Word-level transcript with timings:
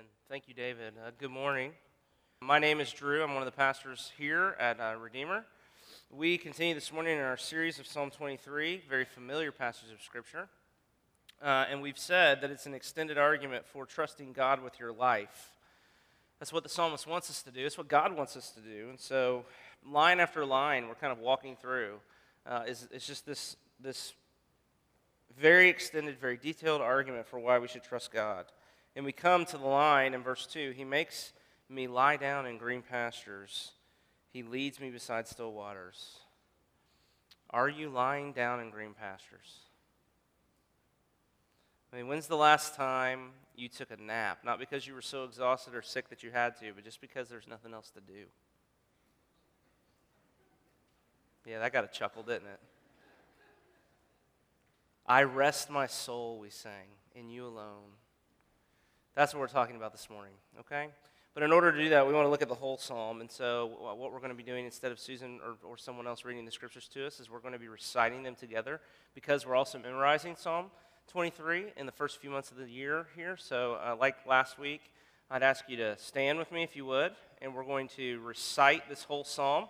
Amen. 0.00 0.08
Thank 0.30 0.48
you, 0.48 0.54
David. 0.54 0.94
Uh, 0.96 1.10
good 1.18 1.30
morning. 1.30 1.72
My 2.40 2.58
name 2.58 2.80
is 2.80 2.90
Drew. 2.90 3.22
I'm 3.22 3.34
one 3.34 3.42
of 3.42 3.44
the 3.44 3.52
pastors 3.52 4.12
here 4.16 4.56
at 4.58 4.80
uh, 4.80 4.94
Redeemer. 4.98 5.44
We 6.10 6.38
continue 6.38 6.74
this 6.74 6.90
morning 6.90 7.18
in 7.18 7.22
our 7.22 7.36
series 7.36 7.78
of 7.78 7.86
Psalm 7.86 8.10
23, 8.10 8.84
very 8.88 9.04
familiar 9.04 9.52
passage 9.52 9.92
of 9.92 10.00
Scripture. 10.00 10.48
Uh, 11.42 11.66
and 11.68 11.82
we've 11.82 11.98
said 11.98 12.40
that 12.40 12.50
it's 12.50 12.64
an 12.64 12.72
extended 12.72 13.18
argument 13.18 13.66
for 13.66 13.84
trusting 13.84 14.32
God 14.32 14.62
with 14.62 14.80
your 14.80 14.90
life. 14.90 15.50
That's 16.38 16.52
what 16.52 16.62
the 16.62 16.70
psalmist 16.70 17.06
wants 17.06 17.28
us 17.28 17.42
to 17.42 17.50
do. 17.50 17.66
It's 17.66 17.76
what 17.76 17.88
God 17.88 18.16
wants 18.16 18.38
us 18.38 18.52
to 18.52 18.60
do. 18.60 18.88
And 18.88 18.98
so, 18.98 19.44
line 19.86 20.18
after 20.18 20.46
line, 20.46 20.88
we're 20.88 20.94
kind 20.94 21.12
of 21.12 21.18
walking 21.18 21.56
through. 21.56 21.96
Uh, 22.46 22.62
is, 22.66 22.88
it's 22.90 23.06
just 23.06 23.26
this, 23.26 23.56
this 23.78 24.14
very 25.38 25.68
extended, 25.68 26.18
very 26.18 26.38
detailed 26.38 26.80
argument 26.80 27.26
for 27.26 27.38
why 27.38 27.58
we 27.58 27.68
should 27.68 27.84
trust 27.84 28.10
God. 28.12 28.46
And 28.96 29.04
we 29.04 29.12
come 29.12 29.44
to 29.46 29.56
the 29.56 29.66
line 29.66 30.14
in 30.14 30.22
verse 30.22 30.46
2 30.46 30.72
He 30.76 30.84
makes 30.84 31.32
me 31.68 31.86
lie 31.86 32.16
down 32.16 32.46
in 32.46 32.58
green 32.58 32.82
pastures, 32.82 33.72
He 34.32 34.42
leads 34.42 34.80
me 34.80 34.90
beside 34.90 35.28
still 35.28 35.52
waters. 35.52 36.18
Are 37.50 37.68
you 37.68 37.88
lying 37.88 38.32
down 38.32 38.60
in 38.60 38.70
green 38.70 38.94
pastures? 38.94 39.60
I 41.92 41.96
mean, 41.96 42.06
when's 42.06 42.28
the 42.28 42.36
last 42.36 42.76
time 42.76 43.30
you 43.56 43.68
took 43.68 43.90
a 43.90 43.96
nap? 43.96 44.38
Not 44.44 44.60
because 44.60 44.86
you 44.86 44.94
were 44.94 45.02
so 45.02 45.24
exhausted 45.24 45.74
or 45.74 45.82
sick 45.82 46.08
that 46.10 46.22
you 46.22 46.30
had 46.30 46.56
to, 46.60 46.72
but 46.72 46.84
just 46.84 47.00
because 47.00 47.28
there's 47.28 47.48
nothing 47.48 47.74
else 47.74 47.90
to 47.90 48.00
do. 48.00 48.26
Yeah, 51.44 51.58
that 51.58 51.72
got 51.72 51.84
a 51.84 51.88
chuckle, 51.88 52.22
didn't 52.22 52.46
it? 52.46 52.60
I 55.06 55.24
rest 55.24 55.70
my 55.70 55.88
soul, 55.88 56.38
we 56.38 56.50
sang, 56.50 56.86
in 57.16 57.28
you 57.28 57.44
alone. 57.44 57.96
That's 59.20 59.34
what 59.34 59.40
we're 59.40 59.48
talking 59.48 59.76
about 59.76 59.92
this 59.92 60.08
morning, 60.08 60.32
okay? 60.60 60.88
But 61.34 61.42
in 61.42 61.52
order 61.52 61.70
to 61.70 61.78
do 61.78 61.90
that, 61.90 62.06
we 62.06 62.14
want 62.14 62.24
to 62.24 62.30
look 62.30 62.40
at 62.40 62.48
the 62.48 62.54
whole 62.54 62.78
psalm. 62.78 63.20
And 63.20 63.30
so, 63.30 63.70
what 63.78 64.14
we're 64.14 64.18
going 64.18 64.30
to 64.30 64.34
be 64.34 64.42
doing 64.42 64.64
instead 64.64 64.92
of 64.92 64.98
Susan 64.98 65.40
or, 65.44 65.72
or 65.72 65.76
someone 65.76 66.06
else 66.06 66.24
reading 66.24 66.46
the 66.46 66.50
scriptures 66.50 66.88
to 66.94 67.06
us 67.06 67.20
is 67.20 67.28
we're 67.28 67.40
going 67.40 67.52
to 67.52 67.58
be 67.58 67.68
reciting 67.68 68.22
them 68.22 68.34
together 68.34 68.80
because 69.14 69.44
we're 69.44 69.56
also 69.56 69.78
memorizing 69.78 70.36
Psalm 70.36 70.70
23 71.08 71.66
in 71.76 71.84
the 71.84 71.92
first 71.92 72.18
few 72.18 72.30
months 72.30 72.50
of 72.50 72.56
the 72.56 72.66
year 72.66 73.08
here. 73.14 73.36
So, 73.36 73.74
uh, 73.74 73.94
like 73.94 74.26
last 74.26 74.58
week, 74.58 74.80
I'd 75.30 75.42
ask 75.42 75.68
you 75.68 75.76
to 75.76 75.98
stand 75.98 76.38
with 76.38 76.50
me 76.50 76.62
if 76.62 76.74
you 76.74 76.86
would, 76.86 77.12
and 77.42 77.54
we're 77.54 77.64
going 77.64 77.88
to 77.88 78.20
recite 78.20 78.88
this 78.88 79.04
whole 79.04 79.24
psalm 79.24 79.66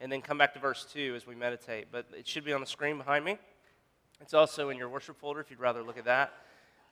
and 0.00 0.10
then 0.10 0.22
come 0.22 0.38
back 0.38 0.54
to 0.54 0.58
verse 0.58 0.84
2 0.92 1.14
as 1.14 1.24
we 1.24 1.36
meditate. 1.36 1.86
But 1.92 2.06
it 2.18 2.26
should 2.26 2.44
be 2.44 2.52
on 2.52 2.60
the 2.60 2.66
screen 2.66 2.98
behind 2.98 3.24
me. 3.24 3.38
It's 4.20 4.34
also 4.34 4.70
in 4.70 4.76
your 4.76 4.88
worship 4.88 5.20
folder 5.20 5.38
if 5.38 5.52
you'd 5.52 5.60
rather 5.60 5.84
look 5.84 5.98
at 5.98 6.06
that. 6.06 6.32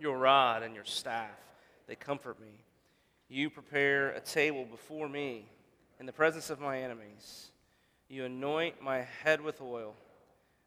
Your 0.00 0.18
rod 0.18 0.62
and 0.62 0.74
your 0.74 0.84
staff, 0.84 1.28
they 1.86 1.94
comfort 1.94 2.40
me. 2.40 2.64
You 3.28 3.50
prepare 3.50 4.10
a 4.10 4.20
table 4.20 4.64
before 4.64 5.08
me 5.08 5.44
in 6.00 6.06
the 6.06 6.12
presence 6.12 6.48
of 6.48 6.58
my 6.58 6.80
enemies. 6.80 7.50
You 8.08 8.24
anoint 8.24 8.82
my 8.82 9.06
head 9.22 9.40
with 9.40 9.60
oil, 9.60 9.94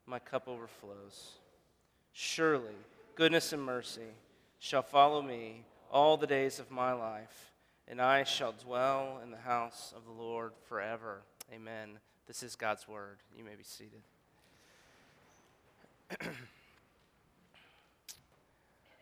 my 0.06 0.20
cup 0.20 0.46
overflows. 0.46 1.32
Surely, 2.12 2.76
goodness 3.16 3.52
and 3.52 3.62
mercy 3.62 4.14
shall 4.60 4.82
follow 4.82 5.20
me 5.20 5.64
all 5.90 6.16
the 6.16 6.26
days 6.26 6.58
of 6.58 6.70
my 6.70 6.92
life, 6.92 7.52
and 7.88 8.00
I 8.00 8.24
shall 8.24 8.52
dwell 8.52 9.20
in 9.22 9.30
the 9.30 9.36
house 9.36 9.92
of 9.96 10.04
the 10.04 10.22
Lord 10.22 10.52
forever. 10.68 11.22
Amen. 11.52 11.98
This 12.26 12.42
is 12.42 12.56
God's 12.56 12.88
word. 12.88 13.18
You 13.36 13.44
may 13.44 13.56
be 13.56 13.64
seated. 13.64 14.00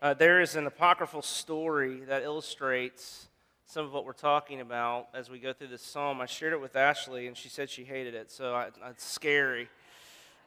uh, 0.02 0.12
there 0.14 0.40
is 0.40 0.56
an 0.56 0.66
apocryphal 0.66 1.22
story 1.22 2.00
that 2.00 2.24
illustrates 2.24 3.28
some 3.66 3.86
of 3.86 3.92
what 3.92 4.04
we're 4.04 4.12
talking 4.12 4.60
about 4.60 5.06
as 5.14 5.30
we 5.30 5.38
go 5.38 5.52
through 5.52 5.68
this 5.68 5.80
psalm. 5.80 6.20
I 6.20 6.26
shared 6.26 6.52
it 6.52 6.60
with 6.60 6.74
Ashley, 6.74 7.28
and 7.28 7.36
she 7.36 7.48
said 7.48 7.70
she 7.70 7.84
hated 7.84 8.12
it, 8.12 8.32
so 8.32 8.52
I, 8.52 8.70
it's 8.90 9.04
scary 9.04 9.68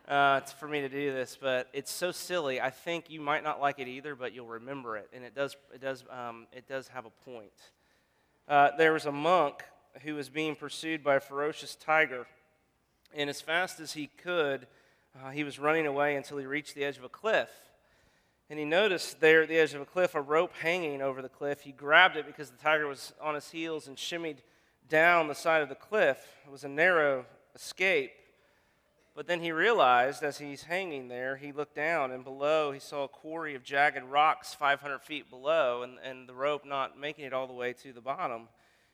uh, 0.10 0.42
for 0.42 0.68
me 0.68 0.82
to 0.82 0.90
do 0.90 1.14
this, 1.14 1.38
but 1.42 1.70
it's 1.72 1.90
so 1.90 2.12
silly. 2.12 2.60
I 2.60 2.70
think 2.70 3.10
you 3.10 3.22
might 3.22 3.46
not 3.46 3.62
like 3.62 3.80
it 3.80 3.88
either, 3.88 4.14
but 4.14 4.34
you'll 4.34 4.46
remember 4.46 4.98
it, 4.98 5.08
and 5.14 5.24
it 5.24 5.34
does, 5.34 5.56
it 5.74 5.80
does, 5.80 6.04
um, 6.12 6.48
it 6.52 6.68
does 6.68 6.90
have 6.90 7.06
a 7.06 7.30
point. 7.30 7.72
Uh, 8.50 8.72
there 8.78 8.92
was 8.92 9.06
a 9.06 9.12
monk 9.12 9.64
who 10.02 10.16
was 10.16 10.28
being 10.28 10.58
pursued 10.58 11.02
by 11.02 11.16
a 11.16 11.22
ferocious 11.22 11.76
tiger, 11.76 12.28
and 13.16 13.30
as 13.30 13.40
fast 13.40 13.80
as 13.80 13.94
he 13.94 14.08
could, 14.22 14.68
uh, 15.24 15.30
he 15.30 15.46
was 15.46 15.58
running 15.60 15.88
away 15.88 16.18
until 16.18 16.36
he 16.36 16.46
reached 16.46 16.76
the 16.76 16.84
edge 16.84 16.98
of 16.98 17.06
a 17.06 17.10
cliff. 17.10 17.50
And 18.50 18.60
he 18.60 18.66
noticed 18.66 19.20
there 19.20 19.44
at 19.44 19.50
the 19.50 19.58
edge 19.58 19.74
of 19.74 19.82
a 19.82 19.86
cliff 19.86 20.14
a 20.14 20.22
rope 20.22 20.54
hanging 20.54 21.02
over 21.02 21.22
the 21.22 21.30
cliff. 21.30 21.62
He 21.62 21.72
grabbed 21.72 22.16
it 22.16 22.28
because 22.28 22.52
the 22.52 22.58
tiger 22.58 22.88
was 22.88 23.14
on 23.20 23.34
his 23.34 23.50
heels 23.50 23.88
and 23.88 23.98
shimmied 23.98 24.38
down 24.88 25.28
the 25.28 25.36
side 25.36 25.64
of 25.64 25.70
the 25.70 25.76
cliff. 25.76 26.20
It 26.46 26.52
was 26.52 26.64
a 26.64 26.70
narrow 26.70 27.26
escape. 27.56 28.12
But 29.16 29.28
then 29.28 29.42
he 29.42 29.52
realized 29.54 30.24
as 30.24 30.38
he's 30.38 30.64
hanging 30.64 31.08
there, 31.08 31.38
he 31.38 31.54
looked 31.54 31.76
down, 31.76 32.12
and 32.12 32.24
below 32.24 32.74
he 32.74 32.80
saw 32.80 33.06
a 33.06 33.08
quarry 33.08 33.56
of 33.56 33.64
jagged 33.64 34.04
rocks 34.04 34.54
500 34.54 35.02
feet 35.02 35.30
below, 35.30 35.84
and, 35.84 35.98
and 36.04 36.28
the 36.28 36.34
rope 36.34 36.66
not 36.66 37.00
making 37.00 37.24
it 37.24 37.32
all 37.32 37.48
the 37.48 37.54
way 37.54 37.72
to 37.72 37.94
the 37.94 38.02
bottom. 38.02 38.50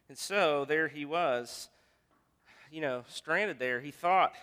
And 0.08 0.18
so 0.18 0.64
there 0.64 0.88
he 0.88 1.06
was, 1.06 1.70
you 2.72 2.82
know, 2.82 3.04
stranded 3.10 3.58
there. 3.58 3.82
He 3.82 3.90
thought, 3.90 4.34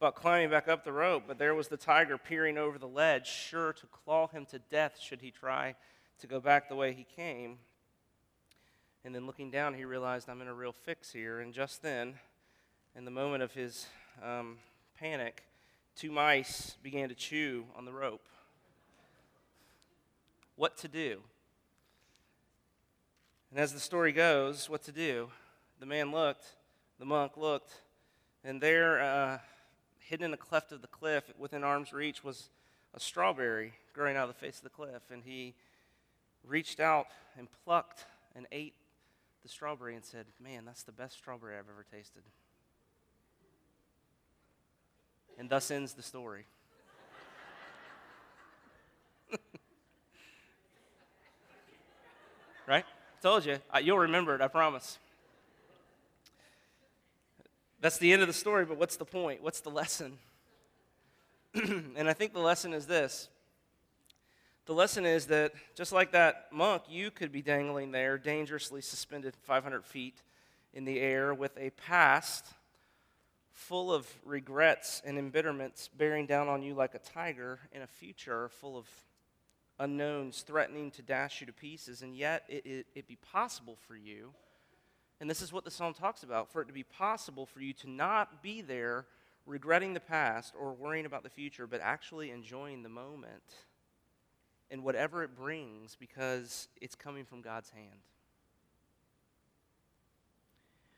about 0.00 0.14
climbing 0.14 0.50
back 0.50 0.68
up 0.68 0.84
the 0.84 0.92
rope, 0.92 1.24
but 1.26 1.38
there 1.38 1.54
was 1.54 1.68
the 1.68 1.76
tiger 1.76 2.18
peering 2.18 2.58
over 2.58 2.78
the 2.78 2.88
ledge, 2.88 3.26
sure 3.26 3.72
to 3.72 3.86
claw 3.86 4.26
him 4.26 4.44
to 4.46 4.58
death 4.58 4.98
should 5.00 5.20
he 5.22 5.30
try 5.30 5.74
to 6.18 6.26
go 6.26 6.38
back 6.38 6.68
the 6.68 6.74
way 6.74 6.92
he 6.92 7.06
came. 7.16 7.58
And 9.04 9.14
then 9.14 9.24
looking 9.26 9.50
down, 9.50 9.74
he 9.74 9.84
realized, 9.84 10.28
I'm 10.28 10.42
in 10.42 10.48
a 10.48 10.54
real 10.54 10.72
fix 10.72 11.12
here. 11.12 11.40
And 11.40 11.54
just 11.54 11.80
then, 11.80 12.14
in 12.96 13.04
the 13.04 13.10
moment 13.10 13.42
of 13.42 13.52
his 13.52 13.86
um, 14.22 14.58
panic, 14.98 15.44
two 15.94 16.10
mice 16.10 16.76
began 16.82 17.08
to 17.08 17.14
chew 17.14 17.64
on 17.76 17.84
the 17.84 17.92
rope. 17.92 18.26
What 20.56 20.76
to 20.78 20.88
do? 20.88 21.20
And 23.50 23.60
as 23.60 23.72
the 23.72 23.80
story 23.80 24.12
goes, 24.12 24.68
what 24.68 24.82
to 24.84 24.92
do? 24.92 25.28
The 25.78 25.86
man 25.86 26.10
looked, 26.10 26.44
the 26.98 27.04
monk 27.04 27.36
looked, 27.36 27.80
and 28.42 28.60
there, 28.60 29.00
uh, 29.00 29.38
hidden 30.06 30.26
in 30.26 30.34
a 30.34 30.36
cleft 30.36 30.70
of 30.72 30.82
the 30.82 30.88
cliff 30.88 31.24
within 31.36 31.64
arm's 31.64 31.92
reach 31.92 32.22
was 32.22 32.48
a 32.94 33.00
strawberry 33.00 33.72
growing 33.92 34.16
out 34.16 34.28
of 34.28 34.34
the 34.34 34.40
face 34.40 34.58
of 34.58 34.62
the 34.62 34.70
cliff. 34.70 35.02
And 35.10 35.24
he 35.24 35.54
reached 36.46 36.78
out 36.80 37.06
and 37.36 37.48
plucked 37.64 38.04
and 38.34 38.46
ate 38.52 38.74
the 39.42 39.48
strawberry 39.48 39.96
and 39.96 40.04
said, 40.04 40.26
Man, 40.40 40.64
that's 40.64 40.84
the 40.84 40.92
best 40.92 41.16
strawberry 41.16 41.54
I've 41.54 41.68
ever 41.68 41.84
tasted. 41.92 42.22
And 45.38 45.50
thus 45.50 45.70
ends 45.70 45.92
the 45.92 46.02
story. 46.02 46.46
right? 52.66 52.84
I 52.84 53.22
told 53.22 53.44
you. 53.44 53.58
You'll 53.82 53.98
remember 53.98 54.34
it, 54.36 54.40
I 54.40 54.48
promise. 54.48 54.98
That's 57.80 57.98
the 57.98 58.12
end 58.12 58.22
of 58.22 58.28
the 58.28 58.34
story, 58.34 58.64
but 58.64 58.78
what's 58.78 58.96
the 58.96 59.04
point? 59.04 59.42
What's 59.42 59.60
the 59.60 59.70
lesson? 59.70 60.18
and 61.54 62.08
I 62.08 62.12
think 62.12 62.32
the 62.32 62.40
lesson 62.40 62.72
is 62.72 62.86
this 62.86 63.28
the 64.66 64.74
lesson 64.74 65.06
is 65.06 65.26
that 65.26 65.52
just 65.76 65.92
like 65.92 66.10
that 66.10 66.48
monk, 66.50 66.82
you 66.88 67.12
could 67.12 67.30
be 67.30 67.40
dangling 67.40 67.92
there, 67.92 68.18
dangerously 68.18 68.80
suspended 68.80 69.36
500 69.44 69.84
feet 69.84 70.22
in 70.74 70.84
the 70.84 70.98
air 70.98 71.32
with 71.32 71.56
a 71.56 71.70
past 71.70 72.46
full 73.52 73.92
of 73.92 74.08
regrets 74.24 75.00
and 75.04 75.18
embitterments 75.18 75.88
bearing 75.88 76.26
down 76.26 76.48
on 76.48 76.62
you 76.62 76.74
like 76.74 76.94
a 76.94 76.98
tiger, 76.98 77.60
and 77.72 77.84
a 77.84 77.86
future 77.86 78.48
full 78.48 78.76
of 78.76 78.88
unknowns 79.78 80.42
threatening 80.42 80.90
to 80.90 81.02
dash 81.02 81.40
you 81.40 81.46
to 81.46 81.52
pieces, 81.52 82.02
and 82.02 82.16
yet 82.16 82.42
it, 82.48 82.66
it, 82.66 82.86
it 82.94 83.06
be 83.06 83.16
possible 83.16 83.78
for 83.86 83.96
you 83.96 84.32
and 85.20 85.30
this 85.30 85.42
is 85.42 85.52
what 85.52 85.64
the 85.64 85.70
psalm 85.70 85.94
talks 85.94 86.22
about 86.22 86.50
for 86.50 86.62
it 86.62 86.66
to 86.66 86.72
be 86.72 86.82
possible 86.82 87.46
for 87.46 87.60
you 87.60 87.72
to 87.74 87.90
not 87.90 88.42
be 88.42 88.60
there 88.60 89.06
regretting 89.46 89.94
the 89.94 90.00
past 90.00 90.54
or 90.58 90.72
worrying 90.74 91.06
about 91.06 91.22
the 91.22 91.30
future, 91.30 91.66
but 91.66 91.80
actually 91.80 92.30
enjoying 92.30 92.82
the 92.82 92.88
moment 92.88 93.54
and 94.70 94.82
whatever 94.82 95.22
it 95.22 95.36
brings 95.36 95.96
because 95.96 96.68
it's 96.80 96.94
coming 96.94 97.24
from 97.24 97.40
God's 97.40 97.70
hand. 97.70 98.00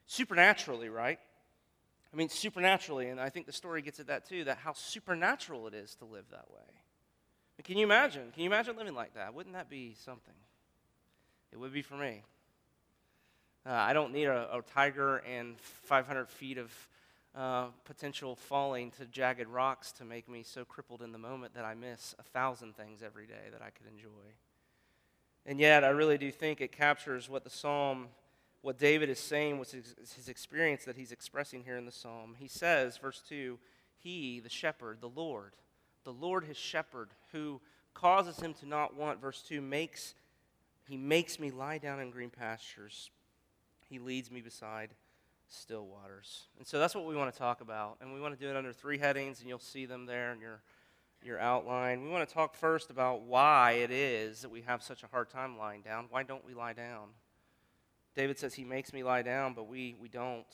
supernaturally, 0.08 0.88
right? 0.88 1.20
I 2.12 2.16
mean, 2.16 2.30
supernaturally, 2.30 3.08
and 3.08 3.20
I 3.20 3.28
think 3.28 3.46
the 3.46 3.52
story 3.52 3.82
gets 3.82 4.00
at 4.00 4.08
that 4.08 4.26
too, 4.26 4.44
that 4.44 4.58
how 4.58 4.72
supernatural 4.72 5.68
it 5.68 5.74
is 5.74 5.94
to 5.96 6.06
live 6.06 6.24
that 6.30 6.50
way. 6.50 6.64
And 7.58 7.64
can 7.64 7.76
you 7.76 7.84
imagine? 7.84 8.32
Can 8.32 8.42
you 8.42 8.48
imagine 8.48 8.76
living 8.76 8.94
like 8.94 9.14
that? 9.14 9.34
Wouldn't 9.34 9.54
that 9.54 9.68
be 9.68 9.94
something? 10.04 10.34
It 11.52 11.58
would 11.58 11.72
be 11.72 11.82
for 11.82 11.96
me. 11.96 12.22
Uh, 13.68 13.72
I 13.72 13.92
don't 13.92 14.14
need 14.14 14.24
a, 14.24 14.48
a, 14.50 14.62
tiger 14.62 15.18
and 15.18 15.60
500 15.60 16.30
feet 16.30 16.56
of 16.56 16.72
uh, 17.36 17.66
potential 17.84 18.34
falling 18.34 18.90
to 18.92 19.04
jagged 19.04 19.46
rocks 19.46 19.92
to 19.92 20.06
make 20.06 20.26
me 20.26 20.42
so 20.42 20.64
crippled 20.64 21.02
in 21.02 21.12
the 21.12 21.18
moment 21.18 21.52
that 21.52 21.66
I 21.66 21.74
miss 21.74 22.14
a 22.18 22.22
thousand 22.22 22.78
things 22.78 23.02
every 23.02 23.26
day 23.26 23.50
that 23.52 23.60
I 23.60 23.68
could 23.68 23.86
enjoy. 23.92 24.08
And 25.44 25.60
yet, 25.60 25.84
I 25.84 25.88
really 25.88 26.16
do 26.16 26.32
think 26.32 26.62
it 26.62 26.72
captures 26.72 27.28
what 27.28 27.44
the 27.44 27.50
psalm 27.50 28.08
what 28.62 28.78
David 28.78 29.08
is 29.08 29.20
saying 29.20 29.58
was 29.58 29.70
his, 29.70 29.94
his, 30.16 30.28
experience 30.28 30.84
that 30.84 30.96
he's 30.96 31.12
expressing 31.12 31.62
here 31.62 31.76
in 31.76 31.84
the 31.84 31.92
psalm. 31.92 32.34
He 32.38 32.48
says, 32.48 32.96
verse 32.96 33.22
2, 33.28 33.56
He, 33.98 34.40
the 34.40 34.48
shepherd, 34.48 34.98
the 35.00 35.08
Lord, 35.08 35.52
the 36.02 36.12
Lord 36.12 36.44
his 36.44 36.56
shepherd, 36.56 37.10
who 37.30 37.60
causes 37.94 38.40
him 38.40 38.54
to 38.54 38.66
not 38.66 38.96
want, 38.96 39.20
verse 39.20 39.42
2, 39.42 39.60
makes 39.60 40.14
he 40.88 40.96
makes 40.96 41.38
me 41.38 41.50
lie 41.50 41.78
down 41.78 42.00
in 42.00 42.10
green 42.10 42.30
pastures. 42.30 43.10
He 43.88 43.98
leads 43.98 44.30
me 44.30 44.40
beside 44.40 44.90
still 45.48 45.86
waters. 45.86 46.46
And 46.58 46.66
so 46.66 46.78
that's 46.78 46.94
what 46.94 47.06
we 47.06 47.16
want 47.16 47.32
to 47.32 47.38
talk 47.38 47.60
about. 47.60 47.96
And 48.00 48.12
we 48.12 48.20
want 48.20 48.38
to 48.38 48.40
do 48.40 48.50
it 48.50 48.56
under 48.56 48.72
three 48.72 48.98
headings, 48.98 49.40
and 49.40 49.48
you'll 49.48 49.58
see 49.58 49.86
them 49.86 50.06
there 50.06 50.32
in 50.32 50.40
your, 50.40 50.60
your 51.22 51.38
outline. 51.38 52.02
We 52.02 52.10
want 52.10 52.28
to 52.28 52.34
talk 52.34 52.54
first 52.54 52.90
about 52.90 53.22
why 53.22 53.72
it 53.72 53.90
is 53.90 54.42
that 54.42 54.50
we 54.50 54.62
have 54.62 54.82
such 54.82 55.02
a 55.02 55.06
hard 55.06 55.30
time 55.30 55.58
lying 55.58 55.82
down. 55.82 56.06
Why 56.10 56.22
don't 56.22 56.44
we 56.44 56.54
lie 56.54 56.74
down? 56.74 57.08
David 58.14 58.38
says, 58.38 58.54
He 58.54 58.64
makes 58.64 58.92
me 58.92 59.02
lie 59.02 59.22
down, 59.22 59.54
but 59.54 59.68
we, 59.68 59.96
we 60.00 60.08
don't. 60.08 60.44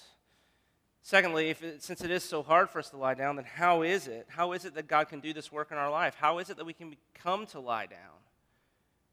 Secondly, 1.02 1.50
if 1.50 1.62
it, 1.62 1.82
since 1.82 2.02
it 2.02 2.10
is 2.10 2.25
so 2.25 2.42
hard 2.42 2.70
for 2.70 2.78
us 2.78 2.88
to 2.90 2.96
lie 2.96 3.14
down, 3.14 3.36
then 3.36 3.44
how 3.44 3.82
is 3.82 4.06
it? 4.06 4.26
How 4.28 4.52
is 4.52 4.64
it 4.64 4.75
that 4.75 4.86
God 4.86 5.08
can 5.08 5.20
do 5.20 5.34
this 5.34 5.52
work 5.52 5.70
in 5.70 5.76
our 5.76 5.90
life? 5.90 6.14
How 6.19 6.38
is 6.38 6.48
it 6.48 6.56
that 6.56 6.64
we 6.64 6.72
can 6.72 6.96
come 7.14 7.46
to 7.46 7.60
lie 7.60 7.86
down? 7.86 8.24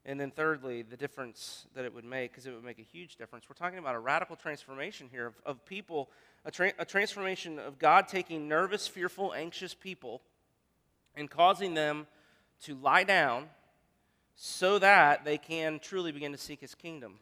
And 0.04 0.18
then, 0.18 0.32
thirdly, 0.32 0.82
the 0.82 0.96
difference 0.96 1.66
that 1.74 1.84
it 1.84 1.94
would 1.94 2.04
make, 2.04 2.32
because 2.32 2.46
it 2.46 2.52
would 2.52 2.64
make 2.64 2.80
a 2.80 2.82
huge 2.82 3.16
difference. 3.16 3.48
We're 3.48 3.54
talking 3.54 3.78
about 3.78 3.94
a 3.94 4.00
radical 4.00 4.34
transformation 4.34 5.08
here 5.10 5.26
of, 5.26 5.34
of 5.46 5.64
people, 5.64 6.10
a, 6.44 6.50
tra- 6.50 6.72
a 6.78 6.84
transformation 6.84 7.60
of 7.60 7.78
God 7.78 8.08
taking 8.08 8.48
nervous, 8.48 8.88
fearful, 8.88 9.32
anxious 9.32 9.74
people 9.74 10.22
and 11.14 11.30
causing 11.30 11.74
them 11.74 12.06
to 12.62 12.74
lie 12.74 13.04
down 13.04 13.48
so 14.34 14.78
that 14.78 15.24
they 15.24 15.38
can 15.38 15.78
truly 15.78 16.10
begin 16.10 16.32
to 16.32 16.38
seek 16.38 16.60
his 16.60 16.74
kingdom. 16.74 17.18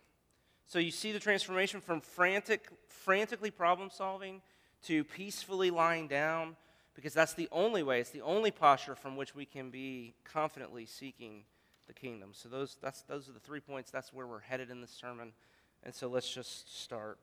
So 0.66 0.78
you 0.78 0.90
see 0.90 1.12
the 1.12 1.18
transformation 1.18 1.80
from 1.80 2.00
frantic, 2.00 2.68
frantically 2.86 3.50
problem 3.50 3.90
solving 3.90 4.40
to 4.84 5.04
peacefully 5.04 5.70
lying 5.70 6.08
down, 6.08 6.56
because 6.94 7.12
that's 7.12 7.34
the 7.34 7.48
only 7.52 7.82
way, 7.82 8.00
it's 8.00 8.10
the 8.10 8.22
only 8.22 8.50
posture 8.50 8.94
from 8.94 9.16
which 9.16 9.34
we 9.34 9.44
can 9.44 9.70
be 9.70 10.14
confidently 10.24 10.86
seeking 10.86 11.42
the 11.94 12.00
kingdom. 12.00 12.30
So 12.32 12.48
those, 12.48 12.76
that's, 12.80 13.02
those 13.02 13.28
are 13.28 13.32
the 13.32 13.40
three 13.40 13.60
points. 13.60 13.90
That's 13.90 14.12
where 14.12 14.26
we're 14.26 14.40
headed 14.40 14.70
in 14.70 14.80
this 14.80 14.90
sermon. 14.90 15.32
And 15.82 15.94
so 15.94 16.08
let's 16.08 16.32
just 16.32 16.80
start 16.82 17.18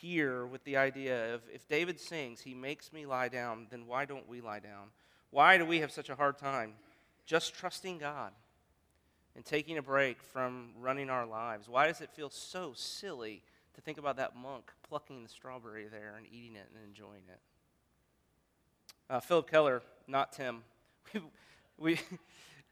here 0.00 0.46
with 0.46 0.64
the 0.64 0.76
idea 0.76 1.34
of 1.34 1.42
if 1.52 1.66
David 1.68 1.98
sings, 1.98 2.40
He 2.40 2.54
makes 2.54 2.92
me 2.92 3.06
lie 3.06 3.28
down, 3.28 3.66
then 3.70 3.86
why 3.86 4.04
don't 4.04 4.28
we 4.28 4.40
lie 4.40 4.60
down? 4.60 4.88
Why 5.30 5.58
do 5.58 5.64
we 5.64 5.80
have 5.80 5.90
such 5.90 6.08
a 6.08 6.14
hard 6.14 6.38
time 6.38 6.74
just 7.26 7.54
trusting 7.54 7.98
God? 7.98 8.32
and 9.36 9.44
taking 9.44 9.78
a 9.78 9.82
break 9.82 10.22
from 10.22 10.70
running 10.78 11.10
our 11.10 11.26
lives? 11.26 11.68
Why 11.68 11.86
does 11.86 12.00
it 12.00 12.10
feel 12.10 12.30
so 12.30 12.72
silly 12.74 13.42
to 13.74 13.80
think 13.80 13.98
about 13.98 14.16
that 14.16 14.36
monk 14.36 14.72
plucking 14.88 15.22
the 15.22 15.28
strawberry 15.28 15.86
there 15.86 16.14
and 16.16 16.26
eating 16.30 16.56
it 16.56 16.68
and 16.74 16.84
enjoying 16.86 17.22
it? 17.28 17.40
Uh, 19.08 19.20
Phillip 19.20 19.50
Keller, 19.50 19.82
not 20.06 20.32
Tim, 20.32 20.62
we, 21.14 21.20
we 21.78 22.00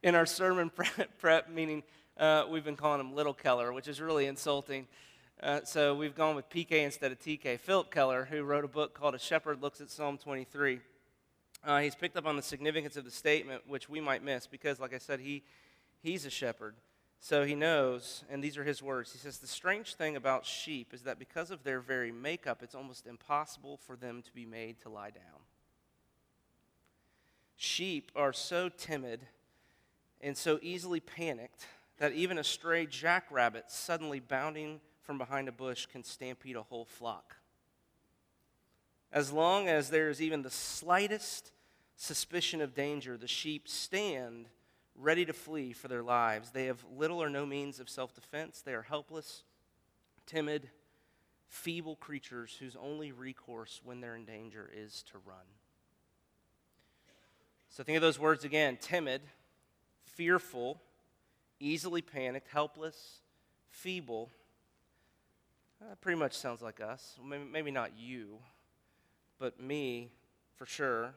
in 0.03 0.15
our 0.15 0.27
sermon 0.27 0.71
prep, 1.19 1.50
meeting, 1.50 1.83
uh, 2.17 2.45
we've 2.50 2.65
been 2.65 2.77
calling 2.77 3.00
him 3.00 3.15
Little 3.15 3.35
Keller, 3.35 3.73
which 3.73 3.89
is 3.89 4.00
really 4.00 4.27
insulting. 4.27 4.87
Uh, 5.43 5.61
so 5.65 5.95
we've 5.95 6.15
gone 6.15 6.35
with 6.35 6.49
PK 6.50 6.73
instead 6.85 7.12
of 7.12 7.19
TK. 7.19 7.61
Phillip 7.61 7.91
Keller, 7.91 8.27
who 8.31 8.43
wrote 8.43 8.65
a 8.65 8.69
book 8.69 8.95
called 8.95 9.15
A 9.15 9.19
Shepherd 9.19 9.62
Looks 9.62 9.81
at 9.81 9.91
Psalm 9.91 10.19
23, 10.19 10.81
uh, 11.65 11.81
he's 11.81 11.95
picked 11.95 12.17
up 12.17 12.27
on 12.27 12.37
the 12.37 12.43
significance 12.43 12.97
of 12.97 13.05
the 13.05 13.11
statement, 13.11 13.62
which 13.67 13.89
we 13.89 14.00
might 14.00 14.23
miss, 14.23 14.47
because, 14.47 14.81
like 14.81 14.95
I 14.95 14.99
said, 14.99 15.21
he 15.21 15.43
He's 16.03 16.25
a 16.25 16.31
shepherd. 16.31 16.75
So 17.21 17.45
he 17.45 17.56
knows, 17.56 18.23
and 18.31 18.43
these 18.43 18.56
are 18.56 18.65
his 18.65 18.83
words. 18.83 19.12
He 19.12 19.19
says, 19.19 19.39
The 19.39 19.49
strange 19.49 19.95
thing 19.95 20.15
about 20.15 20.47
sheep 20.47 20.95
is 20.95 21.03
that 21.03 21.19
because 21.19 21.50
of 21.50 21.65
their 21.65 21.81
very 21.81 22.12
makeup, 22.12 22.62
it's 22.62 22.77
almost 22.77 23.06
impossible 23.06 23.77
for 23.77 23.97
them 23.97 24.23
to 24.23 24.33
be 24.33 24.47
made 24.47 24.81
to 24.83 24.89
lie 24.89 25.11
down. 25.11 25.43
Sheep 27.56 28.12
are 28.15 28.33
so 28.33 28.69
timid 28.69 29.27
and 30.20 30.37
so 30.37 30.59
easily 30.62 31.00
panicked 31.00 31.67
that 31.99 32.12
even 32.12 32.38
a 32.38 32.44
stray 32.44 32.87
jackrabbit 32.87 33.65
suddenly 33.69 34.20
bounding 34.20 34.81
from 35.03 35.19
behind 35.19 35.49
a 35.49 35.53
bush 35.53 35.87
can 35.87 36.05
stampede 36.05 36.56
a 36.56 36.62
whole 36.62 36.85
flock. 36.85 37.37
As 39.11 39.32
long 39.32 39.69
as 39.69 39.91
there 39.91 40.11
is 40.11 40.20
even 40.20 40.43
the 40.43 40.50
slightest 40.50 41.50
suspicion 41.97 42.61
of 42.61 42.75
danger, 42.75 43.17
the 43.17 43.26
sheep 43.26 43.69
stand 43.69 44.47
ready 44.94 45.25
to 45.25 45.32
flee 45.32 45.73
for 45.73 45.88
their 45.88 46.03
lives. 46.03 46.50
They 46.50 46.67
have 46.67 46.85
little 46.97 47.23
or 47.23 47.31
no 47.31 47.47
means 47.47 47.81
of 47.81 47.88
self 47.88 48.14
defense. 48.14 48.61
They 48.61 48.75
are 48.75 48.82
helpless, 48.82 49.44
timid, 50.26 50.69
feeble 51.49 51.97
creatures 51.97 52.56
whose 52.59 52.76
only 52.76 53.12
recourse 53.12 53.81
when 53.82 54.00
they're 54.00 54.17
in 54.17 54.25
danger 54.25 54.71
is 54.75 55.03
to 55.11 55.19
run. 55.25 55.37
So 57.71 57.82
think 57.82 57.97
of 57.97 58.03
those 58.03 58.19
words 58.19 58.44
again 58.44 58.79
timid, 58.81 59.23
fearful, 60.19 60.81
easily 61.61 62.03
panicked, 62.03 62.49
helpless, 62.49 63.20
feeble. 63.70 64.29
Uh, 65.81 65.91
that 65.91 66.00
pretty 66.00 66.19
much 66.19 66.32
sounds 66.32 66.61
like 66.61 66.81
us. 66.81 67.17
Maybe, 67.25 67.44
maybe 67.44 67.70
not 67.70 67.93
you, 67.97 68.38
but 69.38 69.61
me 69.61 70.11
for 70.56 70.67
sure. 70.67 71.15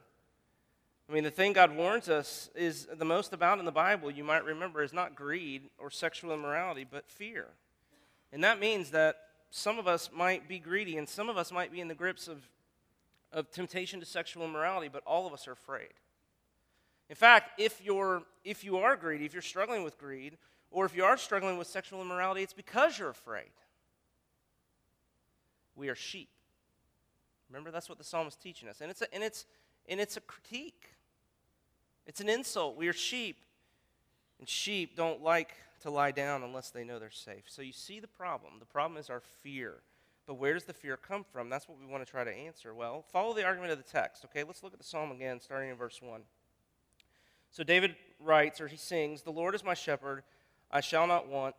I 1.10 1.12
mean, 1.12 1.24
the 1.24 1.32
thing 1.32 1.52
God 1.52 1.74
warns 1.74 2.08
us 2.08 2.48
is 2.54 2.86
the 2.96 3.04
most 3.04 3.32
about 3.32 3.58
in 3.58 3.64
the 3.64 3.72
Bible, 3.72 4.08
you 4.08 4.22
might 4.22 4.44
remember, 4.44 4.84
is 4.84 4.92
not 4.92 5.16
greed 5.16 5.62
or 5.78 5.90
sexual 5.90 6.32
immorality, 6.32 6.86
but 6.88 7.10
fear. 7.10 7.48
And 8.32 8.44
that 8.44 8.60
means 8.60 8.90
that 8.90 9.16
some 9.50 9.80
of 9.80 9.88
us 9.88 10.10
might 10.14 10.46
be 10.46 10.60
greedy 10.60 10.96
and 10.96 11.08
some 11.08 11.28
of 11.28 11.36
us 11.36 11.50
might 11.50 11.72
be 11.72 11.80
in 11.80 11.88
the 11.88 11.94
grips 11.96 12.28
of, 12.28 12.48
of 13.32 13.50
temptation 13.50 13.98
to 13.98 14.06
sexual 14.06 14.44
immorality, 14.44 14.88
but 14.90 15.02
all 15.04 15.26
of 15.26 15.32
us 15.32 15.48
are 15.48 15.52
afraid. 15.52 15.90
In 17.08 17.16
fact, 17.16 17.60
if, 17.60 17.82
you're, 17.84 18.22
if 18.44 18.64
you 18.64 18.78
are 18.78 18.96
greedy, 18.96 19.24
if 19.24 19.32
you're 19.32 19.42
struggling 19.42 19.82
with 19.82 19.98
greed, 19.98 20.38
or 20.70 20.86
if 20.86 20.96
you 20.96 21.04
are 21.04 21.16
struggling 21.16 21.58
with 21.58 21.66
sexual 21.66 22.00
immorality, 22.00 22.42
it's 22.42 22.54
because 22.54 22.98
you're 22.98 23.10
afraid. 23.10 23.50
We 25.76 25.88
are 25.88 25.94
sheep. 25.94 26.28
Remember, 27.50 27.70
that's 27.70 27.88
what 27.88 27.98
the 27.98 28.04
psalm 28.04 28.26
is 28.26 28.34
teaching 28.36 28.68
us. 28.68 28.80
And 28.80 28.90
it's 28.90 29.02
a, 29.02 29.14
and 29.14 29.22
it's, 29.22 29.44
and 29.88 30.00
it's 30.00 30.16
a 30.16 30.20
critique. 30.20 30.90
It's 32.06 32.20
an 32.20 32.28
insult. 32.28 32.76
We 32.76 32.88
are 32.88 32.94
sheep. 32.94 33.36
And 34.38 34.48
sheep 34.48 34.96
don't 34.96 35.22
like 35.22 35.54
to 35.82 35.90
lie 35.90 36.12
down 36.12 36.42
unless 36.42 36.70
they 36.70 36.84
know 36.84 36.98
they're 36.98 37.10
safe. 37.10 37.44
So 37.46 37.60
you 37.62 37.72
see 37.72 38.00
the 38.00 38.08
problem. 38.08 38.54
The 38.58 38.66
problem 38.66 38.98
is 38.98 39.10
our 39.10 39.20
fear. 39.42 39.82
But 40.26 40.34
where 40.34 40.54
does 40.54 40.64
the 40.64 40.72
fear 40.72 40.96
come 40.96 41.24
from? 41.24 41.50
That's 41.50 41.68
what 41.68 41.78
we 41.78 41.86
want 41.86 42.04
to 42.04 42.10
try 42.10 42.24
to 42.24 42.32
answer. 42.32 42.74
Well, 42.74 43.04
follow 43.12 43.34
the 43.34 43.44
argument 43.44 43.72
of 43.72 43.78
the 43.78 43.84
text. 43.84 44.24
Okay, 44.24 44.44
let's 44.44 44.62
look 44.62 44.72
at 44.72 44.78
the 44.78 44.84
psalm 44.84 45.10
again, 45.10 45.40
starting 45.40 45.70
in 45.70 45.76
verse 45.76 46.00
1. 46.00 46.22
So 47.52 47.62
David 47.62 47.94
writes, 48.18 48.60
or 48.60 48.66
he 48.66 48.76
sings, 48.76 49.22
The 49.22 49.30
Lord 49.30 49.54
is 49.54 49.62
my 49.62 49.74
shepherd, 49.74 50.24
I 50.70 50.80
shall 50.80 51.06
not 51.06 51.28
want. 51.28 51.54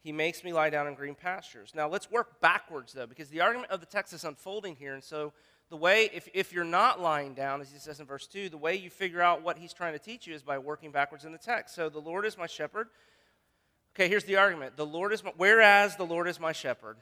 He 0.00 0.12
makes 0.12 0.42
me 0.42 0.52
lie 0.52 0.70
down 0.70 0.86
in 0.86 0.94
green 0.94 1.14
pastures. 1.14 1.72
Now 1.74 1.88
let's 1.88 2.10
work 2.10 2.40
backwards, 2.40 2.92
though, 2.92 3.06
because 3.06 3.28
the 3.28 3.40
argument 3.40 3.70
of 3.70 3.80
the 3.80 3.86
text 3.86 4.12
is 4.12 4.24
unfolding 4.24 4.76
here. 4.76 4.94
And 4.94 5.04
so 5.04 5.32
the 5.68 5.76
way, 5.76 6.08
if, 6.14 6.28
if 6.32 6.52
you're 6.52 6.64
not 6.64 7.00
lying 7.00 7.34
down, 7.34 7.60
as 7.60 7.70
he 7.70 7.78
says 7.78 8.00
in 8.00 8.06
verse 8.06 8.26
2, 8.26 8.48
the 8.48 8.56
way 8.56 8.76
you 8.76 8.88
figure 8.88 9.20
out 9.20 9.42
what 9.42 9.58
he's 9.58 9.72
trying 9.72 9.92
to 9.92 9.98
teach 9.98 10.26
you 10.26 10.34
is 10.34 10.42
by 10.42 10.58
working 10.58 10.92
backwards 10.92 11.24
in 11.24 11.32
the 11.32 11.38
text. 11.38 11.74
So 11.74 11.88
the 11.88 11.98
Lord 11.98 12.24
is 12.24 12.38
my 12.38 12.46
shepherd. 12.46 12.88
Okay, 13.94 14.08
here's 14.08 14.24
the 14.24 14.36
argument. 14.36 14.76
The 14.76 14.86
Lord 14.86 15.12
is 15.12 15.24
my, 15.24 15.32
whereas 15.36 15.96
the 15.96 16.06
Lord 16.06 16.28
is 16.28 16.38
my 16.38 16.52
shepherd, 16.52 16.98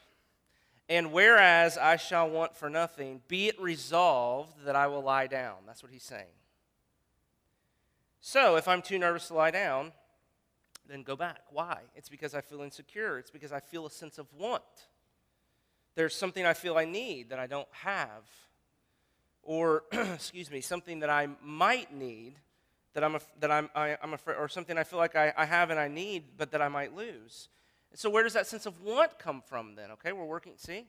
and 0.89 1.13
whereas 1.13 1.77
I 1.77 1.97
shall 1.97 2.31
want 2.31 2.57
for 2.57 2.71
nothing, 2.71 3.21
be 3.27 3.49
it 3.49 3.61
resolved 3.61 4.65
that 4.65 4.77
I 4.77 4.87
will 4.87 5.03
lie 5.03 5.27
down. 5.27 5.57
That's 5.67 5.83
what 5.83 5.91
he's 5.91 6.05
saying. 6.05 6.27
So 8.27 8.57
if 8.57 8.67
I'm 8.69 8.81
too 8.81 8.99
nervous 8.99 9.29
to 9.29 9.35
lie 9.35 9.51
down, 9.51 9.93
then 10.89 11.03
go 11.03 11.15
back. 11.15 11.41
Why? 11.51 11.81
It's 11.95 12.09
because 12.09 12.35
I 12.35 12.41
feel 12.41 12.63
insecure. 12.63 13.19
It's 13.19 13.31
because 13.31 13.53
I 13.53 13.61
feel 13.61 13.85
a 13.85 13.91
sense 13.91 14.17
of 14.17 14.27
want. 14.33 14.63
There's 15.95 16.17
something 16.17 16.47
I 16.47 16.55
feel 16.55 16.79
I 16.79 16.87
need 16.87 17.29
that 17.29 17.39
I 17.39 17.47
don't 17.47 17.69
have 17.73 18.25
or 19.43 19.83
excuse 19.93 20.51
me, 20.51 20.63
something 20.63 21.01
that 21.01 21.11
I 21.11 21.29
might 21.43 21.95
need 21.95 22.37
that 22.95 23.05
I'm, 23.05 23.19
that 23.41 23.51
I'm, 23.51 23.69
I, 23.75 23.89
am 23.91 23.99
i 24.01 24.07
am 24.07 24.15
afraid, 24.15 24.39
or 24.39 24.49
something 24.49 24.79
I 24.79 24.85
feel 24.85 24.99
like 24.99 25.17
I, 25.17 25.35
I 25.37 25.45
have 25.45 25.69
and 25.69 25.79
I 25.79 25.89
need, 25.89 26.39
but 26.39 26.51
that 26.53 26.63
I 26.63 26.69
might 26.69 26.97
lose. 26.97 27.51
So 27.93 28.09
where 28.09 28.23
does 28.23 28.33
that 28.33 28.47
sense 28.47 28.65
of 28.65 28.81
want 28.83 29.19
come 29.19 29.43
from 29.47 29.75
then? 29.75 29.91
Okay, 29.91 30.13
we're 30.13 30.25
working, 30.25 30.55
see? 30.57 30.87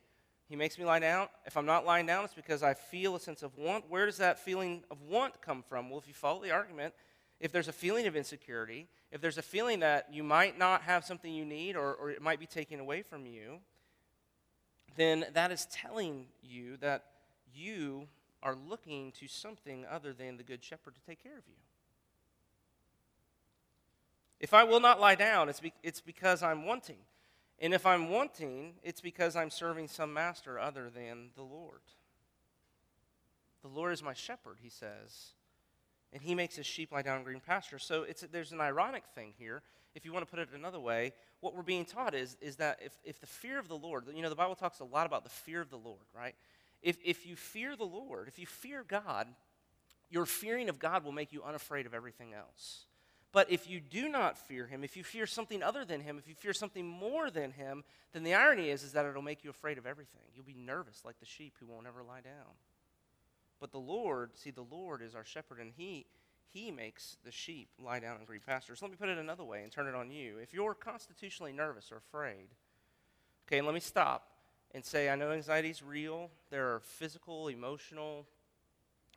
He 0.48 0.56
makes 0.56 0.80
me 0.80 0.86
lie 0.86 1.00
down. 1.00 1.28
If 1.46 1.58
I'm 1.58 1.66
not 1.66 1.86
lying 1.86 2.06
down, 2.06 2.24
it's 2.24 2.34
because 2.34 2.64
I 2.64 2.76
feel 2.76 3.18
a 3.18 3.20
sense 3.20 3.44
of 3.44 3.58
want. 3.58 3.90
Where 3.90 4.06
does 4.06 4.18
that 4.18 4.40
feeling 4.40 4.86
of 4.90 5.02
want 5.02 5.42
come 5.42 5.66
from? 5.68 5.90
Well, 5.90 6.00
if 6.00 6.08
you 6.08 6.14
follow 6.14 6.42
the 6.42 6.52
argument, 6.52 6.94
if 7.40 7.52
there's 7.52 7.68
a 7.68 7.74
feeling 7.74 8.08
of 8.08 8.16
insecurity, 8.16 8.88
if 9.12 9.22
there's 9.22 9.38
a 9.38 9.44
feeling 9.44 9.80
that 9.82 10.08
you 10.12 10.24
might 10.24 10.58
not 10.58 10.82
have 10.84 11.06
something 11.06 11.34
you 11.34 11.46
need 11.46 11.76
or, 11.76 11.94
or 11.94 12.10
it 12.10 12.22
might 12.22 12.40
be 12.40 12.46
taken 12.46 12.80
away 12.80 13.02
from 13.02 13.26
you, 13.26 13.60
then 14.96 15.26
that 15.34 15.52
is 15.52 15.68
telling 15.72 16.28
you 16.42 16.78
that 16.78 17.04
you 17.54 18.08
are 18.42 18.56
looking 18.56 19.12
to 19.14 19.28
something 19.28 19.86
other 19.90 20.14
than 20.14 20.38
the 20.38 20.44
Good 20.44 20.64
Shepherd 20.64 20.96
to 20.96 21.02
take 21.02 21.22
care 21.22 21.38
of 21.38 21.44
you. 21.48 21.56
If 24.40 24.54
I 24.54 24.64
will 24.64 24.80
not 24.80 25.00
lie 25.00 25.16
down, 25.16 25.50
it's, 25.50 25.60
be, 25.60 25.74
it's 25.82 26.02
because 26.02 26.44
I'm 26.44 26.66
wanting. 26.66 26.98
And 27.60 27.74
if 27.74 27.86
I'm 27.86 28.10
wanting, 28.10 28.74
it's 28.84 29.02
because 29.02 29.36
I'm 29.36 29.50
serving 29.50 29.88
some 29.88 30.14
master 30.14 30.60
other 30.60 30.90
than 30.90 31.30
the 31.36 31.44
Lord. 31.44 31.82
The 33.62 33.70
Lord 33.70 33.94
is 33.94 34.04
my 34.04 34.14
shepherd, 34.14 34.58
he 34.62 34.70
says, 34.70 35.34
and 36.16 36.24
he 36.24 36.34
makes 36.34 36.56
his 36.56 36.66
sheep 36.66 36.94
lie 36.94 37.02
down 37.02 37.18
in 37.18 37.24
green 37.26 37.42
pasture. 37.42 37.78
So 37.78 38.04
it's, 38.04 38.22
there's 38.32 38.54
an 38.54 38.62
ironic 38.62 39.04
thing 39.14 39.34
here. 39.38 39.62
If 39.96 40.06
you 40.06 40.14
want 40.14 40.26
to 40.26 40.32
put 40.32 40.40
it 40.40 40.48
another 40.56 40.80
way, 40.80 41.12
what 41.42 41.54
we're 41.54 41.62
being 41.62 41.84
taught 41.84 42.16
is, 42.16 42.38
is 42.40 42.56
that 42.56 42.80
if, 42.82 42.94
if 43.04 43.20
the 43.20 43.28
fear 43.28 43.60
of 43.60 43.68
the 43.68 43.76
Lord, 43.76 44.06
you 44.16 44.22
know, 44.22 44.30
the 44.30 44.36
Bible 44.36 44.56
talks 44.56 44.80
a 44.80 44.86
lot 44.86 45.06
about 45.06 45.26
the 45.26 45.30
fear 45.30 45.60
of 45.60 45.70
the 45.70 45.78
Lord, 45.78 46.06
right? 46.16 46.34
If, 46.82 46.98
if 47.04 47.26
you 47.26 47.36
fear 47.36 47.76
the 47.76 47.84
Lord, 47.84 48.30
if 48.30 48.40
you 48.40 48.46
fear 48.46 48.86
God, 48.88 49.28
your 50.10 50.26
fearing 50.26 50.70
of 50.70 50.80
God 50.80 51.04
will 51.04 51.12
make 51.12 51.34
you 51.34 51.44
unafraid 51.44 51.86
of 51.86 51.94
everything 51.94 52.34
else. 52.34 52.86
But 53.34 53.52
if 53.52 53.70
you 53.70 53.82
do 53.82 54.08
not 54.08 54.38
fear 54.38 54.68
him, 54.68 54.86
if 54.86 54.96
you 54.96 55.04
fear 55.04 55.26
something 55.26 55.62
other 55.62 55.84
than 55.84 56.00
him, 56.00 56.18
if 56.18 56.30
you 56.30 56.36
fear 56.36 56.54
something 56.54 56.88
more 56.88 57.30
than 57.30 57.52
him, 57.52 57.84
then 58.14 58.24
the 58.24 58.36
irony 58.36 58.70
is, 58.70 58.84
is 58.84 58.94
that 58.94 59.06
it'll 59.06 59.22
make 59.22 59.44
you 59.44 59.50
afraid 59.50 59.78
of 59.78 59.86
everything. 59.86 60.22
You'll 60.34 60.46
be 60.46 60.54
nervous 60.54 61.02
like 61.04 61.20
the 61.20 61.26
sheep 61.26 61.56
who 61.60 61.68
won't 61.68 61.88
ever 61.88 62.04
lie 62.04 62.22
down. 62.22 62.54
But 63.60 63.72
the 63.72 63.80
Lord, 63.80 64.32
see, 64.36 64.52
the 64.52 64.62
Lord 64.62 65.02
is 65.02 65.16
our 65.16 65.24
shepherd, 65.24 65.60
and 65.60 65.72
he, 65.76 66.06
he 66.52 66.72
makes 66.72 67.18
the 67.24 67.32
sheep 67.32 67.70
lie 67.80 68.00
down 68.00 68.20
in 68.20 68.26
green 68.26 68.42
pastures. 68.46 68.82
Let 68.82 68.92
me 68.92 68.98
put 68.98 69.10
it 69.10 69.18
another 69.18 69.44
way 69.44 69.64
and 69.64 69.72
turn 69.72 69.88
it 69.88 69.96
on 69.96 70.12
you. 70.12 70.38
If 70.38 70.54
you're 70.54 70.74
constitutionally 70.74 71.54
nervous 71.54 71.92
or 71.92 71.98
afraid, 71.98 72.48
okay, 73.48 73.62
let 73.62 73.74
me 73.74 73.80
stop 73.80 74.28
and 74.74 74.84
say, 74.84 75.10
I 75.10 75.16
know 75.16 75.32
anxiety 75.32 75.70
is 75.70 75.82
real. 75.82 76.30
There 76.50 76.74
are 76.74 76.82
physical, 76.82 77.48
emotional, 77.48 78.26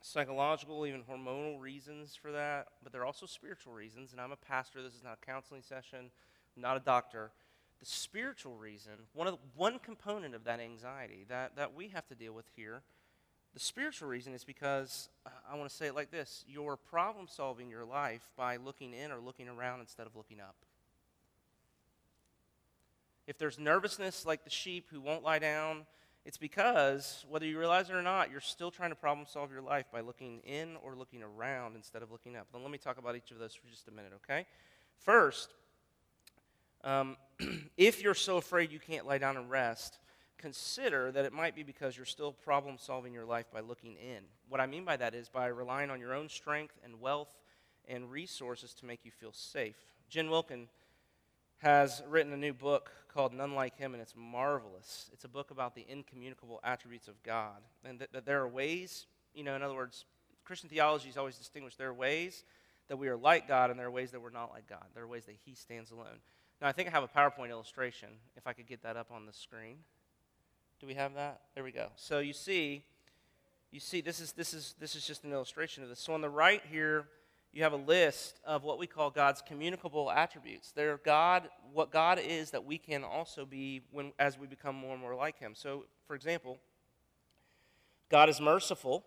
psychological, 0.03 0.87
even 0.87 1.03
hormonal 1.03 1.61
reasons 1.61 2.15
for 2.15 2.33
that, 2.33 2.69
but 2.83 2.93
there 2.93 3.03
are 3.03 3.07
also 3.07 3.27
spiritual 3.27 3.73
reasons. 3.73 4.13
And 4.13 4.21
I'm 4.21 4.33
a 4.33 4.37
pastor. 4.37 4.83
This 4.83 4.95
is 4.95 5.03
not 5.03 5.19
a 5.21 5.27
counseling 5.27 5.63
session, 5.63 6.11
I'm 6.57 6.63
not 6.63 6.77
a 6.77 6.81
doctor. 6.81 7.33
The 7.81 7.87
spiritual 7.87 8.57
reason, 8.57 8.93
one, 9.13 9.29
of 9.29 9.35
the, 9.35 9.41
one 9.55 9.79
component 9.79 10.35
of 10.35 10.43
that 10.45 10.59
anxiety 10.59 11.25
that, 11.29 11.55
that 11.55 11.75
we 11.75 11.89
have 11.89 12.07
to 12.09 12.17
deal 12.17 12.33
with 12.33 12.47
here, 12.57 12.83
the 13.59 13.65
spiritual 13.65 14.07
reason 14.07 14.35
is 14.35 14.45
because, 14.45 15.09
uh, 15.27 15.31
I 15.51 15.57
want 15.57 15.69
to 15.69 15.75
say 15.75 15.89
it 15.89 15.95
like 15.97 16.13
this 16.13 16.45
you're 16.47 16.77
problem 16.77 17.27
solving 17.29 17.69
your 17.69 17.85
life 17.85 18.23
by 18.37 18.57
looking 18.57 18.95
in 18.95 19.11
or 19.11 19.19
looking 19.19 19.49
around 19.49 19.81
instead 19.81 20.07
of 20.07 20.15
looking 20.15 20.39
up. 20.41 20.55
If 23.27 23.37
there's 23.37 23.59
nervousness 23.59 24.25
like 24.25 24.45
the 24.45 24.51
sheep 24.51 24.87
who 24.93 25.01
won't 25.01 25.25
lie 25.25 25.41
down, 25.41 25.87
it's 26.25 26.37
because, 26.37 27.27
whether 27.29 27.47
you 27.47 27.59
realize 27.59 27.91
it 27.91 27.97
or 27.97 28.03
not, 28.03 28.31
you're 28.31 28.41
still 28.41 28.71
trying 28.71 28.91
to 28.91 28.97
problem 28.97 29.27
solve 29.29 29.51
your 29.51 29.63
life 29.63 29.87
by 29.93 30.03
looking 30.03 30.39
in 30.45 30.77
or 30.85 30.95
looking 30.95 31.25
around 31.25 31.75
instead 31.75 32.03
of 32.03 32.13
looking 32.13 32.37
up. 32.37 32.47
Then 32.53 32.63
let 32.63 32.71
me 32.71 32.79
talk 32.79 32.99
about 32.99 33.17
each 33.17 33.33
of 33.33 33.41
those 33.41 33.57
for 33.57 33.67
just 33.67 33.89
a 33.89 33.91
minute, 33.91 34.13
okay? 34.23 34.47
First, 34.99 35.53
um, 36.85 37.17
if 37.77 38.05
you're 38.05 38.15
so 38.15 38.37
afraid 38.37 38.71
you 38.71 38.79
can't 38.79 39.05
lie 39.05 39.19
down 39.19 39.37
and 39.37 39.51
rest, 39.51 39.99
consider 40.39 41.13
that 41.13 41.25
it 41.25 41.33
might 41.33 41.55
be 41.55 41.63
because 41.63 41.97
you're 41.97 42.07
still 42.07 42.33
problem 42.33 42.77
solving 42.79 43.13
your 43.13 43.25
life 43.25 43.47
by 43.53 43.61
looking 43.61 43.97
in. 43.97 44.23
What 44.49 44.61
I 44.61 44.67
mean 44.67 44.85
by 44.85 44.97
that 44.97 45.15
is 45.15 45.29
by 45.29 45.47
relying 45.47 45.91
on 45.91 46.01
your 46.01 46.15
own 46.15 46.29
strength 46.29 46.79
and 46.85 47.01
wealth 47.01 47.29
and 47.89 48.11
resources 48.11 48.75
to 48.75 48.87
make 48.87 49.05
you 49.05 49.11
feel 49.11 49.33
safe. 49.33 49.77
Jen 50.09 50.31
Wilkin 50.31 50.69
has 51.59 52.03
written 52.09 52.33
a 52.33 52.37
new 52.37 52.53
book 52.53 52.91
called 53.13 53.33
None 53.33 53.55
Like 53.55 53.77
Him, 53.77 53.95
and 53.95 54.01
it's 54.01 54.15
marvelous. 54.17 55.11
It's 55.13 55.25
a 55.25 55.29
book 55.29 55.51
about 55.51 55.75
the 55.75 55.85
incommunicable 55.89 56.61
attributes 56.63 57.09
of 57.09 57.23
God. 57.23 57.63
And 57.85 57.99
that, 57.99 58.13
that 58.13 58.27
there 58.27 58.41
are 58.41 58.49
ways, 58.49 59.07
you 59.35 59.43
know, 59.43 59.57
in 59.57 59.63
other 59.63 59.75
words, 59.75 60.05
Christian 60.45 60.69
theology 60.69 61.09
is 61.09 61.17
always 61.17 61.37
distinguished. 61.37 61.79
There 61.79 61.89
are 61.89 61.95
ways 61.95 62.45
that 62.89 62.97
we 62.97 63.09
are 63.09 63.17
like 63.17 63.49
God, 63.49 63.71
and 63.71 63.79
there 63.79 63.87
are 63.87 63.91
ways 63.91 64.13
that 64.13 64.21
we're 64.21 64.31
not 64.31 64.51
like 64.51 64.69
God. 64.69 64.85
There 64.95 65.03
are 65.03 65.09
ways 65.09 65.25
that 65.27 65.37
He 65.45 65.55
stands 65.55 65.91
alone. 65.91 66.21
Now, 66.61 66.69
I 66.69 66.73
think 66.73 66.89
I 66.89 66.91
have 66.93 67.03
a 67.03 67.09
PowerPoint 67.09 67.51
illustration, 67.51 68.09
if 68.37 68.47
I 68.47 68.53
could 68.53 68.67
get 68.67 68.83
that 68.83 68.97
up 68.97 69.11
on 69.11 69.27
the 69.27 69.33
screen. 69.33 69.79
Do 70.81 70.87
we 70.87 70.95
have 70.95 71.15
that? 71.15 71.41
There 71.55 71.65
we 71.65 71.73
go. 71.73 71.89
So 71.97 72.21
you 72.21 72.33
see, 72.33 72.85
you 73.73 73.81
see, 73.81 74.01
this 74.01 74.21
is 74.21 74.33
this 74.33 74.55
is 74.55 74.75
this 74.79 74.95
is 74.95 75.07
just 75.07 75.25
an 75.25 75.33
illustration 75.33 75.83
of 75.83 75.89
this. 75.89 75.99
So 75.99 76.15
on 76.15 76.21
the 76.21 76.31
right 76.31 76.63
here, 76.71 77.07
you 77.53 77.63
have 77.65 77.73
a 77.73 77.77
list 77.77 78.39
of 78.47 78.63
what 78.63 78.79
we 78.79 78.87
call 78.87 79.11
God's 79.11 79.43
communicable 79.43 80.11
attributes. 80.11 80.71
They're 80.71 80.99
God, 80.99 81.49
what 81.73 81.91
God 81.91 82.21
is 82.21 82.53
that 82.53 82.65
we 82.65 82.79
can 82.79 83.03
also 83.03 83.45
be 83.45 83.83
when, 83.91 84.13
as 84.19 84.39
we 84.39 84.47
become 84.47 84.77
more 84.77 84.93
and 84.93 85.01
more 85.01 85.15
like 85.15 85.39
Him. 85.39 85.55
So, 85.57 85.87
for 86.07 86.15
example, 86.15 86.59
God 88.11 88.29
is 88.29 88.41
merciful. 88.41 89.05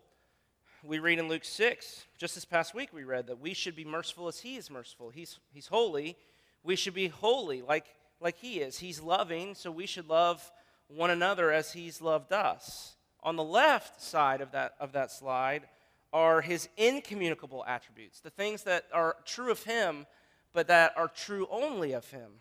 We 0.83 0.99
read 0.99 1.19
in 1.19 1.27
Luke 1.27 1.45
6, 1.45 2.05
just 2.17 2.33
this 2.33 2.43
past 2.43 2.73
week, 2.73 2.89
we 2.91 3.03
read 3.03 3.27
that 3.27 3.39
we 3.39 3.53
should 3.53 3.75
be 3.75 3.85
merciful 3.85 4.27
as 4.27 4.39
He 4.39 4.57
is 4.57 4.69
merciful. 4.69 5.09
He's, 5.09 5.39
he's 5.53 5.67
holy. 5.67 6.17
We 6.63 6.75
should 6.75 6.95
be 6.95 7.07
holy 7.07 7.61
like, 7.61 7.85
like 8.19 8.37
He 8.37 8.59
is. 8.59 8.79
He's 8.79 8.99
loving, 8.99 9.53
so 9.53 9.71
we 9.71 9.85
should 9.85 10.09
love 10.09 10.51
one 10.95 11.09
another 11.09 11.51
as 11.51 11.73
He's 11.73 12.01
loved 12.01 12.31
us. 12.31 12.95
On 13.23 13.35
the 13.35 13.43
left 13.43 14.01
side 14.01 14.41
of 14.41 14.51
that, 14.51 14.73
of 14.79 14.93
that 14.93 15.11
slide, 15.11 15.67
are 16.13 16.41
his 16.41 16.67
incommunicable 16.77 17.63
attributes, 17.65 18.19
the 18.19 18.29
things 18.29 18.63
that 18.63 18.85
are 18.93 19.15
true 19.25 19.51
of 19.51 19.63
him, 19.63 20.05
but 20.53 20.67
that 20.67 20.93
are 20.97 21.07
true 21.07 21.47
only 21.49 21.93
of 21.93 22.09
him. 22.11 22.31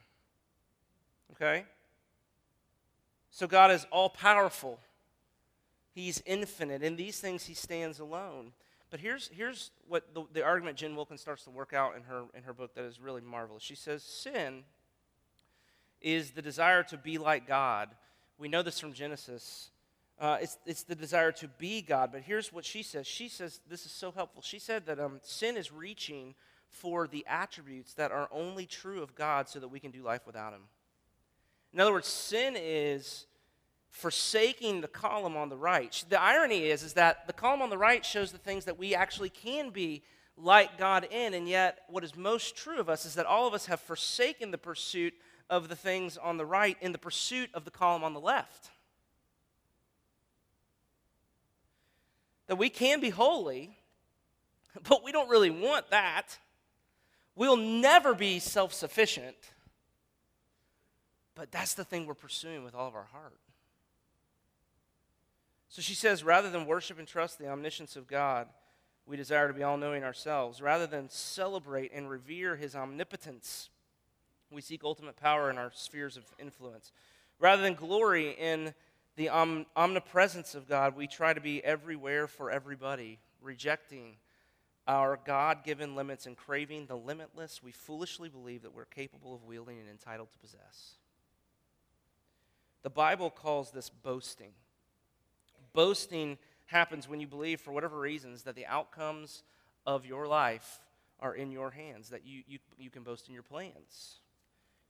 Okay? 1.33 1.65
So 3.31 3.47
God 3.47 3.71
is 3.71 3.87
all 3.91 4.11
powerful, 4.11 4.79
He's 5.93 6.23
infinite. 6.25 6.83
In 6.83 6.95
these 6.95 7.19
things, 7.21 7.45
He 7.45 7.55
stands 7.55 7.99
alone. 7.99 8.53
But 8.91 9.01
here's, 9.01 9.29
here's 9.29 9.71
what 9.89 10.15
the, 10.15 10.25
the 10.33 10.45
argument 10.45 10.77
Jen 10.77 10.97
Wilkins 10.97 11.21
starts 11.21 11.45
to 11.45 11.51
work 11.51 11.73
out 11.73 11.97
in 11.97 12.03
her, 12.03 12.25
in 12.35 12.45
her 12.45 12.53
book 12.53 12.75
that 12.75 12.85
is 12.85 13.01
really 13.01 13.21
marvelous. 13.21 13.63
She 13.63 13.75
says, 13.75 14.03
Sin 14.03 14.65
is 16.01 16.31
the 16.31 16.43
desire 16.43 16.83
to 16.85 16.97
be 16.97 17.19
like 17.19 17.47
God. 17.47 17.89
We 18.41 18.49
know 18.49 18.63
this 18.63 18.81
from 18.81 18.95
Genesis. 18.95 19.69
Uh, 20.19 20.39
it's, 20.41 20.57
it's 20.65 20.83
the 20.85 20.95
desire 20.95 21.31
to 21.31 21.49
be 21.59 21.83
God. 21.83 22.09
But 22.11 22.23
here's 22.23 22.51
what 22.51 22.65
she 22.65 22.83
says. 22.83 23.07
She 23.07 23.29
says, 23.29 23.61
this 23.69 23.85
is 23.85 23.93
so 23.93 24.11
helpful. 24.11 24.41
She 24.41 24.59
said 24.59 24.87
that 24.87 24.99
um, 24.99 25.21
sin 25.23 25.59
is 25.59 25.71
reaching 25.71 26.35
for 26.71 27.07
the 27.07 27.27
attributes 27.29 27.93
that 27.95 28.11
are 28.13 28.31
only 28.33 28.65
true 28.65 29.03
of 29.03 29.15
God 29.15 29.51
so 29.51 29.61
that 29.61 29.69
we 29.69 29.79
can 29.79 29.91
do 29.91 30.03
life 30.03 30.23
without 30.27 30.55
Him. 30.55 30.63
In 31.75 31.81
other 31.81 31.93
words, 31.93 32.09
sin 32.09 32.55
is 32.57 33.27
forsaking 33.91 34.81
the 34.81 34.89
column 34.89 35.37
on 35.37 35.51
the 35.51 35.57
right. 35.57 36.03
The 36.09 36.21
irony 36.21 36.65
is, 36.65 36.83
is 36.83 36.95
that 36.95 37.27
the 37.27 37.35
column 37.35 37.61
on 37.61 37.69
the 37.69 37.77
right 37.77 38.05
shows 38.07 38.33
the 38.33 38.39
things 38.39 38.65
that 38.65 38.79
we 38.79 38.95
actually 38.95 39.29
can 39.29 39.69
be 39.69 40.03
like 40.39 40.79
God 40.79 41.07
in, 41.11 41.35
and 41.35 41.47
yet 41.47 41.81
what 41.89 42.05
is 42.05 42.17
most 42.17 42.57
true 42.57 42.81
of 42.81 42.89
us 42.89 43.05
is 43.05 43.17
that 43.17 43.27
all 43.27 43.47
of 43.47 43.53
us 43.53 43.67
have 43.67 43.81
forsaken 43.81 44.51
the 44.51 44.57
pursuit 44.59 45.13
of 45.51 45.69
the 45.69 45.77
things 45.77 46.17
on 46.17 46.39
the 46.39 46.47
right 46.47 46.79
in 46.81 46.93
the 46.93 46.99
pursuit 46.99 47.51
of 47.53 47.67
the 47.67 47.71
column 47.71 48.03
on 48.03 48.15
the 48.15 48.21
left. 48.21 48.71
that 52.51 52.57
we 52.57 52.69
can 52.69 52.99
be 52.99 53.11
holy, 53.11 53.79
but 54.89 55.05
we 55.05 55.13
don't 55.13 55.29
really 55.29 55.51
want 55.51 55.89
that. 55.91 56.37
We'll 57.37 57.57
never 57.57 58.13
be 58.13 58.41
self 58.41 58.75
sufficient, 58.75 59.37
but 61.37 61.53
that's 61.53 61.75
the 61.75 61.85
thing 61.85 62.07
we're 62.07 62.15
pursuing 62.15 62.65
with 62.65 62.75
all 62.75 62.89
of 62.89 62.97
our 62.97 63.05
heart. 63.05 63.39
So 65.69 65.81
she 65.81 65.95
says, 65.95 66.25
rather 66.25 66.51
than 66.51 66.67
worship 66.67 66.99
and 66.99 67.07
trust 67.07 67.39
the 67.39 67.47
omniscience 67.47 67.95
of 67.95 68.09
God, 68.09 68.49
we 69.07 69.17
desire 69.17 69.47
to 69.47 69.55
be 69.55 69.63
all 69.63 69.77
knowing 69.77 70.03
ourselves. 70.03 70.61
Rather 70.61 70.89
than 70.89 71.09
celebrate 71.09 71.93
and 71.95 72.11
revere 72.11 72.57
his 72.57 72.75
omnipotence, 72.75 73.71
we 74.51 74.61
seek 74.61 74.85
ultimate 74.85 75.17
power 75.17 75.51
in 75.51 75.59
our 75.59 75.71
spheres 75.75 76.17
of 76.17 76.25
influence. 76.39 76.93
Rather 77.39 77.63
than 77.63 77.75
glory 77.75 78.31
in 78.33 78.75
the 79.17 79.29
om- 79.29 79.67
omnipresence 79.77 80.55
of 80.55 80.69
God, 80.69 80.97
we 80.97 81.07
try 81.07 81.33
to 81.33 81.41
be 81.41 81.65
everywhere 81.65 82.27
for 82.27 82.51
everybody, 82.51 83.19
rejecting 83.41 84.17
our 84.87 85.19
God 85.25 85.63
given 85.65 85.95
limits 85.95 86.27
and 86.27 86.37
craving 86.37 86.87
the 86.87 86.97
limitless 86.97 87.63
we 87.63 87.71
foolishly 87.71 88.29
believe 88.29 88.63
that 88.63 88.75
we're 88.75 88.87
capable 88.87 89.35
of 89.35 89.45
wielding 89.45 89.79
and 89.79 89.89
entitled 89.89 90.33
to 90.33 90.39
possess. 90.39 90.95
The 92.83 92.91
Bible 92.91 93.31
calls 93.31 93.71
this 93.71 93.91
boasting. 93.91 94.53
Boasting 95.73 96.39
happens 96.67 97.09
when 97.09 97.21
you 97.21 97.27
believe, 97.27 97.61
for 97.61 97.73
whatever 97.73 97.99
reasons, 97.99 98.43
that 98.45 98.55
the 98.55 98.67
outcomes 98.67 99.43
of 99.87 100.07
your 100.07 100.27
life 100.27 100.81
are 101.21 101.35
in 101.35 101.53
your 101.53 101.71
hands, 101.71 102.09
that 102.11 102.27
you, 102.27 102.43
you, 102.47 102.59
you 102.79 102.91
can 102.91 103.03
boast 103.03 103.29
in 103.29 103.35
your 103.35 103.43
plans, 103.43 104.21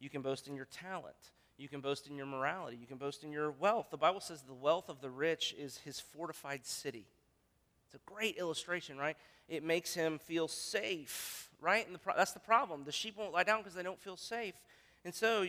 you 0.00 0.10
can 0.10 0.22
boast 0.22 0.48
in 0.48 0.56
your 0.56 0.66
talent, 0.66 1.14
You 1.58 1.68
can 1.68 1.82
boast 1.82 2.08
in 2.08 2.16
your 2.16 2.26
morality. 2.26 2.78
You 2.80 2.86
can 2.86 2.96
boast 2.96 3.22
in 3.22 3.30
your 3.30 3.50
wealth. 3.50 3.88
The 3.90 3.98
Bible 3.98 4.20
says 4.20 4.42
the 4.42 4.54
wealth 4.54 4.88
of 4.88 5.02
the 5.02 5.10
rich 5.10 5.54
is 5.58 5.76
his 5.78 6.00
fortified 6.00 6.64
city. 6.64 7.06
It's 7.84 7.94
a 7.94 8.10
great 8.10 8.36
illustration, 8.36 8.96
right? 8.96 9.16
It 9.46 9.62
makes 9.62 9.92
him 9.92 10.18
feel 10.18 10.48
safe, 10.48 11.50
right? 11.60 11.84
And 11.84 11.94
the 11.94 11.98
pro- 11.98 12.16
that's 12.16 12.32
the 12.32 12.40
problem. 12.40 12.84
The 12.84 12.92
sheep 12.92 13.18
won't 13.18 13.34
lie 13.34 13.42
down 13.42 13.58
because 13.58 13.74
they 13.74 13.82
don't 13.82 14.00
feel 14.00 14.16
safe. 14.16 14.54
And 15.04 15.14
so, 15.14 15.44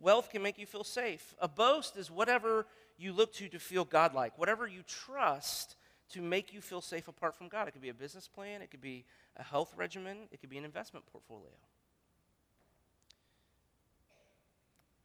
wealth 0.00 0.30
can 0.30 0.42
make 0.42 0.58
you 0.58 0.66
feel 0.66 0.84
safe. 0.84 1.34
A 1.40 1.48
boast 1.48 1.96
is 1.96 2.10
whatever 2.10 2.66
you 2.96 3.12
look 3.12 3.32
to 3.34 3.48
to 3.48 3.58
feel 3.58 3.84
godlike, 3.84 4.38
whatever 4.38 4.66
you 4.66 4.82
trust 4.86 5.76
to 6.10 6.22
make 6.22 6.52
you 6.52 6.60
feel 6.60 6.80
safe 6.80 7.08
apart 7.08 7.34
from 7.34 7.48
God. 7.48 7.68
It 7.68 7.72
could 7.72 7.82
be 7.82 7.88
a 7.88 7.94
business 7.94 8.28
plan, 8.28 8.62
it 8.62 8.70
could 8.70 8.80
be 8.80 9.04
a 9.36 9.42
health 9.42 9.74
regimen, 9.76 10.28
it 10.30 10.40
could 10.40 10.50
be 10.50 10.58
an 10.58 10.64
investment 10.64 11.04
portfolio. 11.06 11.50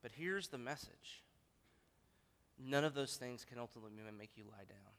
But 0.05 0.12
here's 0.15 0.50
the 0.50 0.59
message 0.59 1.24
none 2.63 2.83
of 2.83 2.93
those 2.93 3.15
things 3.15 3.43
can 3.43 3.57
ultimately 3.57 3.91
make 4.15 4.29
you 4.35 4.43
lie 4.43 4.65
down. 4.69 4.93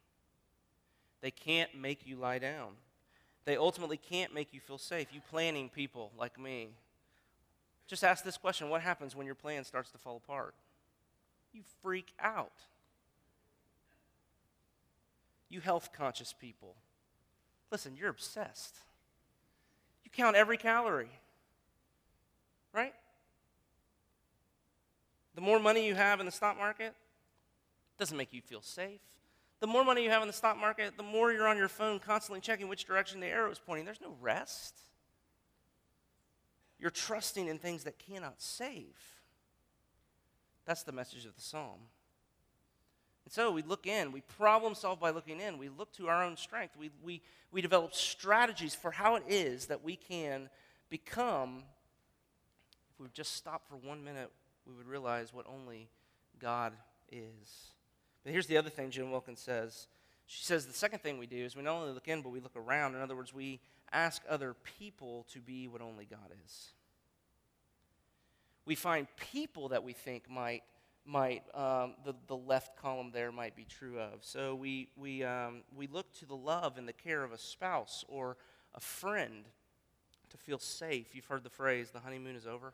They 1.20 1.30
can't 1.30 1.72
make 1.76 2.04
you 2.04 2.16
lie 2.16 2.40
down. 2.40 2.72
They 3.44 3.56
ultimately 3.56 3.98
can't 3.98 4.34
make 4.34 4.52
you 4.52 4.58
feel 4.58 4.78
safe. 4.78 5.14
You 5.14 5.20
planning 5.30 5.68
people 5.68 6.10
like 6.18 6.40
me. 6.40 6.70
Just 7.86 8.02
ask 8.02 8.25
this 8.25 8.36
question 8.36 8.68
what 8.68 8.80
happens 8.80 9.14
when 9.14 9.26
your 9.26 9.36
plan 9.36 9.62
starts 9.62 9.92
to 9.92 9.98
fall 9.98 10.16
apart? 10.16 10.56
You 11.52 11.62
freak 11.84 12.12
out. 12.18 12.64
You 15.48 15.60
health 15.60 15.90
conscious 15.96 16.32
people. 16.32 16.75
Listen, 17.70 17.94
you're 17.96 18.10
obsessed. 18.10 18.75
You 20.04 20.10
count 20.10 20.34
every 20.34 20.56
calorie, 20.56 21.20
right? 22.75 22.92
The 25.37 25.43
more 25.43 25.61
money 25.61 25.87
you 25.87 25.95
have 25.95 26.19
in 26.19 26.26
the 26.26 26.33
stock 26.33 26.59
market 26.59 26.95
doesn't 27.99 28.16
make 28.16 28.33
you 28.33 28.40
feel 28.40 28.62
safe. 28.62 29.00
The 29.61 29.66
more 29.66 29.85
money 29.85 30.02
you 30.02 30.11
have 30.11 30.23
in 30.23 30.28
the 30.28 30.35
stock 30.35 30.59
market, 30.59 30.97
the 30.97 31.02
more 31.02 31.31
you're 31.31 31.47
on 31.47 31.59
your 31.59 31.69
phone 31.69 31.99
constantly 31.99 32.40
checking 32.40 32.69
which 32.69 32.87
direction 32.87 33.21
the 33.21 33.26
arrow 33.26 33.50
is 33.50 33.59
pointing. 33.59 33.85
There's 33.85 34.00
no 34.00 34.16
rest. 34.21 34.81
You're 36.78 36.90
trusting 36.90 37.49
in 37.49 37.59
things 37.59 37.85
that 37.85 37.99
cannot 37.99 38.40
save. 38.40 38.97
That's 40.64 40.83
the 40.83 40.93
message 40.93 41.26
of 41.26 41.35
the 41.35 41.40
psalm. 41.40 41.81
And 43.25 43.33
so 43.33 43.50
we 43.50 43.62
look 43.62 43.87
in, 43.87 44.12
we 44.12 44.23
problem 44.23 44.75
solve 44.75 45.00
by 45.00 45.11
looking 45.11 45.40
in, 45.40 45.59
we 45.59 45.69
look 45.69 45.93
to 45.95 46.09
our 46.09 46.23
own 46.23 46.37
strength, 46.37 46.76
we, 46.78 46.90
we, 47.02 47.23
we 47.50 47.61
develop 47.61 47.95
strategies 47.95 48.75
for 48.75 48.90
how 48.90 49.16
it 49.16 49.25
is 49.28 49.66
that 49.66 49.83
we 49.83 49.97
can 49.97 50.49
become. 50.88 51.64
If 52.95 53.00
we 53.00 53.09
just 53.12 53.35
stop 53.35 53.69
for 53.69 53.76
one 53.76 54.05
minute, 54.05 54.31
we 54.66 54.75
would 54.75 54.87
realize 54.87 55.32
what 55.32 55.46
only 55.46 55.88
God 56.38 56.73
is. 57.11 57.73
But 58.25 58.32
here's 58.32 58.46
the 58.46 58.56
other 58.56 58.70
thing 58.70 58.90
Jen 58.90 59.11
Wilkins 59.11 59.40
says. 59.40 59.87
She 60.26 60.42
says 60.42 60.66
the 60.66 60.73
second 60.73 61.00
thing 61.00 61.18
we 61.18 61.26
do 61.26 61.44
is 61.44 61.54
we 61.54 61.62
not 61.62 61.76
only 61.76 61.92
look 61.92 62.08
in, 62.08 62.23
but 62.23 62.30
we 62.30 62.40
look 62.40 62.56
around. 62.56 62.94
In 62.94 63.00
other 63.00 63.14
words, 63.14 63.32
we 63.32 63.61
ask 63.92 64.23
other 64.28 64.54
people 64.78 65.25
to 65.32 65.40
be 65.40 65.68
what 65.68 65.80
only 65.80 66.04
God 66.04 66.32
is. 66.44 66.70
We 68.64 68.75
find 68.75 69.06
people 69.32 69.68
that 69.68 69.85
we 69.85 69.92
think 69.92 70.28
might, 70.28 70.64
might 71.04 71.44
um, 71.54 71.94
the, 72.04 72.16
the 72.26 72.37
left 72.37 72.76
column 72.76 73.12
there 73.12 73.30
might 73.30 73.54
be 73.54 73.64
true 73.64 74.00
of. 74.00 74.25
So 74.25 74.56
we, 74.56 74.88
we, 74.96 75.23
um, 75.23 75.62
we 75.76 75.87
look 75.87 76.12
to 76.14 76.26
the 76.26 76.35
love 76.35 76.76
and 76.76 76.88
the 76.88 76.92
care 76.92 77.23
of 77.23 77.30
a 77.30 77.38
spouse 77.38 78.04
or 78.08 78.37
a 78.75 78.80
friend 78.80 79.44
to 80.30 80.37
feel 80.37 80.58
safe. 80.58 81.14
You've 81.14 81.26
heard 81.26 81.44
the 81.44 81.50
phrase, 81.50 81.90
the 81.90 82.00
honeymoon 82.00 82.35
is 82.35 82.49
over. 82.49 82.73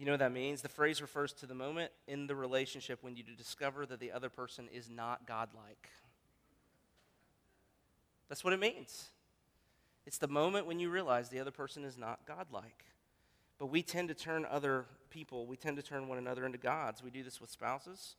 You 0.00 0.06
know 0.06 0.12
what 0.12 0.20
that 0.20 0.32
means? 0.32 0.62
The 0.62 0.70
phrase 0.70 1.02
refers 1.02 1.34
to 1.34 1.46
the 1.46 1.54
moment 1.54 1.92
in 2.08 2.26
the 2.26 2.34
relationship 2.34 3.00
when 3.02 3.16
you 3.16 3.22
discover 3.22 3.84
that 3.84 4.00
the 4.00 4.12
other 4.12 4.30
person 4.30 4.66
is 4.72 4.88
not 4.88 5.26
godlike. 5.26 5.90
That's 8.26 8.42
what 8.42 8.54
it 8.54 8.60
means. 8.60 9.10
It's 10.06 10.16
the 10.16 10.26
moment 10.26 10.64
when 10.64 10.80
you 10.80 10.88
realize 10.88 11.28
the 11.28 11.38
other 11.38 11.50
person 11.50 11.84
is 11.84 11.98
not 11.98 12.20
godlike. 12.26 12.86
But 13.58 13.66
we 13.66 13.82
tend 13.82 14.08
to 14.08 14.14
turn 14.14 14.46
other 14.50 14.86
people, 15.10 15.44
we 15.44 15.58
tend 15.58 15.76
to 15.76 15.82
turn 15.82 16.08
one 16.08 16.16
another 16.16 16.46
into 16.46 16.56
gods. 16.56 17.04
We 17.04 17.10
do 17.10 17.22
this 17.22 17.38
with 17.38 17.50
spouses. 17.50 18.16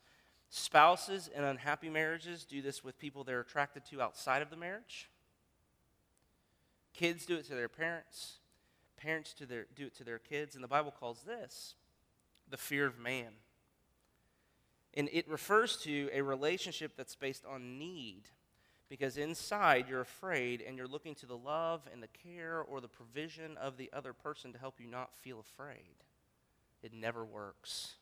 Spouses 0.51 1.31
in 1.35 1.43
unhappy 1.43 1.89
marriages 1.89 2.45
do 2.45 2.61
this 2.61 2.83
with 2.83 2.99
people 2.99 3.23
they're 3.23 3.39
attracted 3.39 3.85
to 3.85 4.03
outside 4.03 4.43
of 4.43 4.51
the 4.51 4.55
marriage. 4.55 5.09
Kids 6.93 7.25
do 7.25 7.37
it 7.37 7.45
to 7.45 7.55
their 7.55 7.69
parents 7.69 8.35
parents 9.01 9.33
to 9.35 9.45
their, 9.45 9.65
do 9.75 9.87
it 9.87 9.95
to 9.97 10.03
their 10.03 10.19
kids. 10.19 10.55
And 10.55 10.63
the 10.63 10.67
Bible 10.67 10.93
calls 10.97 11.23
this 11.23 11.75
the 12.49 12.57
fear 12.57 12.85
of 12.85 12.99
man. 12.99 13.33
And 14.93 15.09
it 15.13 15.29
refers 15.29 15.77
to 15.83 16.09
a 16.13 16.21
relationship 16.21 16.97
that's 16.97 17.15
based 17.15 17.45
on 17.45 17.79
need. 17.79 18.23
Because 18.89 19.15
inside 19.15 19.85
you're 19.89 20.01
afraid 20.01 20.61
and 20.61 20.77
you're 20.77 20.85
looking 20.85 21.15
to 21.15 21.25
the 21.25 21.37
love 21.37 21.87
and 21.93 22.03
the 22.03 22.09
care 22.09 22.59
or 22.61 22.81
the 22.81 22.89
provision 22.89 23.55
of 23.57 23.77
the 23.77 23.89
other 23.93 24.11
person 24.11 24.51
to 24.51 24.59
help 24.59 24.81
you 24.81 24.87
not 24.87 25.15
feel 25.15 25.39
afraid. 25.39 25.95
It 26.83 26.93
never 26.93 27.23
works. 27.23 27.93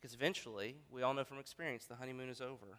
Because 0.00 0.14
eventually, 0.14 0.76
we 0.92 1.02
all 1.02 1.12
know 1.12 1.24
from 1.24 1.40
experience, 1.40 1.86
the 1.86 1.96
honeymoon 1.96 2.28
is 2.28 2.40
over. 2.40 2.78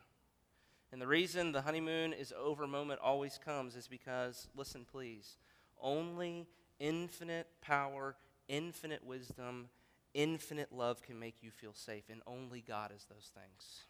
And 0.93 1.01
the 1.01 1.07
reason 1.07 1.51
the 1.51 1.63
honeymoon 1.63 2.13
is 2.13 2.31
over 2.37 2.65
moment 2.65 3.01
always 3.03 3.39
comes 3.43 3.75
is 3.75 3.87
because, 3.87 4.47
listen, 4.55 4.85
please, 4.89 5.37
only 5.81 6.47
infinite 6.83 7.47
power, 7.61 8.15
infinite 8.49 9.03
wisdom, 9.05 9.69
infinite 10.13 10.71
love 10.71 11.01
can 11.01 11.17
make 11.17 11.35
you 11.41 11.49
feel 11.49 11.73
safe, 11.73 12.03
and 12.11 12.21
only 12.27 12.61
God 12.67 12.91
is 12.95 13.05
those 13.05 13.31
things. 13.33 13.83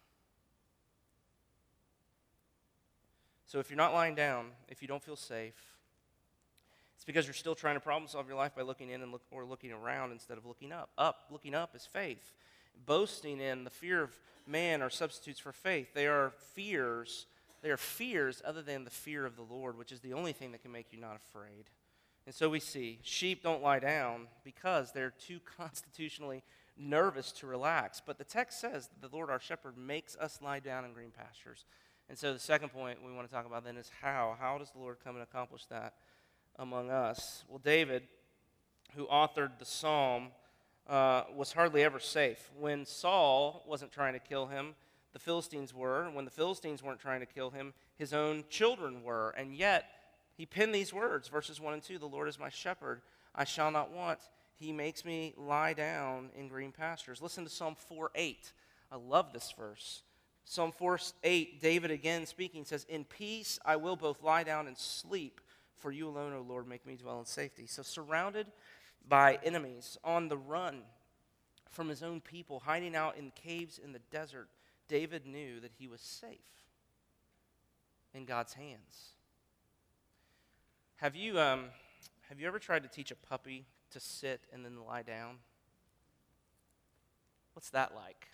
So 3.46 3.58
if 3.58 3.68
you're 3.68 3.76
not 3.76 3.92
lying 3.92 4.14
down, 4.14 4.46
if 4.68 4.80
you 4.80 4.88
don't 4.88 5.02
feel 5.02 5.16
safe, 5.16 5.54
it's 6.94 7.04
because 7.04 7.26
you're 7.26 7.34
still 7.34 7.56
trying 7.56 7.74
to 7.74 7.80
problem 7.80 8.08
solve 8.08 8.28
your 8.28 8.36
life 8.36 8.54
by 8.54 8.62
looking 8.62 8.90
in 8.90 9.02
and 9.02 9.10
look, 9.10 9.22
or 9.32 9.44
looking 9.44 9.72
around 9.72 10.12
instead 10.12 10.38
of 10.38 10.46
looking 10.46 10.72
up. 10.72 10.90
Up, 10.96 11.26
looking 11.30 11.54
up 11.54 11.74
is 11.74 11.84
faith. 11.84 12.32
Boasting 12.86 13.40
in 13.40 13.64
the 13.64 13.70
fear 13.70 14.02
of 14.02 14.18
man 14.46 14.82
are 14.82 14.90
substitutes 14.90 15.40
for 15.40 15.52
faith. 15.52 15.94
They 15.94 16.06
are 16.06 16.32
fears. 16.54 17.26
They 17.60 17.70
are 17.70 17.76
fears 17.76 18.40
other 18.44 18.62
than 18.62 18.84
the 18.84 18.90
fear 18.90 19.26
of 19.26 19.36
the 19.36 19.42
Lord, 19.42 19.76
which 19.76 19.90
is 19.90 20.00
the 20.00 20.12
only 20.12 20.32
thing 20.32 20.52
that 20.52 20.62
can 20.62 20.72
make 20.72 20.92
you 20.92 21.00
not 21.00 21.16
afraid. 21.16 21.64
And 22.26 22.34
so 22.34 22.48
we 22.48 22.60
see 22.60 22.98
sheep 23.02 23.42
don't 23.42 23.62
lie 23.62 23.78
down 23.78 24.28
because 24.44 24.92
they're 24.92 25.10
too 25.10 25.40
constitutionally 25.58 26.42
nervous 26.76 27.32
to 27.32 27.46
relax. 27.46 28.00
But 28.04 28.18
the 28.18 28.24
text 28.24 28.60
says 28.60 28.88
that 28.88 29.08
the 29.10 29.14
Lord 29.14 29.30
our 29.30 29.40
shepherd 29.40 29.76
makes 29.76 30.16
us 30.16 30.40
lie 30.42 30.60
down 30.60 30.84
in 30.84 30.92
green 30.92 31.10
pastures. 31.10 31.64
And 32.08 32.18
so 32.18 32.32
the 32.32 32.38
second 32.38 32.70
point 32.70 32.98
we 33.04 33.12
want 33.12 33.28
to 33.28 33.34
talk 33.34 33.46
about 33.46 33.64
then 33.64 33.76
is 33.76 33.90
how. 34.00 34.36
How 34.38 34.58
does 34.58 34.70
the 34.70 34.78
Lord 34.78 34.98
come 35.02 35.14
and 35.14 35.22
accomplish 35.22 35.66
that 35.66 35.94
among 36.58 36.90
us? 36.90 37.44
Well, 37.48 37.60
David, 37.62 38.02
who 38.94 39.06
authored 39.06 39.58
the 39.58 39.64
psalm, 39.64 40.28
uh, 40.88 41.22
was 41.34 41.52
hardly 41.52 41.82
ever 41.82 41.98
safe. 41.98 42.50
When 42.58 42.84
Saul 42.84 43.64
wasn't 43.66 43.92
trying 43.92 44.12
to 44.12 44.18
kill 44.18 44.46
him, 44.46 44.74
the 45.12 45.18
Philistines 45.18 45.72
were. 45.72 46.10
When 46.10 46.24
the 46.24 46.30
Philistines 46.30 46.82
weren't 46.82 47.00
trying 47.00 47.20
to 47.20 47.26
kill 47.26 47.50
him, 47.50 47.72
his 47.96 48.12
own 48.12 48.44
children 48.50 49.02
were. 49.02 49.30
And 49.30 49.54
yet, 49.54 49.86
he 50.36 50.46
penned 50.46 50.74
these 50.74 50.92
words, 50.92 51.28
verses 51.28 51.60
1 51.60 51.74
and 51.74 51.82
2 51.82 51.98
The 51.98 52.06
Lord 52.06 52.28
is 52.28 52.38
my 52.38 52.48
shepherd, 52.48 53.00
I 53.34 53.44
shall 53.44 53.70
not 53.70 53.92
want. 53.92 54.20
He 54.56 54.72
makes 54.72 55.04
me 55.04 55.34
lie 55.36 55.74
down 55.74 56.30
in 56.36 56.48
green 56.48 56.72
pastures. 56.72 57.20
Listen 57.20 57.44
to 57.44 57.50
Psalm 57.50 57.74
4 57.88 58.10
8. 58.14 58.52
I 58.92 58.96
love 58.96 59.32
this 59.32 59.52
verse. 59.56 60.02
Psalm 60.44 60.72
4 60.72 60.98
8, 61.22 61.60
David 61.60 61.90
again 61.90 62.26
speaking 62.26 62.64
says, 62.64 62.84
In 62.88 63.04
peace 63.04 63.58
I 63.64 63.76
will 63.76 63.96
both 63.96 64.22
lie 64.22 64.44
down 64.44 64.66
and 64.66 64.76
sleep, 64.76 65.40
for 65.76 65.90
you 65.90 66.08
alone, 66.08 66.32
O 66.32 66.44
Lord, 66.46 66.68
make 66.68 66.86
me 66.86 66.96
dwell 66.96 67.18
in 67.18 67.26
safety. 67.26 67.66
So, 67.66 67.82
surrounded 67.82 68.46
by 69.08 69.38
enemies, 69.42 69.98
on 70.04 70.28
the 70.28 70.36
run 70.36 70.82
from 71.70 71.88
his 71.88 72.02
own 72.02 72.20
people, 72.20 72.60
hiding 72.60 72.94
out 72.94 73.16
in 73.16 73.32
caves 73.32 73.80
in 73.82 73.92
the 73.92 74.00
desert, 74.10 74.48
David 74.88 75.26
knew 75.26 75.60
that 75.60 75.72
he 75.78 75.88
was 75.88 76.00
safe 76.00 76.38
in 78.12 78.24
God's 78.24 78.54
hands. 78.54 79.13
Have 81.04 81.14
you, 81.14 81.38
um, 81.38 81.66
have 82.30 82.40
you 82.40 82.46
ever 82.46 82.58
tried 82.58 82.82
to 82.82 82.88
teach 82.88 83.10
a 83.10 83.14
puppy 83.14 83.66
to 83.90 84.00
sit 84.00 84.40
and 84.54 84.64
then 84.64 84.86
lie 84.88 85.02
down? 85.02 85.36
What's 87.52 87.68
that 87.68 87.94
like? 87.94 88.28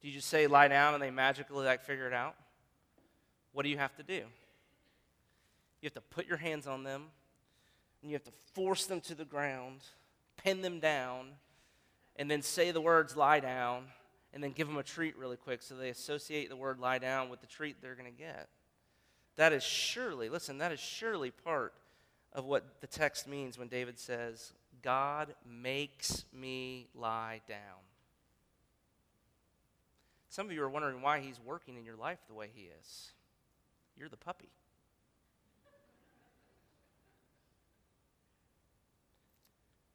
Do 0.00 0.06
you 0.06 0.14
just 0.14 0.28
say 0.28 0.46
lie 0.46 0.68
down 0.68 0.94
and 0.94 1.02
they 1.02 1.10
magically 1.10 1.66
like 1.66 1.82
figure 1.82 2.06
it 2.06 2.12
out? 2.12 2.36
What 3.50 3.64
do 3.64 3.68
you 3.68 3.78
have 3.78 3.96
to 3.96 4.04
do? 4.04 4.22
You 5.80 5.86
have 5.86 5.94
to 5.94 6.00
put 6.02 6.28
your 6.28 6.36
hands 6.36 6.68
on 6.68 6.84
them 6.84 7.06
and 8.00 8.08
you 8.08 8.14
have 8.14 8.22
to 8.22 8.32
force 8.54 8.86
them 8.86 9.00
to 9.00 9.16
the 9.16 9.24
ground, 9.24 9.80
pin 10.36 10.62
them 10.62 10.78
down, 10.78 11.30
and 12.14 12.30
then 12.30 12.42
say 12.42 12.70
the 12.70 12.80
words 12.80 13.16
lie 13.16 13.40
down 13.40 13.86
and 14.32 14.40
then 14.40 14.52
give 14.52 14.68
them 14.68 14.76
a 14.76 14.84
treat 14.84 15.18
really 15.18 15.36
quick 15.36 15.62
so 15.62 15.74
they 15.74 15.88
associate 15.88 16.48
the 16.48 16.54
word 16.54 16.78
lie 16.78 16.98
down 16.98 17.28
with 17.28 17.40
the 17.40 17.48
treat 17.48 17.82
they're 17.82 17.96
going 17.96 18.08
to 18.08 18.16
get. 18.16 18.48
That 19.38 19.52
is 19.52 19.62
surely, 19.62 20.28
listen, 20.28 20.58
that 20.58 20.72
is 20.72 20.80
surely 20.80 21.30
part 21.30 21.72
of 22.32 22.44
what 22.44 22.80
the 22.80 22.88
text 22.88 23.28
means 23.28 23.56
when 23.56 23.68
David 23.68 23.96
says, 23.96 24.52
God 24.82 25.32
makes 25.48 26.24
me 26.32 26.88
lie 26.92 27.40
down. 27.48 27.78
Some 30.28 30.46
of 30.46 30.52
you 30.52 30.60
are 30.64 30.68
wondering 30.68 31.00
why 31.02 31.20
he's 31.20 31.38
working 31.46 31.76
in 31.76 31.84
your 31.84 31.94
life 31.94 32.18
the 32.26 32.34
way 32.34 32.50
he 32.52 32.68
is. 32.80 33.12
You're 33.96 34.08
the 34.08 34.16
puppy. 34.16 34.50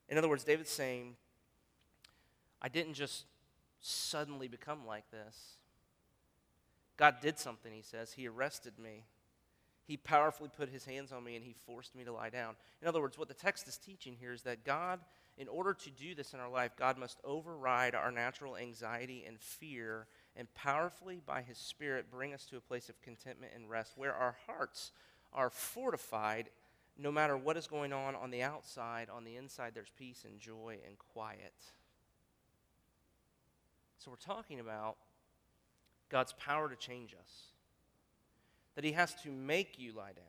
In 0.08 0.18
other 0.18 0.30
words, 0.30 0.46
David's 0.46 0.70
saying, 0.70 1.18
I 2.62 2.70
didn't 2.70 2.94
just 2.94 3.26
suddenly 3.82 4.48
become 4.48 4.88
like 4.88 5.12
this. 5.12 5.58
God 6.96 7.18
did 7.22 7.38
something, 7.38 7.74
he 7.74 7.82
says. 7.82 8.14
He 8.14 8.26
arrested 8.30 8.80
me. 8.82 9.04
He 9.86 9.98
powerfully 9.98 10.50
put 10.56 10.70
his 10.70 10.86
hands 10.86 11.12
on 11.12 11.24
me 11.24 11.36
and 11.36 11.44
he 11.44 11.54
forced 11.66 11.96
me 11.96 12.04
to 12.06 12.14
lie 12.14 12.30
down. 12.30 12.56
In 12.82 12.88
other 12.88 13.02
words, 13.02 13.18
what 13.18 13.28
the 13.28 13.34
text 13.34 13.68
is 13.68 13.78
teaching 13.78 14.16
here 14.20 14.32
is 14.32 14.44
that 14.44 14.64
God, 14.64 15.02
in 15.38 15.48
order 15.48 15.74
to 15.74 15.90
do 15.90 16.16
this 16.16 16.34
in 16.34 16.40
our 16.40 16.50
life, 16.50 16.72
God 16.78 16.98
must 16.98 17.20
override 17.24 17.94
our 17.96 18.12
natural 18.12 18.56
anxiety 18.56 19.26
and 19.28 19.40
fear 19.40 20.08
and 20.36 20.52
powerfully, 20.56 21.22
by 21.26 21.42
his 21.44 21.58
Spirit, 21.58 22.10
bring 22.10 22.34
us 22.34 22.46
to 22.46 22.58
a 22.58 22.62
place 22.62 22.90
of 22.90 23.00
contentment 23.02 23.54
and 23.56 23.70
rest 23.70 23.94
where 23.96 24.16
our 24.16 24.36
hearts 24.48 24.92
are 25.32 25.50
fortified 25.50 26.50
no 26.98 27.12
matter 27.12 27.38
what 27.38 27.58
is 27.58 27.68
going 27.68 27.94
on 27.94 28.16
on 28.16 28.32
the 28.32 28.42
outside. 28.42 29.10
On 29.10 29.24
the 29.24 29.36
inside, 29.36 29.74
there's 29.74 29.92
peace 29.98 30.26
and 30.26 30.40
joy 30.40 30.78
and 30.88 30.98
quiet. 30.98 31.54
So, 34.00 34.12
we're 34.12 34.18
talking 34.18 34.60
about 34.60 34.98
God's 36.10 36.34
power 36.34 36.68
to 36.68 36.76
change 36.76 37.14
us. 37.14 37.53
That 38.76 38.84
He 38.84 38.94
has 38.94 39.14
to 39.24 39.32
make 39.32 39.78
you 39.78 39.94
lie 39.94 40.14
down. 40.14 40.26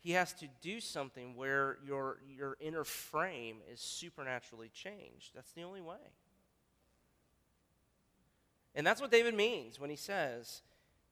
He 0.00 0.12
has 0.12 0.32
to 0.34 0.46
do 0.62 0.80
something 0.80 1.34
where 1.34 1.78
your, 1.84 2.18
your 2.28 2.56
inner 2.60 2.84
frame 2.84 3.56
is 3.72 3.80
supernaturally 3.80 4.70
changed. 4.72 5.32
That's 5.34 5.52
the 5.52 5.62
only 5.62 5.80
way. 5.80 5.96
And 8.74 8.86
that's 8.86 9.00
what 9.00 9.10
David 9.10 9.34
means 9.34 9.80
when 9.80 9.90
he 9.90 9.96
says, 9.96 10.62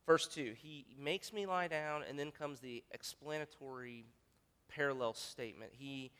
verse 0.07 0.29
2, 0.29 0.55
He 0.57 0.87
makes 0.99 1.33
me 1.33 1.47
lie 1.47 1.67
down, 1.67 2.05
and 2.09 2.19
then 2.19 2.31
comes 2.31 2.61
the 2.61 2.85
explanatory 2.93 4.07
parallel 4.69 5.15
statement. 5.15 5.73
He 5.75 6.13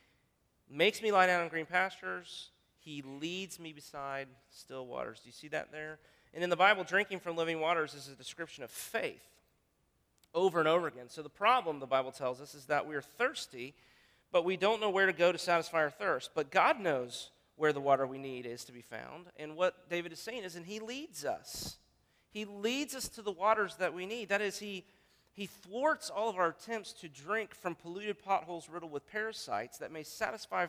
makes 0.69 1.01
me 1.01 1.13
lie 1.13 1.29
down 1.29 1.45
in 1.45 1.49
green 1.49 1.67
pastures. 1.67 2.51
He 2.81 3.03
leads 3.03 3.61
me 3.61 3.73
beside 3.73 4.27
still 4.51 4.87
waters. 4.87 5.21
Do 5.21 5.29
you 5.29 5.33
see 5.33 5.49
that 5.49 5.71
there? 5.71 5.99
And 6.35 6.43
in 6.43 6.51
the 6.51 6.57
Bible, 6.57 6.83
drinking 6.83 7.21
from 7.21 7.37
living 7.37 7.61
waters 7.61 7.95
is 7.95 8.09
a 8.09 8.17
description 8.17 8.65
of 8.65 8.71
faith 8.71 9.36
over 10.37 10.61
and 10.61 10.69
over 10.69 10.87
again. 10.87 11.09
So 11.09 11.23
the 11.23 11.29
problem, 11.29 11.81
the 11.81 11.87
Bible 11.87 12.13
tells 12.13 12.41
us, 12.41 12.55
is 12.55 12.67
that 12.67 12.87
we 12.87 12.95
are 12.95 13.03
thirsty, 13.03 13.75
but 14.31 14.45
we 14.45 14.57
don't 14.57 14.81
know 14.81 14.91
where 14.91 15.07
to 15.07 15.13
go 15.13 15.33
to 15.33 15.39
satisfy 15.39 15.79
our 15.79 15.91
thirst. 15.91 16.31
But 16.35 16.53
God 16.53 16.79
knows 16.79 17.31
where 17.57 17.73
the 17.73 17.81
water 17.81 18.07
we 18.07 18.19
need 18.19 18.47
is 18.47 18.65
to 18.67 18.73
be 18.73 18.83
found. 18.83 19.27
And 19.37 19.57
what 19.57 19.91
David 19.91 20.13
is 20.13 20.21
saying 20.21 20.45
is, 20.45 20.55
and 20.55 20.65
He 20.65 20.79
leads 20.79 21.25
us. 21.25 21.79
He 22.31 22.45
leads 22.45 22.95
us 22.95 23.09
to 23.09 23.23
the 23.23 23.33
waters 23.33 23.75
that 23.77 23.95
we 23.95 24.07
need. 24.07 24.29
That 24.29 24.43
is, 24.43 24.59
He 24.61 24.85
he 25.37 25.45
thwarts 25.45 26.09
all 26.09 26.31
of 26.31 26.39
our 26.39 26.49
attempts 26.49 26.95
to 26.95 27.09
drink 27.09 27.55
from 27.55 27.75
polluted 27.75 28.25
potholes 28.25 28.71
riddled 28.71 28.91
with 28.91 29.07
parasites 29.07 29.77
that 29.79 29.93
may 29.93 30.03
satisfy 30.03 30.67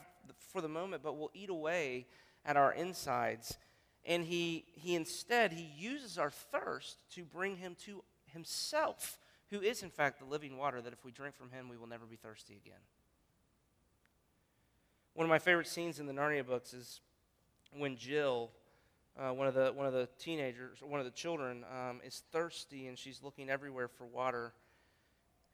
for 0.52 0.60
the 0.60 0.68
moment 0.68 1.04
but 1.04 1.18
will 1.18 1.32
eat 1.34 1.50
away 1.50 2.06
at 2.46 2.58
our 2.58 2.74
insides. 2.74 3.58
And 4.06 4.26
he, 4.26 4.66
he 4.74 4.96
instead, 4.96 5.54
he 5.54 5.72
uses 5.78 6.18
our 6.18 6.32
thirst 6.32 6.98
to 7.16 7.24
bring 7.24 7.56
him 7.56 7.78
to 7.86 8.04
himself, 8.26 9.18
who 9.50 9.62
is 9.62 9.84
in 9.84 9.90
fact 9.90 10.20
the 10.20 10.26
living 10.26 10.58
water 10.58 10.82
that 10.82 10.94
if 10.94 11.04
we 11.06 11.12
drink 11.12 11.36
from 11.36 11.52
him, 11.52 11.70
we 11.70 11.78
will 11.78 11.88
never 11.88 12.06
be 12.06 12.16
thirsty 12.16 12.60
again. 12.64 12.80
One 15.14 15.26
of 15.26 15.30
my 15.30 15.40
favorite 15.40 15.68
scenes 15.68 16.00
in 16.00 16.06
the 16.06 16.14
Narnia 16.14 16.46
books 16.46 16.74
is 16.74 17.02
when 17.72 17.98
Jill 17.98 18.52
uh, 19.20 19.34
one 19.34 19.48
of 19.48 19.56
the 19.56 19.72
one 19.74 19.88
of 19.88 19.94
the 19.94 20.08
teenagers, 20.20 20.80
one 20.82 21.00
of 21.00 21.06
the 21.06 21.12
children, 21.12 21.66
um, 21.72 22.00
is 22.06 22.24
thirsty 22.32 22.88
and 22.88 22.98
she's 22.98 23.24
looking 23.24 23.50
everywhere 23.50 23.88
for 23.88 24.06
water. 24.06 24.54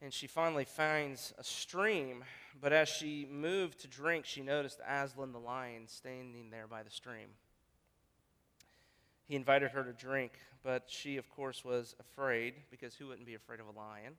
And 0.02 0.12
she 0.12 0.26
finally 0.26 0.66
finds 0.66 1.32
a 1.38 1.44
stream, 1.44 2.24
but 2.60 2.74
as 2.74 2.88
she 2.88 3.26
moved 3.30 3.80
to 3.80 3.88
drink, 3.88 4.26
she 4.26 4.42
noticed 4.42 4.80
Aslan 4.86 5.32
the 5.32 5.38
lion 5.38 5.84
standing 5.86 6.50
there 6.50 6.66
by 6.66 6.82
the 6.82 6.90
stream. 6.90 7.28
He 9.26 9.36
invited 9.36 9.70
her 9.70 9.82
to 9.82 9.92
drink, 9.92 10.32
but 10.62 10.84
she, 10.86 11.16
of 11.16 11.28
course, 11.30 11.64
was 11.64 11.94
afraid 11.98 12.54
because 12.70 12.94
who 12.94 13.08
wouldn't 13.08 13.26
be 13.26 13.34
afraid 13.34 13.60
of 13.60 13.66
a 13.66 13.78
lion? 13.78 14.14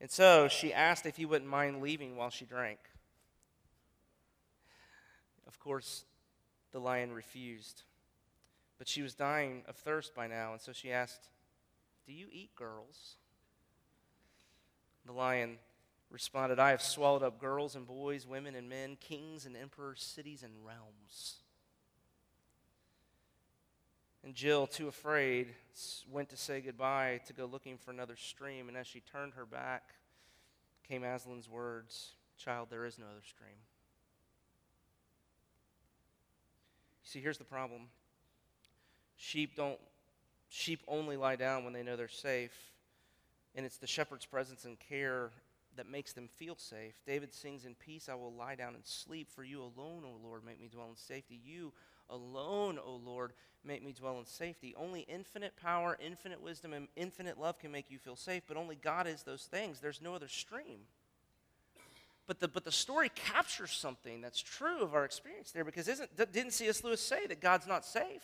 And 0.00 0.10
so 0.10 0.48
she 0.48 0.72
asked 0.72 1.06
if 1.06 1.16
he 1.16 1.26
wouldn't 1.26 1.50
mind 1.50 1.82
leaving 1.82 2.16
while 2.16 2.30
she 2.30 2.44
drank. 2.44 2.78
Of 5.46 5.58
course, 5.58 6.04
the 6.72 6.78
lion 6.78 7.12
refused. 7.12 7.82
But 8.78 8.88
she 8.88 9.02
was 9.02 9.14
dying 9.14 9.62
of 9.68 9.76
thirst 9.76 10.14
by 10.14 10.26
now, 10.26 10.52
and 10.52 10.60
so 10.60 10.72
she 10.72 10.90
asked, 10.90 11.28
Do 12.06 12.12
you 12.12 12.28
eat 12.32 12.54
girls? 12.54 13.16
The 15.04 15.12
lion 15.12 15.58
responded, 16.10 16.58
I 16.58 16.70
have 16.70 16.82
swallowed 16.82 17.22
up 17.22 17.38
girls 17.38 17.76
and 17.76 17.86
boys, 17.86 18.26
women 18.26 18.54
and 18.54 18.68
men, 18.68 18.96
kings 19.00 19.44
and 19.44 19.56
emperors, 19.56 20.02
cities 20.02 20.42
and 20.42 20.52
realms. 20.64 21.39
And 24.22 24.34
Jill, 24.34 24.66
too 24.66 24.88
afraid, 24.88 25.48
went 26.10 26.28
to 26.30 26.36
say 26.36 26.60
goodbye 26.60 27.20
to 27.26 27.32
go 27.32 27.46
looking 27.46 27.78
for 27.78 27.90
another 27.90 28.16
stream. 28.16 28.68
And 28.68 28.76
as 28.76 28.86
she 28.86 29.00
turned 29.00 29.34
her 29.34 29.46
back, 29.46 29.94
came 30.86 31.02
Aslan's 31.02 31.48
words 31.48 32.12
Child, 32.36 32.68
there 32.70 32.86
is 32.86 32.98
no 32.98 33.04
other 33.04 33.22
stream. 33.26 33.56
See, 37.02 37.20
here's 37.20 37.38
the 37.38 37.44
problem 37.44 37.88
Sheep 39.16 39.56
don't 39.56 39.78
sheep 40.48 40.80
only 40.88 41.16
lie 41.16 41.36
down 41.36 41.64
when 41.64 41.72
they 41.72 41.82
know 41.82 41.96
they're 41.96 42.08
safe. 42.08 42.56
And 43.54 43.66
it's 43.66 43.78
the 43.78 43.86
shepherd's 43.86 44.26
presence 44.26 44.64
and 44.64 44.78
care 44.78 45.30
that 45.76 45.88
makes 45.88 46.12
them 46.12 46.28
feel 46.36 46.56
safe. 46.56 46.94
David 47.06 47.34
sings, 47.34 47.64
In 47.64 47.74
peace 47.74 48.08
I 48.08 48.14
will 48.14 48.32
lie 48.32 48.54
down 48.54 48.74
and 48.74 48.86
sleep, 48.86 49.28
for 49.30 49.44
you 49.44 49.60
alone, 49.60 50.04
O 50.04 50.20
Lord, 50.22 50.44
make 50.44 50.60
me 50.60 50.68
dwell 50.68 50.88
in 50.88 50.96
safety. 50.96 51.40
You 51.44 51.72
alone, 52.10 52.78
O 52.84 53.00
Lord, 53.04 53.32
make 53.64 53.84
me 53.84 53.92
dwell 53.92 54.18
in 54.18 54.26
safety. 54.26 54.74
Only 54.76 55.00
infinite 55.02 55.56
power, 55.56 55.96
infinite 56.04 56.42
wisdom, 56.42 56.72
and 56.72 56.88
infinite 56.96 57.38
love 57.38 57.58
can 57.58 57.70
make 57.70 57.90
you 57.90 57.98
feel 57.98 58.16
safe, 58.16 58.42
but 58.46 58.56
only 58.56 58.76
God 58.76 59.06
is 59.06 59.22
those 59.22 59.44
things. 59.44 59.80
There's 59.80 60.02
no 60.02 60.14
other 60.14 60.28
stream. 60.28 60.80
But 62.26 62.38
the, 62.38 62.48
but 62.48 62.64
the 62.64 62.72
story 62.72 63.10
captures 63.14 63.72
something 63.72 64.20
that's 64.20 64.40
true 64.40 64.82
of 64.82 64.94
our 64.94 65.04
experience 65.04 65.50
there 65.50 65.64
because 65.64 65.88
isn't, 65.88 66.16
didn't 66.16 66.52
C.S. 66.52 66.84
Lewis 66.84 67.00
say 67.00 67.26
that 67.26 67.40
God's 67.40 67.66
not 67.66 67.84
safe? 67.84 68.22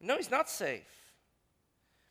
No, 0.00 0.16
he's 0.16 0.30
not 0.30 0.48
safe. 0.48 0.82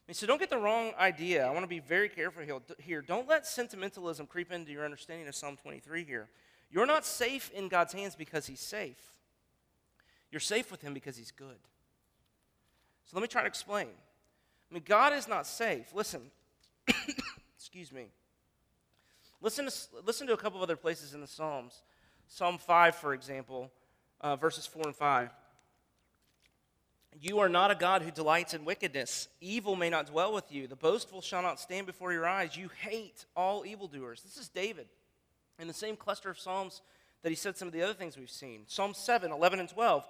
I 0.07 0.11
mean, 0.11 0.15
so 0.15 0.25
don't 0.25 0.39
get 0.39 0.49
the 0.49 0.57
wrong 0.57 0.93
idea. 0.99 1.45
I 1.45 1.51
want 1.51 1.63
to 1.63 1.67
be 1.67 1.79
very 1.79 2.09
careful 2.09 2.43
here. 2.79 3.01
Don't 3.01 3.27
let 3.27 3.45
sentimentalism 3.45 4.25
creep 4.25 4.51
into 4.51 4.71
your 4.71 4.85
understanding 4.85 5.27
of 5.27 5.35
Psalm 5.35 5.57
23 5.57 6.03
here. 6.03 6.27
You're 6.69 6.85
not 6.85 7.05
safe 7.05 7.49
in 7.51 7.69
God's 7.69 7.93
hands 7.93 8.15
because 8.15 8.45
he's 8.45 8.59
safe. 8.59 9.13
You're 10.31 10.39
safe 10.39 10.69
with 10.71 10.81
him 10.81 10.93
because 10.93 11.15
he's 11.17 11.31
good. 11.31 11.57
So 13.05 13.15
let 13.15 13.21
me 13.21 13.27
try 13.27 13.41
to 13.41 13.47
explain. 13.47 13.87
I 14.69 14.73
mean, 14.73 14.83
God 14.85 15.13
is 15.13 15.27
not 15.27 15.47
safe. 15.47 15.93
Listen, 15.93 16.21
excuse 17.57 17.91
me. 17.93 18.07
Listen 19.41 19.65
to, 19.67 19.73
listen 20.05 20.27
to 20.27 20.33
a 20.33 20.37
couple 20.37 20.57
of 20.59 20.63
other 20.63 20.75
places 20.75 21.13
in 21.13 21.21
the 21.21 21.27
Psalms. 21.27 21.83
Psalm 22.27 22.57
5, 22.57 22.95
for 22.95 23.13
example, 23.13 23.71
uh, 24.19 24.35
verses 24.35 24.65
4 24.65 24.81
and 24.87 24.95
5. 24.95 25.29
You 27.21 27.39
are 27.39 27.49
not 27.49 27.71
a 27.71 27.75
God 27.75 28.01
who 28.01 28.11
delights 28.11 28.53
in 28.53 28.65
wickedness. 28.65 29.29
Evil 29.39 29.75
may 29.75 29.89
not 29.89 30.07
dwell 30.07 30.33
with 30.33 30.51
you. 30.51 30.67
The 30.67 30.75
boastful 30.75 31.21
shall 31.21 31.41
not 31.41 31.59
stand 31.59 31.87
before 31.87 32.11
your 32.11 32.27
eyes. 32.27 32.57
You 32.57 32.69
hate 32.81 33.25
all 33.35 33.65
evildoers. 33.65 34.21
This 34.21 34.37
is 34.37 34.49
David 34.49 34.87
in 35.59 35.67
the 35.67 35.73
same 35.73 35.95
cluster 35.95 36.29
of 36.29 36.39
Psalms 36.39 36.81
that 37.23 37.29
he 37.29 37.35
said 37.35 37.57
some 37.57 37.67
of 37.67 37.73
the 37.73 37.81
other 37.81 37.93
things 37.93 38.17
we've 38.17 38.29
seen. 38.29 38.63
Psalm 38.67 38.93
7, 38.93 39.31
11, 39.31 39.59
and 39.59 39.69
12. 39.69 40.05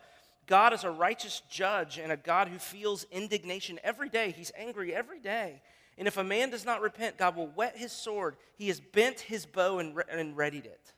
God 0.46 0.74
is 0.74 0.84
a 0.84 0.92
righteous 0.92 1.42
judge 1.50 1.98
and 1.98 2.12
a 2.12 2.18
God 2.18 2.48
who 2.48 2.58
feels 2.58 3.06
indignation 3.12 3.80
every 3.84 4.10
day. 4.10 4.34
He's 4.36 4.52
angry 4.58 4.94
every 4.94 5.20
day. 5.20 5.62
And 5.98 6.08
if 6.08 6.18
a 6.18 6.24
man 6.24 6.52
does 6.52 6.66
not 6.66 6.82
repent, 6.82 7.18
God 7.18 7.36
will 7.36 7.48
whet 7.48 7.76
his 7.76 7.92
sword. 7.92 8.36
He 8.56 8.68
has 8.68 8.80
bent 8.80 9.20
his 9.20 9.46
bow 9.46 9.80
and, 9.80 9.96
re- 9.96 10.04
and 10.10 10.38
readied 10.38 10.66
it. 10.66 10.94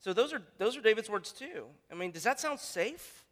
So 0.00 0.12
those 0.12 0.32
are, 0.32 0.42
those 0.58 0.76
are 0.76 0.80
David's 0.80 1.08
words 1.08 1.32
too. 1.32 1.64
I 1.90 1.94
mean, 1.94 2.10
does 2.10 2.24
that 2.24 2.40
sound 2.40 2.60
safe? 2.60 3.22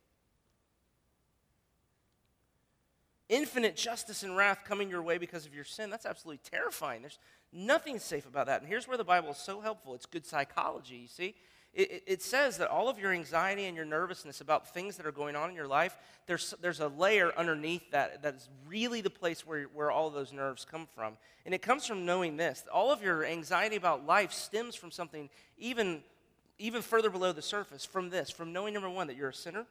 infinite 3.30 3.76
justice 3.76 4.22
and 4.22 4.36
wrath 4.36 4.64
coming 4.66 4.90
your 4.90 5.02
way 5.02 5.16
because 5.16 5.46
of 5.46 5.54
your 5.54 5.64
sin, 5.64 5.88
that's 5.88 6.04
absolutely 6.04 6.40
terrifying. 6.50 7.00
There's 7.00 7.18
nothing 7.52 7.98
safe 7.98 8.26
about 8.26 8.46
that. 8.46 8.60
And 8.60 8.68
here's 8.68 8.86
where 8.86 8.98
the 8.98 9.04
Bible 9.04 9.30
is 9.30 9.36
so 9.36 9.60
helpful 9.60 9.94
it's 9.94 10.06
good 10.06 10.26
psychology, 10.26 10.96
you 10.96 11.08
see. 11.08 11.34
it, 11.72 12.22
says 12.22 12.58
that 12.58 12.68
all 12.68 12.88
of 12.88 12.98
your 12.98 13.12
anxiety 13.12 13.66
and 13.66 13.76
your 13.76 13.84
nervousness 13.84 14.40
about 14.40 14.74
things 14.74 14.96
that 14.96 15.06
are 15.06 15.12
going 15.12 15.36
on 15.36 15.50
in 15.50 15.56
your 15.56 15.68
life, 15.68 15.96
there's, 16.26 16.54
there's 16.60 16.80
a 16.80 16.88
layer 16.88 17.32
underneath 17.36 17.90
that 17.92 18.22
that 18.22 18.34
is 18.34 18.48
really 18.66 19.00
the 19.00 19.10
place 19.10 19.46
where, 19.46 19.64
where 19.74 19.90
all 19.90 20.08
of 20.08 20.14
those 20.14 20.32
nerves 20.32 20.66
come 20.68 20.86
from. 20.94 21.16
And 21.44 21.54
it 21.54 21.62
comes 21.62 21.86
from 21.86 22.04
knowing 22.04 22.36
this. 22.36 22.64
All 22.72 22.92
of 22.92 23.02
your 23.02 23.24
anxiety 23.24 23.76
about 23.76 24.06
life 24.06 24.32
stems 24.32 24.74
from 24.74 24.90
something 24.90 25.30
even, 25.58 26.02
even 26.58 26.82
further 26.82 27.10
below 27.10 27.32
the 27.32 27.42
surface, 27.42 27.84
from 27.84 28.10
this, 28.10 28.30
from 28.30 28.52
knowing, 28.52 28.74
number 28.74 28.90
one, 28.90 29.06
that 29.06 29.16
you're 29.16 29.30
a 29.30 29.34
sinner, 29.34 29.66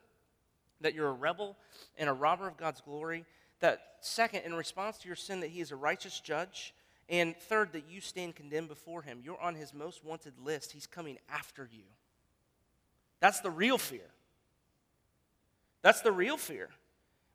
that 0.80 0.94
you're 0.94 1.08
a 1.08 1.12
rebel 1.12 1.56
and 1.98 2.08
a 2.08 2.12
robber 2.12 2.48
of 2.48 2.56
God's 2.56 2.80
glory, 2.80 3.24
that 3.60 3.82
second, 4.00 4.42
in 4.44 4.54
response 4.54 4.98
to 4.98 5.06
your 5.06 5.16
sin, 5.16 5.40
that 5.40 5.50
he 5.50 5.60
is 5.60 5.70
a 5.70 5.76
righteous 5.76 6.20
judge, 6.20 6.74
and 7.10 7.36
third, 7.36 7.72
that 7.72 7.84
you 7.90 8.00
stand 8.00 8.36
condemned 8.36 8.68
before 8.68 9.02
him. 9.02 9.20
You're 9.22 9.40
on 9.40 9.56
his 9.56 9.74
most 9.74 10.04
wanted 10.04 10.34
list. 10.42 10.72
He's 10.72 10.86
coming 10.86 11.18
after 11.28 11.68
you. 11.70 11.82
That's 13.18 13.40
the 13.40 13.50
real 13.50 13.76
fear. 13.76 14.08
That's 15.82 16.00
the 16.00 16.12
real 16.12 16.36
fear. 16.36 16.70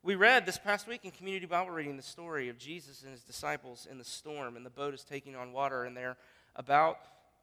We 0.01 0.15
read 0.15 0.45
this 0.45 0.57
past 0.57 0.87
week 0.87 1.01
in 1.03 1.11
community 1.11 1.45
Bible 1.45 1.71
reading 1.71 1.97
the 1.97 2.03
story 2.03 2.47
of 2.47 2.57
Jesus 2.57 3.01
and 3.01 3.11
his 3.11 3.23
disciples 3.23 3.87
in 3.89 3.97
the 3.97 4.03
storm, 4.03 4.55
and 4.55 4.65
the 4.65 4.69
boat 4.69 4.93
is 4.93 5.03
taking 5.03 5.35
on 5.35 5.51
water, 5.51 5.83
and 5.83 5.97
they're 5.97 6.17
about 6.55 6.99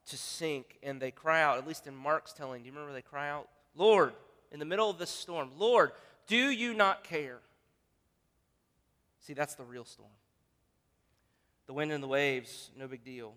to 0.06 0.16
sink, 0.16 0.78
and 0.82 1.02
they 1.02 1.10
cry 1.10 1.42
out, 1.42 1.58
at 1.58 1.66
least 1.66 1.86
in 1.86 1.94
Mark's 1.94 2.32
telling. 2.32 2.62
Do 2.62 2.66
you 2.66 2.72
remember 2.72 2.92
they 2.94 3.02
cry 3.02 3.28
out, 3.28 3.48
Lord, 3.76 4.12
in 4.50 4.58
the 4.58 4.64
middle 4.64 4.88
of 4.88 4.98
this 4.98 5.10
storm, 5.10 5.50
Lord, 5.58 5.92
do 6.26 6.36
you 6.36 6.72
not 6.72 7.04
care? 7.04 7.40
See, 9.20 9.34
that's 9.34 9.54
the 9.54 9.64
real 9.64 9.84
storm. 9.84 10.10
The 11.66 11.72
wind 11.72 11.92
and 11.92 12.02
the 12.02 12.08
waves, 12.08 12.70
no 12.76 12.86
big 12.88 13.04
deal. 13.04 13.34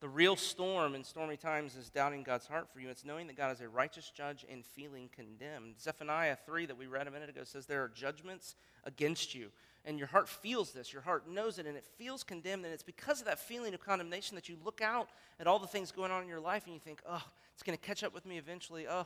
The 0.00 0.08
real 0.08 0.36
storm 0.36 0.94
in 0.94 1.02
stormy 1.02 1.36
times 1.36 1.74
is 1.74 1.90
doubting 1.90 2.22
God's 2.22 2.46
heart 2.46 2.68
for 2.72 2.78
you. 2.78 2.88
It's 2.88 3.04
knowing 3.04 3.26
that 3.26 3.36
God 3.36 3.50
is 3.50 3.60
a 3.60 3.68
righteous 3.68 4.12
judge 4.14 4.46
and 4.48 4.64
feeling 4.64 5.08
condemned. 5.12 5.80
Zephaniah 5.80 6.36
3, 6.46 6.66
that 6.66 6.78
we 6.78 6.86
read 6.86 7.08
a 7.08 7.10
minute 7.10 7.28
ago, 7.28 7.42
says 7.42 7.66
there 7.66 7.82
are 7.82 7.88
judgments 7.88 8.54
against 8.84 9.34
you. 9.34 9.48
And 9.84 9.98
your 9.98 10.06
heart 10.06 10.28
feels 10.28 10.70
this. 10.70 10.92
Your 10.92 11.02
heart 11.02 11.28
knows 11.28 11.58
it, 11.58 11.66
and 11.66 11.76
it 11.76 11.84
feels 11.96 12.22
condemned. 12.22 12.64
And 12.64 12.72
it's 12.72 12.84
because 12.84 13.20
of 13.20 13.26
that 13.26 13.40
feeling 13.40 13.74
of 13.74 13.80
condemnation 13.80 14.36
that 14.36 14.48
you 14.48 14.56
look 14.64 14.80
out 14.80 15.08
at 15.40 15.48
all 15.48 15.58
the 15.58 15.66
things 15.66 15.90
going 15.90 16.12
on 16.12 16.22
in 16.22 16.28
your 16.28 16.40
life 16.40 16.66
and 16.66 16.74
you 16.74 16.80
think, 16.80 17.02
oh, 17.08 17.24
it's 17.58 17.64
going 17.64 17.76
to 17.76 17.84
catch 17.84 18.04
up 18.04 18.14
with 18.14 18.24
me 18.24 18.38
eventually. 18.38 18.86
Oh, 18.88 19.04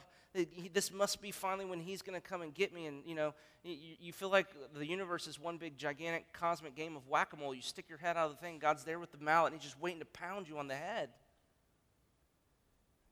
this 0.74 0.92
must 0.92 1.22
be 1.22 1.30
finally 1.30 1.64
when 1.64 1.80
he's 1.80 2.02
going 2.02 2.20
to 2.20 2.20
come 2.20 2.42
and 2.42 2.52
get 2.52 2.70
me. 2.74 2.84
And, 2.84 3.02
you 3.06 3.14
know, 3.14 3.32
you, 3.64 3.74
you 3.98 4.12
feel 4.12 4.28
like 4.28 4.46
the 4.74 4.86
universe 4.86 5.26
is 5.26 5.40
one 5.40 5.56
big, 5.56 5.78
gigantic, 5.78 6.34
cosmic 6.34 6.76
game 6.76 6.94
of 6.94 7.08
whack 7.08 7.32
a 7.32 7.36
mole. 7.38 7.54
You 7.54 7.62
stick 7.62 7.86
your 7.88 7.96
head 7.96 8.18
out 8.18 8.26
of 8.26 8.32
the 8.32 8.36
thing, 8.36 8.58
God's 8.58 8.84
there 8.84 8.98
with 8.98 9.10
the 9.10 9.16
mallet, 9.16 9.54
and 9.54 9.62
he's 9.62 9.70
just 9.70 9.80
waiting 9.80 10.00
to 10.00 10.04
pound 10.04 10.48
you 10.48 10.58
on 10.58 10.68
the 10.68 10.74
head. 10.74 11.08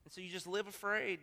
And 0.05 0.13
so 0.13 0.21
you 0.21 0.29
just 0.29 0.47
live 0.47 0.67
afraid 0.67 1.21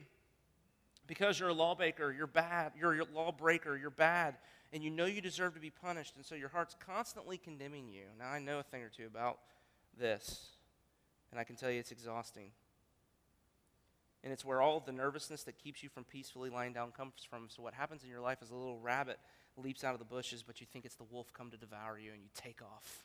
because 1.05 1.39
you're 1.39 1.49
a 1.49 1.53
lawbreaker, 1.53 2.11
you're 2.11 2.25
bad, 2.25 2.71
you're 2.75 2.99
a 2.99 3.05
lawbreaker, 3.13 3.77
you're 3.77 3.91
bad, 3.91 4.33
and 4.73 4.83
you 4.83 4.89
know 4.89 5.05
you 5.05 5.21
deserve 5.21 5.53
to 5.53 5.59
be 5.59 5.69
punished, 5.69 6.15
and 6.15 6.25
so 6.25 6.33
your 6.33 6.49
heart's 6.49 6.75
constantly 6.83 7.37
condemning 7.37 7.87
you. 7.87 8.05
Now, 8.17 8.29
I 8.29 8.39
know 8.39 8.57
a 8.57 8.63
thing 8.63 8.81
or 8.81 8.89
two 8.89 9.05
about 9.05 9.37
this, 9.95 10.47
and 11.29 11.39
I 11.39 11.43
can 11.43 11.55
tell 11.55 11.69
you 11.69 11.79
it's 11.79 11.91
exhausting. 11.91 12.49
And 14.23 14.33
it's 14.33 14.43
where 14.43 14.61
all 14.61 14.79
the 14.79 14.91
nervousness 14.91 15.43
that 15.43 15.57
keeps 15.57 15.83
you 15.83 15.89
from 15.89 16.03
peacefully 16.03 16.49
lying 16.49 16.73
down 16.73 16.91
comes 16.91 17.13
from. 17.29 17.47
So, 17.49 17.61
what 17.61 17.73
happens 17.73 18.03
in 18.03 18.09
your 18.09 18.21
life 18.21 18.41
is 18.41 18.51
a 18.51 18.55
little 18.55 18.79
rabbit 18.79 19.19
leaps 19.55 19.83
out 19.83 19.93
of 19.93 19.99
the 19.99 20.05
bushes, 20.05 20.43
but 20.43 20.59
you 20.59 20.67
think 20.71 20.85
it's 20.85 20.95
the 20.95 21.03
wolf 21.03 21.31
come 21.33 21.51
to 21.51 21.57
devour 21.57 21.97
you, 21.97 22.11
and 22.11 22.21
you 22.21 22.29
take 22.35 22.61
off, 22.61 23.03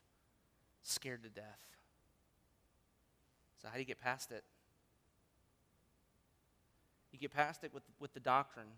scared 0.82 1.22
to 1.22 1.28
death. 1.28 1.76
So, 3.60 3.68
how 3.68 3.74
do 3.74 3.80
you 3.80 3.86
get 3.86 4.00
past 4.00 4.32
it? 4.32 4.42
You 7.12 7.18
get 7.18 7.32
past 7.32 7.62
it 7.62 7.74
with, 7.74 7.82
with 8.00 8.14
the 8.14 8.20
doctrine 8.20 8.72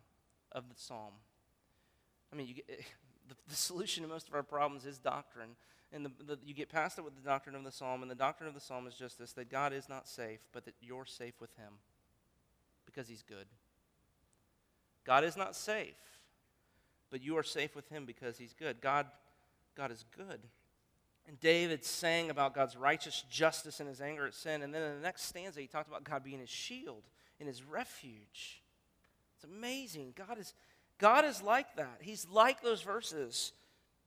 of 0.50 0.68
the 0.68 0.74
psalm. 0.76 1.12
I 2.32 2.36
mean, 2.36 2.48
you 2.48 2.54
get, 2.54 2.66
the, 3.28 3.36
the 3.48 3.56
solution 3.56 4.02
to 4.02 4.08
most 4.08 4.28
of 4.28 4.34
our 4.34 4.42
problems 4.42 4.84
is 4.86 4.98
doctrine. 4.98 5.50
And 5.92 6.04
the, 6.04 6.10
the, 6.26 6.38
you 6.44 6.54
get 6.54 6.68
past 6.68 6.98
it 6.98 7.04
with 7.04 7.14
the 7.14 7.22
doctrine 7.22 7.54
of 7.54 7.62
the 7.62 7.70
psalm, 7.70 8.02
and 8.02 8.10
the 8.10 8.16
doctrine 8.16 8.48
of 8.48 8.54
the 8.54 8.60
psalm 8.60 8.88
is 8.88 8.94
just 8.94 9.18
this 9.18 9.32
that 9.34 9.48
God 9.48 9.72
is 9.72 9.88
not 9.88 10.08
safe, 10.08 10.40
but 10.52 10.64
that 10.64 10.74
you're 10.80 11.06
safe 11.06 11.34
with 11.40 11.54
Him 11.56 11.74
because 12.86 13.08
he's 13.08 13.22
good. 13.22 13.46
God 15.04 15.24
is 15.24 15.36
not 15.36 15.54
safe, 15.54 15.96
but 17.10 17.22
you 17.22 17.36
are 17.36 17.42
safe 17.42 17.76
with 17.76 17.88
him 17.88 18.06
because 18.06 18.38
he's 18.38 18.54
good. 18.54 18.80
God, 18.80 19.06
God 19.76 19.90
is 19.90 20.04
good. 20.16 20.40
And 21.26 21.40
David 21.40 21.84
sang 21.84 22.30
about 22.30 22.54
God's 22.54 22.76
righteous 22.76 23.24
justice 23.30 23.80
and 23.80 23.88
his 23.88 24.00
anger 24.00 24.26
at 24.26 24.34
sin. 24.34 24.62
And 24.62 24.74
then 24.74 24.82
in 24.82 24.96
the 24.96 25.02
next 25.02 25.22
stanza, 25.22 25.60
he 25.60 25.66
talked 25.66 25.88
about 25.88 26.04
God 26.04 26.22
being 26.22 26.40
his 26.40 26.50
shield 26.50 27.02
and 27.40 27.48
his 27.48 27.62
refuge. 27.62 28.62
It's 29.36 29.44
amazing. 29.44 30.12
God 30.16 30.38
is, 30.38 30.54
God 30.98 31.24
is 31.24 31.42
like 31.42 31.76
that. 31.76 31.98
He's 32.00 32.26
like 32.30 32.62
those 32.62 32.82
verses. 32.82 33.52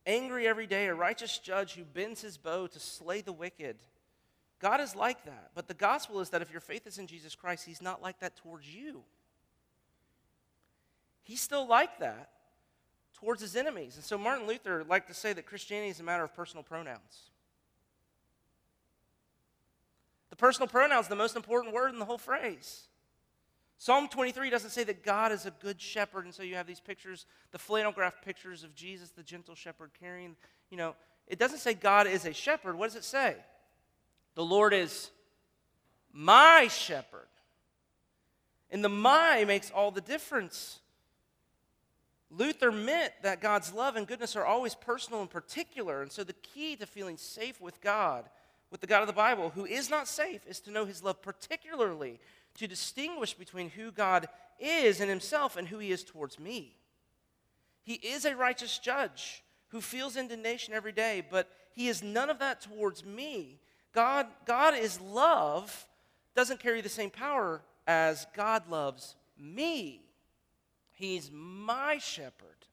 Angry 0.06 0.48
every 0.48 0.68
day, 0.68 0.88
a 0.88 0.96
righteous 0.96 1.38
judge 1.40 1.74
who 1.74 1.84
bends 1.84 2.22
his 2.22 2.38
bow 2.38 2.68
to 2.68 2.80
slay 2.80 3.22
the 3.22 3.34
wicked. 3.34 3.78
God 4.60 4.82
is 4.82 4.96
like 4.96 5.24
that. 5.26 5.52
But 5.54 5.68
the 5.68 5.74
gospel 5.74 6.20
is 6.20 6.30
that 6.32 6.42
if 6.42 6.52
your 6.52 6.62
faith 6.62 6.88
is 6.88 6.98
in 6.98 7.08
Jesus 7.08 7.36
Christ, 7.36 7.66
He's 7.66 7.82
not 7.82 8.02
like 8.02 8.20
that 8.20 8.36
towards 8.38 8.74
you. 8.74 9.04
He's 11.24 11.42
still 11.42 11.68
like 11.68 12.00
that 12.00 12.30
towards 13.14 13.42
His 13.42 13.56
enemies. 13.56 13.96
And 13.96 14.04
so 14.04 14.18
Martin 14.18 14.48
Luther 14.48 14.84
liked 14.84 15.08
to 15.10 15.14
say 15.14 15.34
that 15.34 15.46
Christianity 15.46 15.90
is 15.90 16.00
a 16.00 16.04
matter 16.04 16.24
of 16.24 16.34
personal 16.34 16.64
pronouns. 16.64 17.32
The 20.30 20.36
personal 20.36 20.68
pronoun 20.68 21.00
is 21.00 21.08
the 21.08 21.16
most 21.16 21.36
important 21.36 21.74
word 21.74 21.92
in 21.92 22.00
the 22.00 22.06
whole 22.06 22.18
phrase. 22.18 22.88
Psalm 23.80 24.08
23 24.08 24.50
doesn't 24.50 24.72
say 24.72 24.84
that 24.84 25.04
God 25.04 25.32
is 25.32 25.46
a 25.46 25.52
good 25.52 25.80
shepherd, 25.80 26.26
and 26.26 26.34
so 26.34 26.42
you 26.42 26.56
have 26.56 26.66
these 26.66 26.80
pictures, 26.80 27.26
the 27.52 27.60
flannel 27.60 27.92
graph 27.92 28.22
pictures 28.24 28.64
of 28.64 28.74
Jesus, 28.74 29.12
the 29.12 29.22
gentle 29.22 29.54
shepherd, 29.54 29.92
carrying, 30.00 30.36
you 30.72 30.78
know, 30.78 30.96
it 31.28 31.38
doesn't 31.38 31.60
say 31.60 31.74
God 31.74 32.08
is 32.08 32.26
a 32.26 32.34
shepherd. 32.34 32.76
What 32.76 32.88
does 32.88 32.96
it 32.96 33.04
say? 33.04 33.36
The 34.38 34.46
Lord 34.46 34.72
is 34.72 35.10
my 36.14 36.68
shepherd. 36.68 37.26
And 38.70 38.86
the 38.86 38.90
my 38.90 39.46
makes 39.46 39.72
all 39.72 39.90
the 39.90 40.00
difference. 40.00 40.80
Luther 42.30 42.72
meant 42.72 43.14
that 43.24 43.42
God's 43.42 43.74
love 43.74 43.96
and 43.96 44.06
goodness 44.06 44.36
are 44.36 44.46
always 44.46 44.76
personal 44.76 45.22
and 45.22 45.30
particular. 45.30 46.04
And 46.04 46.12
so 46.12 46.24
the 46.24 46.34
key 46.34 46.76
to 46.76 46.86
feeling 46.86 47.18
safe 47.18 47.60
with 47.60 47.82
God, 47.82 48.26
with 48.70 48.80
the 48.80 48.86
God 48.86 49.02
of 49.02 49.08
the 49.08 49.14
Bible, 49.14 49.50
who 49.50 49.66
is 49.66 49.90
not 49.90 50.08
safe, 50.08 50.46
is 50.46 50.60
to 50.60 50.72
know 50.72 50.86
his 50.86 51.02
love 51.02 51.20
particularly, 51.24 52.20
to 52.60 52.68
distinguish 52.68 53.34
between 53.34 53.72
who 53.72 53.92
God 53.92 54.28
is 54.60 55.02
in 55.02 55.10
himself 55.10 55.58
and 55.58 55.68
who 55.68 55.80
he 55.80 55.92
is 55.92 56.04
towards 56.04 56.40
me. 56.40 56.76
He 57.82 57.94
is 57.94 58.24
a 58.24 58.36
righteous 58.36 58.78
judge 58.78 59.44
who 59.70 59.82
feels 59.82 60.16
indignation 60.16 60.76
every 60.76 60.92
day, 60.92 61.26
but 61.28 61.50
he 61.74 61.88
is 61.88 62.04
none 62.04 62.30
of 62.30 62.38
that 62.38 62.62
towards 62.62 63.04
me. 63.04 63.62
God, 63.98 64.28
God 64.46 64.78
is 64.78 65.02
love, 65.02 65.88
doesn't 66.36 66.60
carry 66.60 66.82
the 66.82 66.88
same 66.88 67.10
power 67.10 67.64
as 67.88 68.28
God 68.36 68.70
loves 68.70 69.16
me. 69.40 70.04
He's 70.94 71.32
my 71.34 71.98
shepherd. 71.98 72.68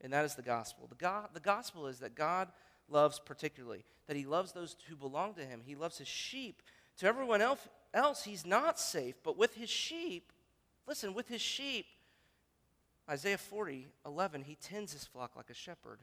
And 0.00 0.12
that 0.12 0.24
is 0.24 0.36
the 0.36 0.42
gospel. 0.42 0.88
The, 0.88 1.24
the 1.34 1.40
gospel 1.40 1.88
is 1.88 1.98
that 1.98 2.14
God 2.14 2.46
loves 2.88 3.18
particularly, 3.18 3.84
that 4.06 4.16
he 4.16 4.24
loves 4.24 4.52
those 4.52 4.76
who 4.88 4.94
belong 4.94 5.34
to 5.34 5.44
him. 5.44 5.60
He 5.64 5.74
loves 5.74 5.98
his 5.98 6.06
sheep. 6.06 6.62
To 6.98 7.06
everyone 7.06 7.42
else, 7.42 7.66
else 7.92 8.22
he's 8.22 8.46
not 8.46 8.78
safe, 8.78 9.16
but 9.24 9.36
with 9.36 9.56
his 9.56 9.70
sheep, 9.70 10.30
listen, 10.86 11.14
with 11.14 11.26
his 11.26 11.40
sheep, 11.40 11.86
Isaiah 13.10 13.38
40, 13.38 13.88
11, 14.06 14.42
he 14.42 14.54
tends 14.54 14.92
his 14.92 15.04
flock 15.04 15.34
like 15.34 15.50
a 15.50 15.54
shepherd 15.54 15.98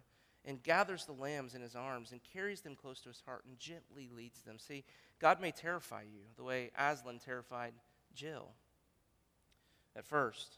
and 0.46 0.64
gathers 0.64 1.06
the 1.06 1.12
lambs 1.12 1.54
in 1.54 1.62
his 1.62 1.76
arms 1.76 2.12
and 2.12 2.22
carries 2.34 2.62
them 2.62 2.76
close 2.76 3.02
to 3.02 3.10
his 3.10 3.22
heart 3.26 3.44
and 3.48 3.60
gently 3.60 4.10
leads 4.16 4.42
them. 4.42 4.58
See, 4.58 4.84
God 5.20 5.42
may 5.42 5.52
terrify 5.52 6.04
you 6.04 6.22
the 6.38 6.44
way 6.44 6.72
Aslan 6.78 7.20
terrified 7.20 7.74
Jill 8.14 8.50
at 9.96 10.06
first. 10.06 10.58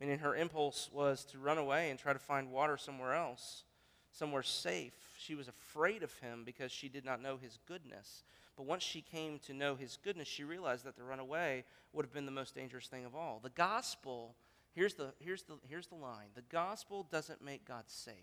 Meaning 0.00 0.20
her 0.20 0.34
impulse 0.34 0.88
was 0.92 1.24
to 1.26 1.38
run 1.38 1.58
away 1.58 1.90
and 1.90 1.98
try 1.98 2.12
to 2.12 2.18
find 2.18 2.50
water 2.50 2.78
somewhere 2.78 3.14
else, 3.14 3.64
somewhere 4.12 4.42
safe. 4.42 4.94
She 5.18 5.34
was 5.34 5.48
afraid 5.48 6.02
of 6.02 6.12
him 6.20 6.42
because 6.44 6.72
she 6.72 6.88
did 6.88 7.04
not 7.04 7.20
know 7.20 7.36
his 7.36 7.58
goodness. 7.66 8.22
But 8.56 8.66
once 8.66 8.82
she 8.82 9.02
came 9.02 9.38
to 9.40 9.52
know 9.52 9.74
his 9.74 9.98
goodness, 10.02 10.28
she 10.28 10.44
realized 10.44 10.84
that 10.84 10.96
the 10.96 11.04
runaway 11.04 11.64
would 11.92 12.04
have 12.04 12.14
been 12.14 12.24
the 12.24 12.32
most 12.32 12.54
dangerous 12.54 12.86
thing 12.86 13.04
of 13.04 13.14
all. 13.14 13.40
The 13.42 13.50
gospel, 13.50 14.36
here's 14.72 14.94
the, 14.94 15.12
here's 15.18 15.42
the, 15.42 15.54
here's 15.68 15.88
the 15.88 15.96
line 15.96 16.28
the 16.34 16.42
gospel 16.42 17.06
doesn't 17.10 17.44
make 17.44 17.66
God 17.66 17.84
safe 17.86 18.14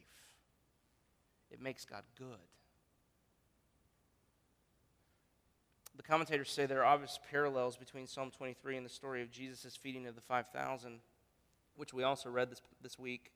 it 1.52 1.62
makes 1.62 1.86
God 1.86 2.04
good. 2.18 2.28
The 5.96 6.04
commentators 6.04 6.52
say 6.52 6.68
there 6.68 6.82
are 6.82 6.86
obvious 6.86 7.20
parallels 7.32 7.76
between 7.76 8.06
Psalm 8.06 8.30
23 8.30 8.78
and 8.78 8.86
the 8.86 8.90
story 8.90 9.24
of 9.24 9.32
Jesus' 9.32 9.76
feeding 9.76 10.06
of 10.06 10.14
the 10.14 10.22
5,000, 10.22 11.00
which 11.76 11.92
we 11.92 12.04
also 12.04 12.30
read 12.30 12.52
this, 12.52 12.62
this 12.84 13.00
week 13.00 13.32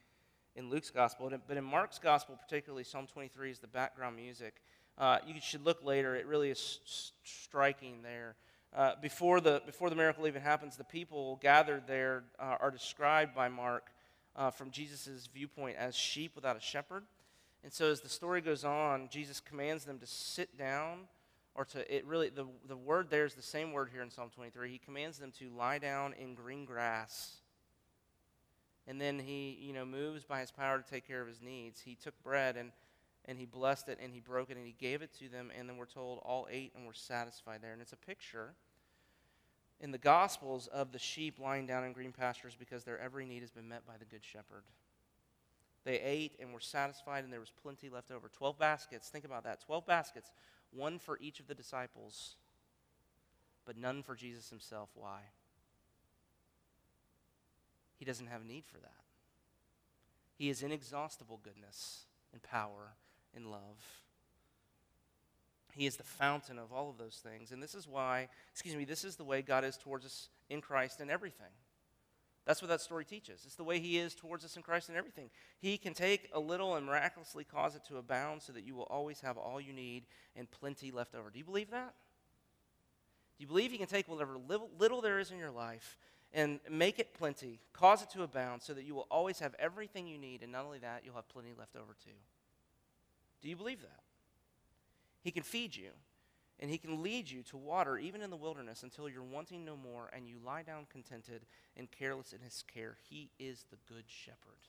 in 0.56 0.70
Luke's 0.70 0.92
gospel. 0.92 1.32
But 1.48 1.58
in 1.58 1.64
Mark's 1.64 1.98
gospel, 1.98 2.38
particularly, 2.40 2.84
Psalm 2.84 3.08
23 3.08 3.50
is 3.50 3.60
the 3.60 3.68
background 3.68 4.16
music. 4.16 4.62
Uh, 4.98 5.18
you 5.26 5.34
should 5.42 5.66
look 5.66 5.84
later, 5.84 6.16
it 6.16 6.28
really 6.28 6.52
is 6.52 7.12
striking 7.24 8.04
there. 8.04 8.36
Uh, 8.74 8.94
before, 9.02 9.42
the, 9.42 9.62
before 9.66 9.90
the 9.90 9.96
miracle 9.96 10.28
even 10.28 10.42
happens, 10.42 10.78
the 10.78 10.84
people 10.84 11.40
gathered 11.42 11.88
there 11.88 12.24
uh, 12.40 12.58
are 12.60 12.72
described 12.72 13.34
by 13.34 13.50
Mark 13.50 13.88
uh, 14.36 14.52
from 14.52 14.70
Jesus' 14.70 15.28
viewpoint 15.34 15.78
as 15.78 15.96
sheep 15.96 16.34
without 16.36 16.56
a 16.56 16.62
shepherd. 16.62 17.04
And 17.64 17.72
so, 17.72 17.92
as 17.92 18.02
the 18.02 18.10
story 18.10 18.42
goes 18.42 18.64
on, 18.64 19.08
Jesus 19.10 19.40
commands 19.40 19.86
them 19.86 20.00
to 20.00 20.08
sit 20.08 20.58
down, 20.58 21.02
or 21.54 21.66
to, 21.66 21.96
it 21.96 22.06
really, 22.06 22.30
the, 22.30 22.46
the 22.68 22.76
word 22.76 23.10
there 23.10 23.26
is 23.26 23.36
the 23.36 23.42
same 23.42 23.72
word 23.72 23.90
here 23.92 24.02
in 24.02 24.10
Psalm 24.10 24.30
23. 24.34 24.72
He 24.72 24.78
commands 24.80 25.20
them 25.20 25.32
to 25.40 25.50
lie 25.50 25.78
down 25.78 26.14
in 26.14 26.34
green 26.34 26.66
grass. 26.66 27.38
And 28.88 29.00
then 29.00 29.20
he, 29.20 29.58
you 29.62 29.74
know, 29.74 29.86
moves 29.86 30.24
by 30.24 30.40
his 30.40 30.50
power 30.50 30.80
to 30.80 30.90
take 30.90 31.08
care 31.08 31.22
of 31.22 31.28
his 31.28 31.42
needs. 31.42 31.82
He 31.82 31.96
took 31.96 32.22
bread 32.24 32.58
and 32.58 32.72
and 33.26 33.38
he 33.38 33.46
blessed 33.46 33.90
it 33.90 34.00
and 34.02 34.14
he 34.14 34.20
broke 34.20 34.50
it 34.50 34.58
and 34.58 34.66
he 34.66 34.76
gave 34.80 35.02
it 35.02 35.14
to 35.20 35.30
them 35.30 35.52
and 35.58 35.70
then 35.70 35.78
we're 35.78 35.86
told 35.86 36.20
all 36.20 36.48
ate 36.50 36.72
and 36.76 36.86
were 36.86 36.94
satisfied 36.94 37.60
there 37.62 37.74
and 37.74 37.82
it's 37.82 37.94
a 37.94 37.98
picture 37.98 38.54
in 39.80 39.92
the 39.92 39.98
gospels 39.98 40.68
of 40.68 40.92
the 40.92 41.00
sheep 41.00 41.40
lying 41.40 41.66
down 41.66 41.84
in 41.84 41.94
green 41.94 42.12
pastures 42.12 42.56
because 42.58 42.84
their 42.84 43.00
every 43.00 43.26
need 43.26 43.42
has 43.42 43.52
been 43.52 43.68
met 43.68 43.86
by 43.86 43.94
the 43.98 44.06
good 44.06 44.24
shepherd 44.24 44.64
they 45.84 46.00
ate 46.00 46.34
and 46.40 46.54
were 46.54 46.60
satisfied 46.60 47.24
and 47.24 47.34
there 47.34 47.40
was 47.40 47.52
plenty 47.62 47.90
left 47.90 48.12
over. 48.12 48.30
12 48.30 48.60
baskets. 48.60 49.10
Think 49.10 49.26
about 49.26 49.44
that. 49.46 49.62
12 49.66 49.86
baskets. 49.86 50.30
One 50.72 51.00
for 51.00 51.18
each 51.20 51.40
of 51.40 51.48
the 51.48 51.56
disciples 51.56 52.36
but 53.66 53.78
none 53.78 54.04
for 54.04 54.16
jesus 54.16 54.50
himself. 54.50 54.90
Why? 54.96 55.20
He 57.98 58.06
doesn't 58.06 58.28
have 58.28 58.46
need 58.46 58.66
for 58.66 58.80
that. 58.80 59.04
He 60.36 60.50
is 60.50 60.64
inexhaustible 60.64 61.40
goodness 61.44 62.06
and 62.34 62.42
power 62.42 62.96
and 63.36 63.52
love. 63.52 64.02
He 65.74 65.86
is 65.86 65.98
the 65.98 66.04
fountain 66.04 66.58
of 66.58 66.74
all 66.74 66.90
of 66.90 66.98
those 66.98 67.22
things. 67.24 67.52
And 67.52 67.62
this 67.62 67.76
is 67.76 67.88
why, 67.88 68.28
excuse 68.52 68.76
me, 68.76 68.86
this 68.86 69.06
is 69.06 69.16
the 69.16 69.24
way 69.24 69.42
God 69.42 69.64
is 69.64 69.78
towards 69.78 70.06
us 70.06 70.30
in 70.50 70.60
Christ 70.60 71.00
in 71.00 71.10
everything. 71.10 71.54
That's 72.46 72.62
what 72.62 72.70
that 72.70 72.82
story 72.82 73.06
teaches. 73.06 73.44
It's 73.46 73.56
the 73.56 73.64
way 73.64 73.80
He 73.80 73.98
is 73.98 74.16
towards 74.16 74.44
us 74.44 74.56
in 74.56 74.64
Christ 74.64 74.90
in 74.90 74.96
everything. 74.96 75.30
He 75.60 75.78
can 75.78 75.94
take 75.94 76.30
a 76.34 76.40
little 76.40 76.76
and 76.76 76.86
miraculously 76.86 77.44
cause 77.44 77.76
it 77.76 77.86
to 77.86 77.98
abound 77.98 78.42
so 78.42 78.52
that 78.54 78.66
you 78.66 78.76
will 78.76 78.88
always 78.90 79.22
have 79.22 79.38
all 79.38 79.62
you 79.62 79.74
need 79.74 80.06
and 80.36 80.50
plenty 80.50 80.92
left 80.92 81.14
over. 81.14 81.30
Do 81.30 81.38
you 81.38 81.46
believe 81.46 81.70
that? 81.70 81.94
Do 83.38 83.44
you 83.44 83.48
believe 83.48 83.72
He 83.72 83.78
can 83.78 83.88
take 83.88 84.08
whatever 84.08 84.38
little, 84.38 84.70
little 84.80 85.02
there 85.02 85.20
is 85.20 85.32
in 85.32 85.38
your 85.38 85.52
life 85.52 85.98
and 86.34 86.60
make 86.70 86.98
it 86.98 87.14
plenty, 87.14 87.60
cause 87.74 88.02
it 88.02 88.10
to 88.12 88.24
abound 88.24 88.62
so 88.62 88.74
that 88.74 88.86
you 88.86 88.96
will 88.96 89.08
always 89.12 89.40
have 89.40 89.54
everything 89.60 90.08
you 90.08 90.18
need, 90.18 90.42
and 90.42 90.52
not 90.52 90.66
only 90.66 90.80
that, 90.80 91.02
you'll 91.04 91.16
have 91.16 91.28
plenty 91.28 91.50
left 91.58 91.76
over 91.76 91.94
too? 92.04 92.12
Do 93.42 93.50
you 93.50 93.56
believe 93.56 93.82
that? 93.82 94.00
He 95.24 95.32
can 95.32 95.44
feed 95.44 95.76
you, 95.76 95.90
and 96.62 96.70
He 96.70 96.78
can 96.78 97.02
lead 97.02 97.30
you 97.30 97.44
to 97.44 97.58
water, 97.58 97.98
even 97.98 98.22
in 98.22 98.30
the 98.30 98.38
wilderness, 98.38 98.84
until 98.84 99.10
you're 99.10 99.24
wanting 99.24 99.66
no 99.66 99.76
more 99.76 100.10
and 100.14 100.28
you 100.28 100.38
lie 100.46 100.64
down 100.64 100.86
contented 100.92 101.46
and 101.76 101.92
careless 101.92 102.34
in 102.34 102.42
His 102.42 102.64
care. 102.72 102.98
He 103.10 103.32
is 103.40 103.66
the 103.72 103.78
good 103.92 104.04
shepherd. 104.08 104.68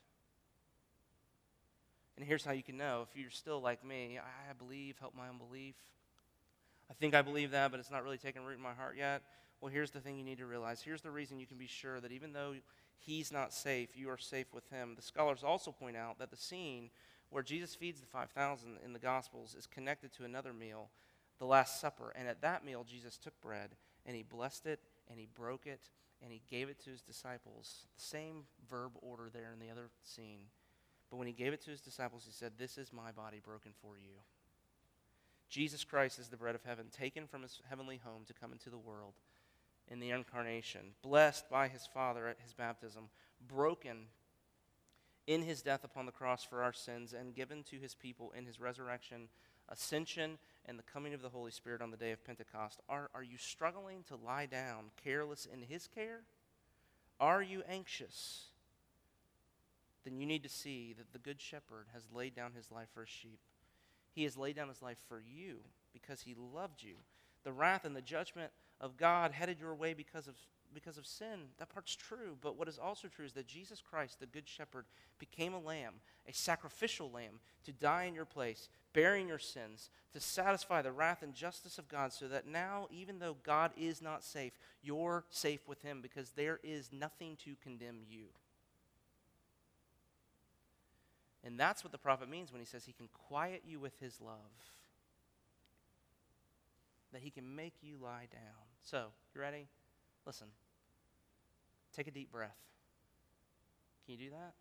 And 2.17 2.27
here's 2.27 2.45
how 2.45 2.53
you 2.53 2.63
can 2.63 2.77
know 2.77 3.07
if 3.09 3.19
you're 3.19 3.31
still 3.31 3.61
like 3.61 3.85
me, 3.85 4.19
I 4.19 4.53
believe, 4.55 4.99
help 4.99 5.15
my 5.15 5.29
unbelief. 5.29 5.75
I 6.91 6.95
think 6.95 7.15
I 7.15 7.23
believe 7.23 7.53
that, 7.53 7.71
but 7.71 7.81
it's 7.81 7.91
not 7.91 8.05
really 8.05 8.19
taking 8.19 8.45
root 8.45 8.57
in 8.57 8.63
my 8.63 8.75
heart 8.75 8.97
yet. 8.99 9.23
Well, 9.61 9.73
here's 9.73 9.91
the 9.91 10.01
thing 10.01 10.19
you 10.19 10.25
need 10.25 10.39
to 10.39 10.47
realize. 10.47 10.83
Here's 10.83 11.03
the 11.03 11.11
reason 11.11 11.39
you 11.39 11.47
can 11.47 11.57
be 11.57 11.67
sure 11.67 12.01
that 12.01 12.13
even 12.13 12.33
though 12.33 12.55
he's 12.99 13.33
not 13.33 13.53
safe, 13.53 13.97
you 13.97 14.11
are 14.11 14.19
safe 14.19 14.53
with 14.53 14.69
him. 14.71 14.95
The 14.97 15.03
scholars 15.03 15.43
also 15.45 15.73
point 15.73 15.97
out 15.97 16.19
that 16.19 16.31
the 16.31 16.37
scene 16.37 16.91
where 17.31 17.43
Jesus 17.43 17.75
feeds 17.75 18.01
the 18.01 18.07
5,000 18.07 18.79
in 18.85 18.93
the 18.93 18.99
Gospels 18.99 19.55
is 19.59 19.67
connected 19.67 20.13
to 20.15 20.25
another 20.25 20.53
meal, 20.53 20.91
the 21.43 21.47
Last 21.47 21.81
Supper. 21.81 22.13
And 22.15 22.29
at 22.29 22.41
that 22.43 22.65
meal, 22.65 22.87
Jesus 22.89 23.19
took 23.19 23.39
bread 23.41 23.71
and 24.07 24.15
he 24.15 24.23
blessed 24.23 24.65
it 24.67 24.79
and 25.11 25.19
he 25.19 25.27
broke 25.27 25.67
it 25.67 25.91
and 26.23 26.33
he 26.33 26.41
gave 26.49 26.69
it 26.69 26.79
to 26.85 26.91
his 26.91 27.03
disciples. 27.03 27.87
The 27.97 28.05
same 28.05 28.45
verb 28.71 28.93
order 29.01 29.29
there 29.29 29.51
in 29.53 29.59
the 29.59 29.69
other 29.69 29.91
scene. 30.05 30.43
But 31.11 31.17
when 31.17 31.27
he 31.27 31.33
gave 31.33 31.53
it 31.53 31.61
to 31.63 31.73
his 31.73 31.81
disciples, 31.81 32.23
he 32.25 32.33
said, 32.33 32.53
This 32.57 32.79
is 32.79 32.93
my 32.93 33.11
body 33.11 33.41
broken 33.45 33.73
for 33.83 33.99
you. 33.99 34.21
Jesus 35.49 35.83
Christ 35.83 36.21
is 36.21 36.29
the 36.29 36.37
bread 36.37 36.55
of 36.55 36.63
heaven, 36.63 36.87
taken 36.97 37.27
from 37.27 37.43
his 37.43 37.61
heavenly 37.69 38.01
home 38.05 38.23
to 38.29 38.33
come 38.33 38.53
into 38.53 38.71
the 38.71 38.79
world 38.79 39.15
in 39.89 39.99
the 39.99 40.11
incarnation, 40.11 40.95
blessed 41.03 41.51
by 41.51 41.67
his 41.67 41.89
Father 41.93 42.29
at 42.29 42.39
his 42.39 42.55
baptism, 42.55 43.09
broken 43.49 44.07
in 45.27 45.43
his 45.43 45.61
death 45.61 45.83
upon 45.83 46.07
the 46.07 46.13
cross 46.13 46.45
for 46.45 46.63
our 46.63 46.73
sins 46.73 47.13
and 47.13 47.35
given 47.35 47.65
to 47.65 47.77
his 47.79 47.97
people 47.97 48.33
in 48.39 48.47
his 48.47 48.61
resurrection, 48.61 49.29
ascension, 49.73 50.39
and 50.67 50.79
the 50.79 50.85
coming 50.85 51.15
of 51.15 51.23
the 51.23 51.31
Holy 51.31 51.51
Spirit 51.51 51.83
on 51.83 51.91
the 51.91 51.97
day 51.97 52.13
of 52.13 52.25
Pentecost. 52.25 52.81
Are, 52.89 53.11
are 53.15 53.23
you 53.23 53.39
struggling 53.39 54.05
to 54.09 54.17
lie 54.17 54.47
down 54.47 54.91
careless 55.03 55.47
in 55.51 55.63
his 55.63 55.89
care? 55.89 56.21
Are 57.19 57.43
you 57.43 57.63
anxious? 57.69 58.47
Then 60.05 60.19
you 60.19 60.27
need 60.27 60.43
to 60.43 60.49
see 60.49 60.95
that 60.99 61.13
the 61.13 61.19
Good 61.19 61.41
Shepherd 61.41 61.87
has 61.93 62.03
laid 62.13 62.35
down 62.35 62.53
his 62.53 62.71
life 62.71 62.89
for 62.93 63.01
his 63.01 63.11
sheep. 63.11 63.39
He 64.15 64.25
has 64.25 64.37
laid 64.37 64.57
down 64.57 64.69
his 64.69 64.83
life 64.83 64.99
for 65.09 65.21
you 65.21 65.59
because 65.93 66.23
he 66.23 66.35
loved 66.35 66.83
you. 66.83 66.95
The 67.45 67.53
wrath 67.53 67.85
and 67.85 67.97
the 67.97 68.03
judgment 68.03 68.53
of 68.81 68.97
God 68.97 69.33
headed 69.33 69.59
your 69.59 69.75
way 69.75 69.95
because 69.95 70.29
of 70.29 70.35
because 70.75 70.99
of 70.99 71.07
sin. 71.07 71.49
That 71.59 71.73
part's 71.73 71.95
true. 71.95 72.37
But 72.41 72.57
what 72.57 72.69
is 72.69 72.79
also 72.79 73.09
true 73.09 73.25
is 73.25 73.33
that 73.33 73.47
Jesus 73.47 73.81
Christ, 73.81 74.21
the 74.21 74.27
Good 74.27 74.49
Shepherd, 74.49 74.87
became 75.19 75.55
a 75.55 75.61
lamb, 75.61 75.95
a 76.29 76.33
sacrificial 76.33 77.11
lamb, 77.11 77.41
to 77.65 77.73
die 77.73 78.05
in 78.05 78.15
your 78.15 78.25
place, 78.25 78.69
bearing 78.93 79.29
your 79.29 79.39
sins, 79.39 79.91
to 80.13 80.21
satisfy 80.21 80.83
the 80.83 80.93
wrath 80.93 81.23
and 81.23 81.35
justice 81.35 81.79
of 81.79 81.89
God, 81.89 82.13
so 82.13 82.29
that 82.29 82.47
now, 82.47 82.89
even 82.91 83.19
though 83.19 83.37
God 83.43 83.73
is 83.77 84.03
not 84.03 84.25
safe, 84.25 84.53
you're 84.83 85.25
safe 85.31 85.67
with 85.67 85.83
him 85.83 86.01
because 86.01 86.31
there 86.31 86.61
is 86.63 86.91
nothing 86.93 87.37
to 87.45 87.55
condemn 87.63 88.01
you. 88.09 88.25
And 91.45 91.59
that's 91.59 91.83
what 91.83 91.93
the 91.93 91.99
prophet 91.99 92.29
means 92.29 92.53
when 92.53 92.61
he 92.61 92.67
says 92.67 92.85
he 92.85 92.93
can 92.93 93.09
quiet 93.29 93.63
you 93.67 93.81
with 93.81 93.99
his 93.99 94.21
love. 94.21 94.37
That 97.13 97.23
he 97.23 97.31
can 97.31 97.57
make 97.57 97.75
you 97.83 97.97
lie 98.03 98.29
down. 98.33 98.63
So, 98.81 99.07
you 99.35 99.41
ready? 99.41 99.67
Listen. 100.27 100.49
Take 101.95 102.07
a 102.07 102.11
deep 102.11 102.33
breath. 102.33 102.57
Can 104.05 104.15
you 104.15 104.27
do 104.27 104.31
that? 104.31 104.55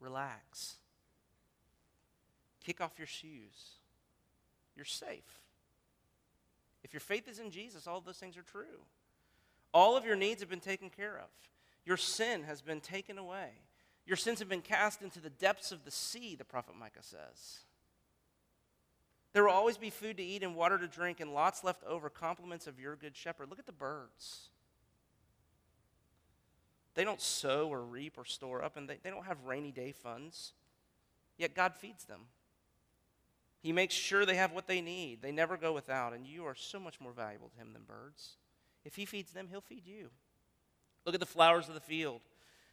Relax. 0.00 0.76
Kick 2.64 2.80
off 2.80 2.92
your 2.98 3.06
shoes. 3.06 3.76
You're 4.76 4.84
safe. 4.84 5.40
If 6.84 6.92
your 6.92 7.00
faith 7.00 7.28
is 7.28 7.38
in 7.38 7.50
Jesus, 7.50 7.86
all 7.86 8.00
those 8.00 8.18
things 8.18 8.36
are 8.36 8.42
true. 8.42 8.80
All 9.74 9.96
of 9.96 10.04
your 10.04 10.16
needs 10.16 10.40
have 10.40 10.48
been 10.48 10.60
taken 10.60 10.90
care 10.90 11.18
of. 11.18 11.28
Your 11.84 11.96
sin 11.96 12.44
has 12.44 12.60
been 12.60 12.80
taken 12.80 13.18
away. 13.18 13.48
Your 14.06 14.16
sins 14.16 14.38
have 14.38 14.48
been 14.48 14.62
cast 14.62 15.02
into 15.02 15.20
the 15.20 15.30
depths 15.30 15.72
of 15.72 15.84
the 15.84 15.90
sea, 15.90 16.34
the 16.36 16.44
prophet 16.44 16.74
Micah 16.78 17.02
says. 17.02 17.60
There 19.32 19.44
will 19.44 19.52
always 19.52 19.76
be 19.76 19.90
food 19.90 20.16
to 20.16 20.22
eat 20.22 20.42
and 20.42 20.56
water 20.56 20.78
to 20.78 20.86
drink 20.86 21.20
and 21.20 21.34
lots 21.34 21.62
left 21.62 21.84
over, 21.84 22.08
compliments 22.08 22.66
of 22.66 22.80
your 22.80 22.96
good 22.96 23.14
shepherd. 23.14 23.50
Look 23.50 23.58
at 23.58 23.66
the 23.66 23.72
birds. 23.72 24.48
They 26.98 27.04
don't 27.04 27.20
sow 27.20 27.68
or 27.68 27.80
reap 27.82 28.18
or 28.18 28.24
store 28.24 28.60
up, 28.60 28.76
and 28.76 28.88
they, 28.88 28.98
they 29.00 29.10
don't 29.10 29.24
have 29.24 29.44
rainy 29.44 29.70
day 29.70 29.92
funds. 29.92 30.52
Yet 31.36 31.54
God 31.54 31.76
feeds 31.76 32.06
them. 32.06 32.22
He 33.60 33.70
makes 33.70 33.94
sure 33.94 34.26
they 34.26 34.34
have 34.34 34.50
what 34.50 34.66
they 34.66 34.80
need. 34.80 35.22
They 35.22 35.30
never 35.30 35.56
go 35.56 35.72
without, 35.72 36.12
and 36.12 36.26
you 36.26 36.44
are 36.46 36.56
so 36.56 36.80
much 36.80 37.00
more 37.00 37.12
valuable 37.12 37.50
to 37.50 37.56
Him 37.56 37.72
than 37.72 37.82
birds. 37.84 38.30
If 38.84 38.96
He 38.96 39.04
feeds 39.04 39.30
them, 39.30 39.46
He'll 39.48 39.60
feed 39.60 39.86
you. 39.86 40.08
Look 41.06 41.14
at 41.14 41.20
the 41.20 41.24
flowers 41.26 41.68
of 41.68 41.74
the 41.74 41.80
field. 41.80 42.20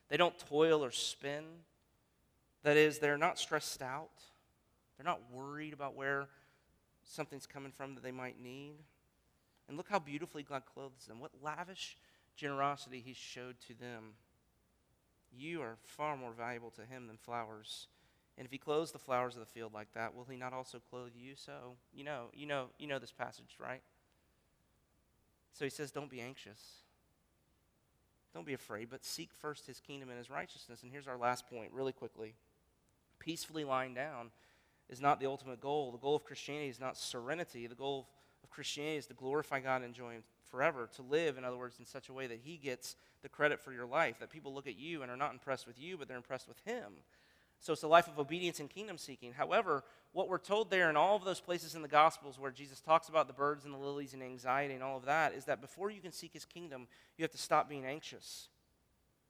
They 0.09 0.17
don't 0.17 0.39
toil 0.39 0.83
or 0.83 0.89
spin. 0.89 1.43
That 2.63 2.77
is, 2.77 2.97
they're 2.97 3.19
not 3.19 3.37
stressed 3.37 3.83
out. 3.83 4.23
They're 4.97 5.05
not 5.05 5.21
worried 5.31 5.73
about 5.73 5.95
where 5.95 6.29
something's 7.03 7.45
coming 7.45 7.71
from 7.71 7.93
that 7.93 8.03
they 8.03 8.09
might 8.09 8.41
need. 8.41 8.77
And 9.67 9.77
look 9.77 9.87
how 9.87 9.99
beautifully 9.99 10.41
God 10.41 10.63
clothes 10.65 11.05
them. 11.07 11.19
What 11.19 11.29
lavish 11.43 11.95
generosity 12.35 13.01
he 13.05 13.13
showed 13.13 13.59
to 13.67 13.73
them. 13.73 14.13
You 15.37 15.61
are 15.61 15.77
far 15.83 16.15
more 16.15 16.31
valuable 16.31 16.71
to 16.71 16.81
him 16.81 17.07
than 17.07 17.17
flowers. 17.17 17.87
And 18.37 18.45
if 18.45 18.51
he 18.51 18.57
clothes 18.57 18.91
the 18.91 18.99
flowers 18.99 19.35
of 19.35 19.39
the 19.39 19.45
field 19.45 19.73
like 19.73 19.93
that, 19.93 20.13
will 20.13 20.25
he 20.29 20.37
not 20.37 20.53
also 20.53 20.79
clothe 20.89 21.11
you? 21.15 21.33
So, 21.35 21.77
you 21.93 22.03
know, 22.03 22.25
you 22.33 22.45
know, 22.45 22.67
you 22.77 22.87
know 22.87 22.99
this 22.99 23.11
passage, 23.11 23.57
right? 23.59 23.81
So 25.53 25.65
he 25.65 25.69
says, 25.69 25.91
Don't 25.91 26.09
be 26.09 26.21
anxious. 26.21 26.59
Don't 28.33 28.45
be 28.45 28.53
afraid, 28.53 28.89
but 28.89 29.05
seek 29.05 29.29
first 29.33 29.65
his 29.65 29.79
kingdom 29.79 30.09
and 30.09 30.17
his 30.17 30.29
righteousness. 30.29 30.83
And 30.83 30.91
here's 30.91 31.07
our 31.07 31.17
last 31.17 31.47
point, 31.47 31.71
really 31.71 31.93
quickly. 31.93 32.35
Peacefully 33.17 33.63
lying 33.63 33.93
down 33.93 34.29
is 34.89 34.99
not 34.99 35.21
the 35.21 35.25
ultimate 35.25 35.61
goal. 35.61 35.93
The 35.93 35.97
goal 35.97 36.17
of 36.17 36.25
Christianity 36.25 36.67
is 36.67 36.79
not 36.79 36.97
serenity. 36.97 37.65
The 37.65 37.75
goal 37.75 38.09
of 38.43 38.49
Christianity 38.49 38.97
is 38.97 39.05
to 39.05 39.13
glorify 39.13 39.61
God 39.61 39.77
and 39.77 39.85
enjoy 39.85 40.11
him 40.11 40.23
forever, 40.55 40.89
to 40.95 41.01
live, 41.01 41.37
in 41.37 41.43
other 41.43 41.57
words, 41.57 41.79
in 41.79 41.85
such 41.85 42.07
a 42.07 42.13
way 42.13 42.27
that 42.27 42.39
He 42.41 42.55
gets 42.55 42.95
the 43.21 43.29
credit 43.29 43.59
for 43.59 43.73
your 43.73 43.85
life, 43.85 44.19
that 44.19 44.29
people 44.29 44.53
look 44.53 44.67
at 44.67 44.79
you 44.79 45.01
and 45.01 45.11
are 45.11 45.17
not 45.17 45.33
impressed 45.33 45.67
with 45.67 45.77
you, 45.77 45.97
but 45.97 46.07
they're 46.07 46.15
impressed 46.15 46.47
with 46.47 46.59
Him. 46.65 46.93
So 47.59 47.73
it's 47.73 47.83
a 47.83 47.87
life 47.87 48.07
of 48.07 48.19
obedience 48.19 48.59
and 48.59 48.69
kingdom 48.69 48.97
seeking. 48.97 49.33
However, 49.33 49.83
what 50.13 50.29
we're 50.29 50.37
told 50.37 50.69
there 50.69 50.89
in 50.89 50.95
all 50.95 51.15
of 51.15 51.25
those 51.25 51.41
places 51.41 51.75
in 51.75 51.81
the 51.81 51.87
Gospels 51.87 52.39
where 52.39 52.51
Jesus 52.51 52.79
talks 52.79 53.09
about 53.09 53.27
the 53.27 53.33
birds 53.33 53.65
and 53.65 53.73
the 53.73 53.77
lilies 53.77 54.13
and 54.13 54.23
anxiety 54.23 54.75
and 54.75 54.83
all 54.83 54.97
of 54.97 55.05
that 55.05 55.33
is 55.33 55.45
that 55.45 55.61
before 55.61 55.89
you 55.89 55.99
can 55.99 56.11
seek 56.11 56.31
his 56.31 56.45
kingdom, 56.45 56.87
you 57.17 57.23
have 57.23 57.31
to 57.31 57.37
stop 57.37 57.67
being 57.67 57.85
anxious. 57.85 58.47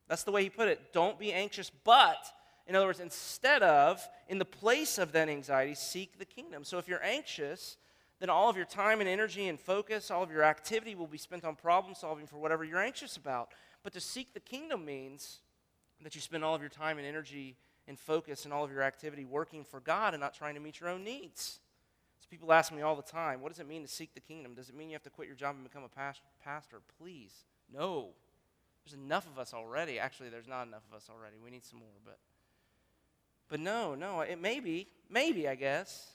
That's 0.08 0.24
the 0.24 0.32
way 0.32 0.44
he 0.44 0.50
put 0.50 0.68
it. 0.68 0.94
Don't 0.94 1.18
be 1.18 1.34
anxious, 1.34 1.72
but, 1.84 2.24
in 2.68 2.76
other 2.76 2.86
words, 2.86 3.00
instead 3.00 3.64
of, 3.64 4.08
in 4.28 4.38
the 4.38 4.46
place 4.46 5.00
of 5.00 5.14
that 5.14 5.30
anxiety, 5.30 5.74
seek 5.74 6.20
the 6.20 6.26
kingdom. 6.26 6.64
So 6.64 6.78
if 6.78 6.88
you're 6.88 7.04
anxious, 7.04 7.78
then 8.20 8.30
all 8.30 8.50
of 8.50 8.56
your 8.56 8.66
time 8.66 9.02
and 9.02 9.10
energy 9.10 9.48
and 9.48 9.60
focus, 9.60 10.10
all 10.10 10.24
of 10.24 10.32
your 10.32 10.44
activity 10.44 10.96
will 10.96 11.08
be 11.08 11.18
spent 11.18 11.44
on 11.44 11.56
problem 11.56 11.94
solving 11.96 12.28
for 12.28 12.38
whatever 12.38 12.64
you're 12.64 12.82
anxious 12.82 13.18
about. 13.18 13.50
But 13.84 13.94
to 13.94 14.00
seek 14.00 14.34
the 14.34 14.40
kingdom 14.40 14.86
means 14.86 15.40
that 16.02 16.16
you 16.16 16.22
spend 16.22 16.44
all 16.44 16.56
of 16.56 16.62
your 16.62 16.70
time 16.70 16.98
and 16.98 17.06
energy 17.06 17.58
and 17.88 18.00
focus 18.00 18.46
and 18.46 18.54
all 18.54 18.64
of 18.64 18.72
your 18.72 18.82
activity 18.82 19.26
working 19.26 19.64
for 19.64 19.80
God 19.80 20.14
and 20.14 20.22
not 20.22 20.34
trying 20.34 20.56
to 20.56 20.62
meet 20.62 20.80
your 20.80 20.90
own 20.90 21.04
needs. 21.04 21.60
So 22.20 22.28
people 22.30 22.52
ask 22.52 22.74
me 22.74 22.82
all 22.82 22.96
the 22.96 23.04
time, 23.04 23.42
what 23.42 23.52
does 23.52 23.60
it 23.60 23.68
mean 23.68 23.82
to 23.84 23.88
seek 23.88 24.14
the 24.14 24.20
kingdom? 24.20 24.56
Does 24.56 24.70
it 24.70 24.76
mean 24.76 24.90
you 24.90 24.96
have 24.96 25.04
to 25.04 25.10
quit 25.10 25.28
your 25.28 25.38
job 25.38 25.56
and 25.56 25.64
become 25.64 25.84
a 25.84 26.14
pastor? 26.44 26.78
Please. 26.98 27.34
No. 27.72 28.10
There's 28.84 29.00
enough 29.00 29.28
of 29.28 29.38
us 29.38 29.54
already. 29.54 30.00
Actually, 30.00 30.30
there's 30.30 30.48
not 30.48 30.68
enough 30.68 30.84
of 30.90 30.96
us 30.96 31.10
already. 31.10 31.36
We 31.44 31.52
need 31.52 31.66
some 31.66 31.80
more, 31.80 31.90
but 32.04 32.18
but 33.48 33.60
no, 33.60 33.96
no, 33.96 34.22
it 34.22 34.42
may 34.42 34.60
be, 34.60 34.88
maybe 35.10 35.48
I 35.48 35.56
guess, 35.56 36.14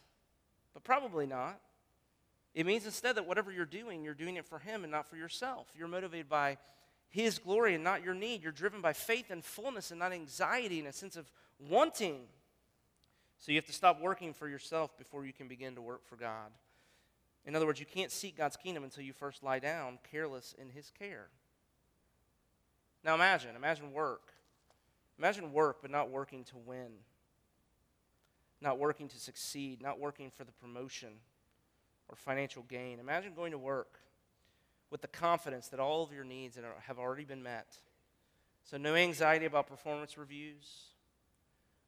but 0.74 0.82
probably 0.82 1.26
not. 1.26 1.60
It 2.54 2.66
means 2.66 2.84
instead 2.84 3.16
that 3.16 3.26
whatever 3.26 3.52
you're 3.52 3.64
doing, 3.64 4.02
you're 4.02 4.14
doing 4.14 4.36
it 4.36 4.44
for 4.44 4.58
him 4.58 4.82
and 4.82 4.90
not 4.90 5.08
for 5.08 5.16
yourself. 5.16 5.68
You're 5.76 5.88
motivated 5.88 6.28
by 6.28 6.58
his 7.08 7.38
glory 7.38 7.74
and 7.74 7.84
not 7.84 8.04
your 8.04 8.14
need. 8.14 8.42
You're 8.42 8.52
driven 8.52 8.80
by 8.80 8.92
faith 8.92 9.30
and 9.30 9.44
fullness 9.44 9.90
and 9.90 10.00
not 10.00 10.12
anxiety 10.12 10.80
and 10.80 10.88
a 10.88 10.92
sense 10.92 11.16
of 11.16 11.30
wanting. 11.68 12.22
So 13.38 13.52
you 13.52 13.58
have 13.58 13.66
to 13.66 13.72
stop 13.72 14.00
working 14.00 14.34
for 14.34 14.48
yourself 14.48 14.96
before 14.98 15.24
you 15.24 15.32
can 15.32 15.48
begin 15.48 15.76
to 15.76 15.82
work 15.82 16.04
for 16.04 16.16
God. 16.16 16.50
In 17.46 17.56
other 17.56 17.66
words, 17.66 17.80
you 17.80 17.86
can't 17.86 18.10
seek 18.10 18.36
God's 18.36 18.56
kingdom 18.56 18.84
until 18.84 19.02
you 19.02 19.12
first 19.12 19.42
lie 19.42 19.60
down 19.60 19.98
careless 20.10 20.54
in 20.60 20.70
his 20.70 20.90
care. 20.98 21.28
Now 23.02 23.14
imagine, 23.14 23.56
imagine 23.56 23.92
work. 23.92 24.32
Imagine 25.18 25.52
work, 25.52 25.78
but 25.82 25.90
not 25.90 26.10
working 26.10 26.44
to 26.44 26.56
win, 26.58 26.92
not 28.60 28.78
working 28.78 29.08
to 29.08 29.18
succeed, 29.18 29.80
not 29.80 29.98
working 29.98 30.30
for 30.30 30.44
the 30.44 30.52
promotion 30.52 31.10
or 32.10 32.16
financial 32.16 32.64
gain. 32.64 32.98
Imagine 32.98 33.32
going 33.34 33.52
to 33.52 33.58
work 33.58 34.00
with 34.90 35.00
the 35.00 35.08
confidence 35.08 35.68
that 35.68 35.80
all 35.80 36.02
of 36.02 36.12
your 36.12 36.24
needs 36.24 36.58
have 36.86 36.98
already 36.98 37.24
been 37.24 37.42
met. 37.42 37.76
So, 38.64 38.76
no 38.76 38.94
anxiety 38.94 39.46
about 39.46 39.68
performance 39.68 40.18
reviews, 40.18 40.90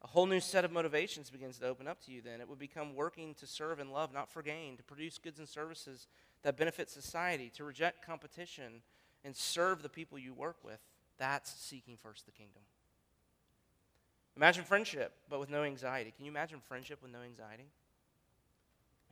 a 0.03 0.07
whole 0.07 0.27
new 0.27 0.41
set 0.41 0.65
of 0.65 0.73
motivations 0.73 1.31
begins 1.31 1.59
to 1.59 1.67
open 1.67 1.87
up 1.87 2.01
to 2.05 2.13
you 2.13 2.23
then. 2.23 2.41
It 2.41 2.49
would 2.49 2.59
become 2.59 2.95
working 2.95 3.35
to 3.35 3.47
serve 3.47 3.79
and 3.79 3.93
love, 3.93 4.13
not 4.13 4.31
for 4.31 4.43
gain, 4.43 4.77
to 4.77 4.83
produce 4.83 5.19
goods 5.19 5.39
and 5.39 5.49
services 5.49 6.07
that 6.43 6.57
benefit 6.57 6.89
society, 6.89 7.51
to 7.57 7.65
reject 7.65 8.05
competition 8.05 8.83
and 9.25 9.37
serve 9.37 9.83
the 9.83 9.89
people 9.89 10.19
you 10.19 10.33
work 10.33 10.57
with. 10.65 10.81
That's 11.19 11.53
seeking 11.53 11.97
first 11.97 12.27
the 12.27 12.33
kingdom. 12.33 12.63
Imagine 14.37 14.65
friendship, 14.65 15.13
but 15.29 15.39
with 15.39 15.51
no 15.51 15.63
anxiety. 15.63 16.13
Can 16.17 16.25
you 16.25 16.31
imagine 16.31 16.61
friendship 16.61 17.01
with 17.03 17.13
no 17.13 17.21
anxiety? 17.21 17.69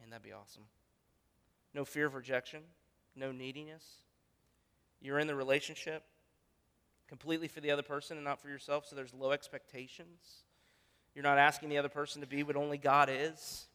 Man, 0.00 0.10
that'd 0.10 0.24
be 0.24 0.32
awesome. 0.32 0.64
No 1.74 1.84
fear 1.84 2.06
of 2.06 2.14
rejection, 2.14 2.62
no 3.14 3.32
neediness. 3.32 3.84
You're 5.00 5.18
in 5.18 5.26
the 5.26 5.34
relationship 5.34 6.04
completely 7.08 7.48
for 7.48 7.60
the 7.60 7.70
other 7.70 7.82
person 7.82 8.16
and 8.16 8.24
not 8.24 8.40
for 8.40 8.48
yourself, 8.48 8.86
so 8.86 8.94
there's 8.94 9.14
low 9.14 9.32
expectations. 9.32 10.44
You're 11.14 11.24
not 11.24 11.38
asking 11.38 11.68
the 11.68 11.78
other 11.78 11.88
person 11.88 12.20
to 12.20 12.26
be 12.26 12.42
what 12.42 12.56
only 12.56 12.78
God 12.78 13.08
is. 13.10 13.66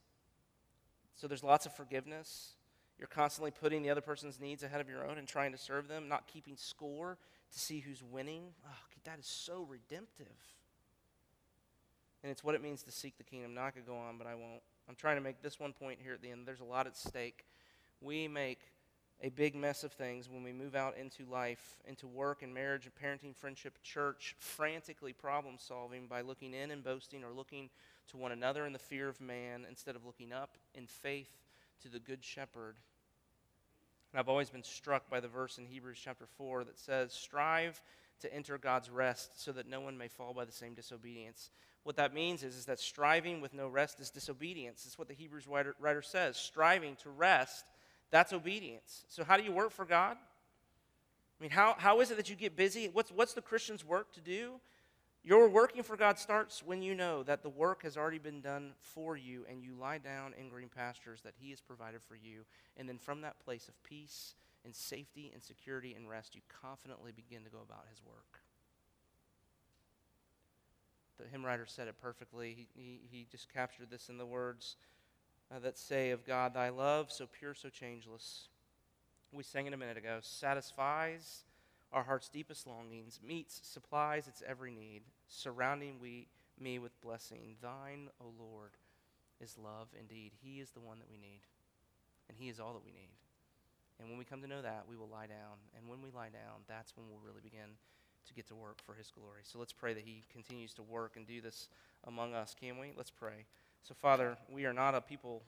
So 1.16 1.28
there's 1.28 1.44
lots 1.44 1.66
of 1.66 1.76
forgiveness. 1.76 2.56
You're 2.98 3.08
constantly 3.08 3.52
putting 3.52 3.82
the 3.82 3.90
other 3.90 4.02
person's 4.02 4.40
needs 4.40 4.64
ahead 4.64 4.80
of 4.80 4.90
your 4.90 5.06
own 5.06 5.18
and 5.18 5.28
trying 5.28 5.52
to 5.52 5.58
serve 5.58 5.88
them, 5.88 6.08
not 6.08 6.28
keeping 6.28 6.56
score 6.56 7.18
to 7.52 7.60
see 7.60 7.80
who's 7.80 8.02
winning. 8.04 8.44
Oh, 8.66 8.78
that 9.04 9.20
is 9.20 9.26
so 9.26 9.68
redemptive. 9.70 10.28
And 12.24 12.32
it's 12.32 12.44
what 12.44 12.56
it 12.56 12.64
means 12.64 12.84
to 12.84 12.92
seek 12.92 13.18
the 13.18 13.24
kingdom. 13.24 13.58
I 13.60 13.70
could 13.72 13.86
go 13.86 13.98
on, 13.98 14.18
but 14.18 14.28
I 14.28 14.34
won't. 14.34 14.62
I'm 14.88 14.96
trying 14.96 15.18
to 15.18 15.22
make 15.22 15.42
this 15.42 15.60
one 15.60 15.74
point 15.74 16.00
here 16.02 16.14
at 16.14 16.22
the 16.22 16.32
end. 16.32 16.48
There's 16.48 16.60
a 16.60 16.66
lot 16.66 16.88
at 16.88 16.96
stake. 16.96 17.46
We 18.02 18.28
make 18.28 18.60
a 19.22 19.30
big 19.30 19.56
mess 19.56 19.84
of 19.84 19.94
things 19.94 20.30
when 20.30 20.44
we 20.44 20.52
move 20.52 20.76
out 20.76 20.98
into 20.98 21.26
life, 21.26 21.78
into 21.88 22.08
work 22.08 22.44
and 22.44 22.54
marriage 22.54 22.86
and 22.86 22.94
parenting, 22.96 23.36
friendship, 23.36 23.82
church, 23.82 24.36
frantically 24.40 25.14
problem 25.14 25.56
solving 25.58 26.08
by 26.08 26.22
looking 26.22 26.54
in 26.54 26.72
and 26.72 26.84
boasting 26.84 27.24
or 27.24 27.32
looking 27.32 27.70
to 28.10 28.18
one 28.18 28.32
another 28.32 28.66
in 28.66 28.74
the 28.74 28.80
fear 28.80 29.08
of 29.08 29.20
man 29.22 29.66
instead 29.70 29.96
of 29.96 30.06
looking 30.06 30.32
up 30.32 30.58
in 30.74 30.86
faith 30.86 31.32
to 31.82 31.90
the 31.90 32.00
good 32.00 32.24
shepherd. 32.24 32.76
And 34.12 34.20
I've 34.20 34.30
always 34.30 34.50
been 34.50 34.64
struck 34.64 35.10
by 35.10 35.20
the 35.20 35.28
verse 35.28 35.58
in 35.58 35.66
Hebrews 35.66 36.00
chapter 36.02 36.26
4 36.38 36.66
that 36.66 36.78
says, 36.78 37.14
Strive 37.14 37.82
to 38.22 38.34
enter 38.34 38.58
God's 38.58 38.90
rest 38.90 39.42
so 39.44 39.52
that 39.54 39.68
no 39.68 39.82
one 39.82 39.98
may 39.98 40.08
fall 40.08 40.34
by 40.34 40.46
the 40.46 40.52
same 40.52 40.74
disobedience. 40.74 41.50
What 41.84 41.98
that 41.98 42.14
means 42.14 42.44
is, 42.44 42.56
is 42.56 42.66
that 42.66 42.80
striving 42.80 43.42
with 43.42 43.54
no 43.54 43.68
rest 43.68 44.00
is 44.00 44.10
disobedience. 44.10 44.86
It's 44.86 44.98
what 44.98 45.08
the 45.08 45.14
Hebrews 45.14 45.48
writer, 45.48 45.76
writer 45.80 46.02
says. 46.02 46.38
Striving 46.38 46.96
to 47.04 47.10
rest 47.10 47.66
that's 48.12 48.34
obedience. 48.34 49.06
So, 49.08 49.24
how 49.24 49.38
do 49.38 49.44
you 49.44 49.52
work 49.52 49.72
for 49.72 49.86
God? 49.86 50.18
I 51.40 51.44
mean, 51.44 51.52
how, 51.52 51.76
how 51.78 52.00
is 52.00 52.12
it 52.12 52.18
that 52.18 52.30
you 52.30 52.36
get 52.36 52.56
busy? 52.56 52.90
What's, 52.92 53.12
what's 53.12 53.34
the 53.34 53.42
Christian's 53.42 53.84
work 53.84 54.14
to 54.14 54.22
do? 54.22 54.54
Your 55.24 55.50
working 55.50 55.84
for 55.84 55.98
God 55.98 56.20
starts 56.20 56.64
when 56.64 56.82
you 56.82 56.94
know 56.94 57.24
that 57.24 57.42
the 57.42 57.50
work 57.50 57.82
has 57.84 57.98
already 57.98 58.20
been 58.20 58.42
done 58.42 58.74
for 58.80 59.18
you 59.18 59.44
and 59.50 59.64
you 59.64 59.74
lie 59.74 59.98
down 59.98 60.34
in 60.40 60.50
green 60.50 60.70
pastures 60.70 61.22
that 61.24 61.34
He 61.38 61.50
has 61.50 61.60
provided 61.60 62.02
for 62.04 62.16
you. 62.16 62.46
And 62.78 62.88
then 62.88 63.00
from 63.00 63.22
that 63.22 63.40
place 63.40 63.68
of 63.68 63.84
peace 63.84 64.36
and 64.64 64.74
safety 64.74 65.32
and 65.34 65.42
security 65.42 65.96
and 65.96 66.08
rest, 66.08 66.36
you 66.36 66.42
confidently 66.62 67.12
begin 67.12 67.44
to 67.44 67.50
go 67.50 67.58
about 67.68 67.86
His 67.90 68.02
work. 68.06 68.42
The 71.18 71.28
hymn 71.28 71.46
writer 71.46 71.66
said 71.66 71.88
it 71.88 71.96
perfectly. 72.00 72.54
He, 72.56 72.68
he, 72.80 73.00
he 73.10 73.28
just 73.32 73.52
captured 73.52 73.90
this 73.90 74.10
in 74.10 74.18
the 74.18 74.26
words 74.26 74.76
uh, 75.54 75.60
that 75.60 75.78
say 75.78 76.12
of 76.12 76.26
God, 76.26 76.54
Thy 76.54 76.70
love, 76.70 77.12
so 77.12 77.28
pure, 77.28 77.54
so 77.54 77.70
changeless. 77.70 78.48
We 79.32 79.44
sang 79.44 79.68
it 79.68 79.74
a 79.74 79.78
minute 79.78 79.98
ago, 79.98 80.20
satisfies 80.22 81.44
our 81.92 82.04
heart's 82.04 82.30
deepest 82.30 82.68
longings, 82.68 83.20
meets, 83.26 83.62
supplies 83.64 84.28
its 84.28 84.44
every 84.48 84.72
need, 84.72 85.02
surrounding 85.28 85.98
we, 86.02 86.28
me 86.60 86.80
with 86.80 87.00
blessing. 87.02 87.56
Thine, 87.62 88.10
O 88.22 88.34
Lord, 88.38 88.72
is 89.42 89.58
love 89.58 89.88
indeed. 90.00 90.32
He 90.42 90.60
is 90.60 90.72
the 90.72 90.80
one 90.80 91.00
that 91.00 91.10
we 91.10 91.18
need, 91.18 91.42
and 92.28 92.38
He 92.38 92.50
is 92.50 92.60
all 92.60 92.74
that 92.74 92.86
we 92.86 92.92
need. 92.92 93.10
And 94.00 94.10
when 94.10 94.18
we 94.18 94.26
come 94.26 94.42
to 94.42 94.48
know 94.48 94.62
that, 94.62 94.86
we 94.90 94.98
will 94.98 95.08
lie 95.08 95.28
down. 95.28 95.56
And 95.78 95.88
when 95.88 96.02
we 96.02 96.10
lie 96.12 96.30
down, 96.30 96.64
that's 96.68 96.98
when 96.98 97.08
we'll 97.10 97.24
really 97.26 97.42
begin 97.42 97.80
to 98.28 98.34
get 98.34 98.48
to 98.48 98.56
work 98.56 98.80
for 98.86 98.94
His 98.94 99.12
glory. 99.12 99.42
So 99.44 99.60
let's 99.60 99.74
pray 99.74 99.94
that 99.94 100.04
He 100.04 100.24
continues 100.32 100.74
to 100.74 100.84
work 100.84 101.14
and 101.16 101.26
do 101.26 101.40
this 101.40 101.70
among 102.06 102.34
us, 102.34 102.56
can 102.60 102.78
we? 102.78 102.92
Let's 102.96 103.12
pray. 103.12 103.46
So, 103.88 103.94
Father, 103.94 104.36
we 104.50 104.66
are 104.66 104.74
not 104.74 104.96
a 104.96 105.02
people 105.02 105.44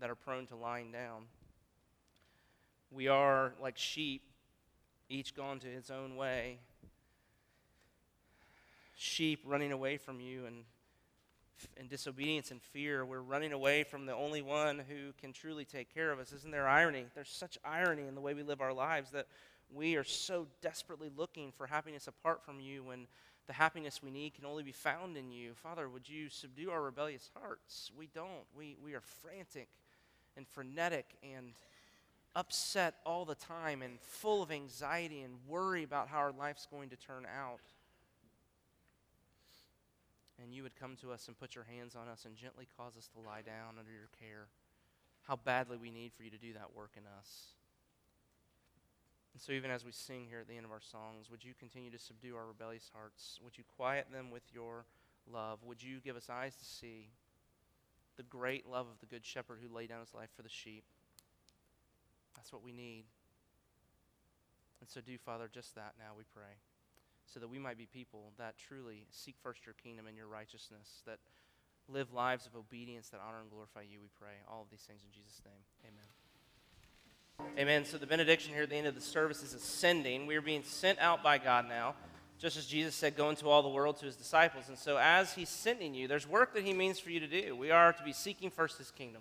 that 0.00 0.08
are 0.08 0.14
prone 0.14 0.46
to 0.46 0.56
lying 0.56 0.92
down. 0.92 1.24
We 2.90 3.08
are 3.08 3.52
like 3.60 3.76
sheep, 3.76 4.22
each 5.10 5.36
gone 5.36 5.58
to 5.58 5.68
its 5.68 5.90
own 5.90 6.16
way. 6.16 6.56
Sheep 8.94 9.40
running 9.44 9.72
away 9.72 9.98
from 9.98 10.20
you 10.20 10.46
and 10.46 10.64
in 11.76 11.86
disobedience 11.86 12.50
and 12.50 12.62
fear. 12.62 13.04
We're 13.04 13.20
running 13.20 13.52
away 13.52 13.82
from 13.82 14.06
the 14.06 14.14
only 14.14 14.40
one 14.40 14.78
who 14.78 15.12
can 15.20 15.34
truly 15.34 15.66
take 15.66 15.92
care 15.92 16.12
of 16.12 16.18
us. 16.18 16.32
Isn't 16.32 16.50
there 16.50 16.66
irony? 16.66 17.04
There's 17.14 17.28
such 17.28 17.58
irony 17.62 18.06
in 18.06 18.14
the 18.14 18.22
way 18.22 18.32
we 18.32 18.42
live 18.42 18.62
our 18.62 18.72
lives 18.72 19.10
that 19.10 19.26
we 19.70 19.96
are 19.96 20.04
so 20.04 20.46
desperately 20.62 21.10
looking 21.14 21.52
for 21.52 21.66
happiness 21.66 22.06
apart 22.06 22.42
from 22.42 22.58
you 22.58 22.84
when 22.84 23.06
the 23.46 23.52
happiness 23.52 24.02
we 24.02 24.10
need 24.10 24.34
can 24.34 24.44
only 24.44 24.62
be 24.62 24.72
found 24.72 25.16
in 25.16 25.30
you. 25.30 25.54
Father, 25.54 25.88
would 25.88 26.08
you 26.08 26.28
subdue 26.28 26.70
our 26.70 26.82
rebellious 26.82 27.30
hearts? 27.34 27.90
We 27.96 28.08
don't. 28.14 28.46
We, 28.56 28.76
we 28.82 28.94
are 28.94 29.00
frantic 29.00 29.68
and 30.36 30.46
frenetic 30.46 31.06
and 31.22 31.52
upset 32.34 32.94
all 33.04 33.24
the 33.24 33.34
time 33.34 33.82
and 33.82 34.00
full 34.00 34.42
of 34.42 34.50
anxiety 34.50 35.20
and 35.22 35.34
worry 35.46 35.82
about 35.82 36.08
how 36.08 36.18
our 36.18 36.32
life's 36.32 36.66
going 36.70 36.88
to 36.90 36.96
turn 36.96 37.26
out. 37.26 37.60
And 40.42 40.54
you 40.54 40.62
would 40.62 40.74
come 40.76 40.96
to 41.02 41.12
us 41.12 41.28
and 41.28 41.38
put 41.38 41.54
your 41.54 41.64
hands 41.64 41.94
on 41.94 42.08
us 42.08 42.24
and 42.24 42.36
gently 42.36 42.66
cause 42.76 42.96
us 42.96 43.08
to 43.08 43.20
lie 43.20 43.42
down 43.42 43.76
under 43.78 43.92
your 43.92 44.08
care. 44.18 44.46
How 45.22 45.36
badly 45.36 45.76
we 45.76 45.90
need 45.90 46.12
for 46.12 46.22
you 46.22 46.30
to 46.30 46.38
do 46.38 46.52
that 46.54 46.74
work 46.74 46.92
in 46.96 47.02
us. 47.18 47.54
And 49.32 49.40
so, 49.40 49.52
even 49.52 49.70
as 49.70 49.84
we 49.84 49.92
sing 49.92 50.26
here 50.28 50.40
at 50.40 50.48
the 50.48 50.56
end 50.56 50.66
of 50.66 50.72
our 50.72 50.80
songs, 50.80 51.30
would 51.30 51.42
you 51.44 51.54
continue 51.58 51.90
to 51.90 51.98
subdue 51.98 52.36
our 52.36 52.46
rebellious 52.46 52.90
hearts? 52.92 53.40
Would 53.42 53.56
you 53.56 53.64
quiet 53.76 54.08
them 54.12 54.30
with 54.30 54.42
your 54.52 54.84
love? 55.30 55.60
Would 55.64 55.82
you 55.82 56.00
give 56.04 56.16
us 56.16 56.28
eyes 56.28 56.54
to 56.56 56.64
see 56.64 57.08
the 58.16 58.22
great 58.24 58.68
love 58.68 58.86
of 58.88 59.00
the 59.00 59.06
Good 59.06 59.24
Shepherd 59.24 59.60
who 59.62 59.74
laid 59.74 59.88
down 59.88 60.00
his 60.00 60.12
life 60.12 60.28
for 60.36 60.42
the 60.42 60.50
sheep? 60.50 60.84
That's 62.36 62.52
what 62.52 62.62
we 62.62 62.72
need. 62.72 63.04
And 64.80 64.88
so, 64.90 65.00
do, 65.00 65.16
Father, 65.16 65.48
just 65.52 65.74
that 65.76 65.94
now, 65.98 66.12
we 66.16 66.24
pray. 66.34 66.58
so 67.26 67.40
that 67.40 67.48
we 67.48 67.58
might 67.58 67.78
be 67.78 67.86
people 67.86 68.32
that 68.38 68.58
truly 68.58 69.06
seek 69.10 69.36
first 69.42 69.64
your 69.64 69.74
kingdom 69.74 70.06
and 70.06 70.16
your 70.16 70.26
righteousness, 70.26 71.02
that 71.06 71.18
live 71.88 72.12
lives 72.12 72.46
of 72.46 72.54
obedience 72.56 73.08
that 73.08 73.20
honor 73.26 73.40
and 73.40 73.50
glorify 73.50 73.82
you, 73.82 74.00
we 74.00 74.08
pray. 74.18 74.42
All 74.50 74.62
of 74.62 74.70
these 74.70 74.82
things 74.82 75.02
in 75.04 75.12
Jesus' 75.12 75.40
name. 75.44 75.62
Amen. 75.84 76.21
Amen. 77.58 77.84
So 77.84 77.98
the 77.98 78.06
benediction 78.06 78.54
here 78.54 78.62
at 78.62 78.70
the 78.70 78.76
end 78.76 78.86
of 78.86 78.94
the 78.94 79.00
service 79.00 79.42
is 79.42 79.52
ascending. 79.52 80.26
We 80.26 80.36
are 80.36 80.40
being 80.40 80.62
sent 80.64 80.98
out 80.98 81.22
by 81.22 81.36
God 81.36 81.68
now, 81.68 81.94
just 82.40 82.56
as 82.56 82.64
Jesus 82.64 82.94
said, 82.94 83.14
go 83.14 83.28
into 83.28 83.48
all 83.48 83.62
the 83.62 83.68
world 83.68 83.98
to 83.98 84.06
his 84.06 84.16
disciples. 84.16 84.64
And 84.68 84.78
so 84.78 84.96
as 84.96 85.34
he's 85.34 85.50
sending 85.50 85.94
you, 85.94 86.08
there's 86.08 86.26
work 86.26 86.54
that 86.54 86.64
he 86.64 86.72
means 86.72 86.98
for 86.98 87.10
you 87.10 87.20
to 87.20 87.26
do. 87.26 87.54
We 87.54 87.70
are 87.70 87.92
to 87.92 88.02
be 88.02 88.14
seeking 88.14 88.50
first 88.50 88.78
his 88.78 88.90
kingdom. 88.90 89.20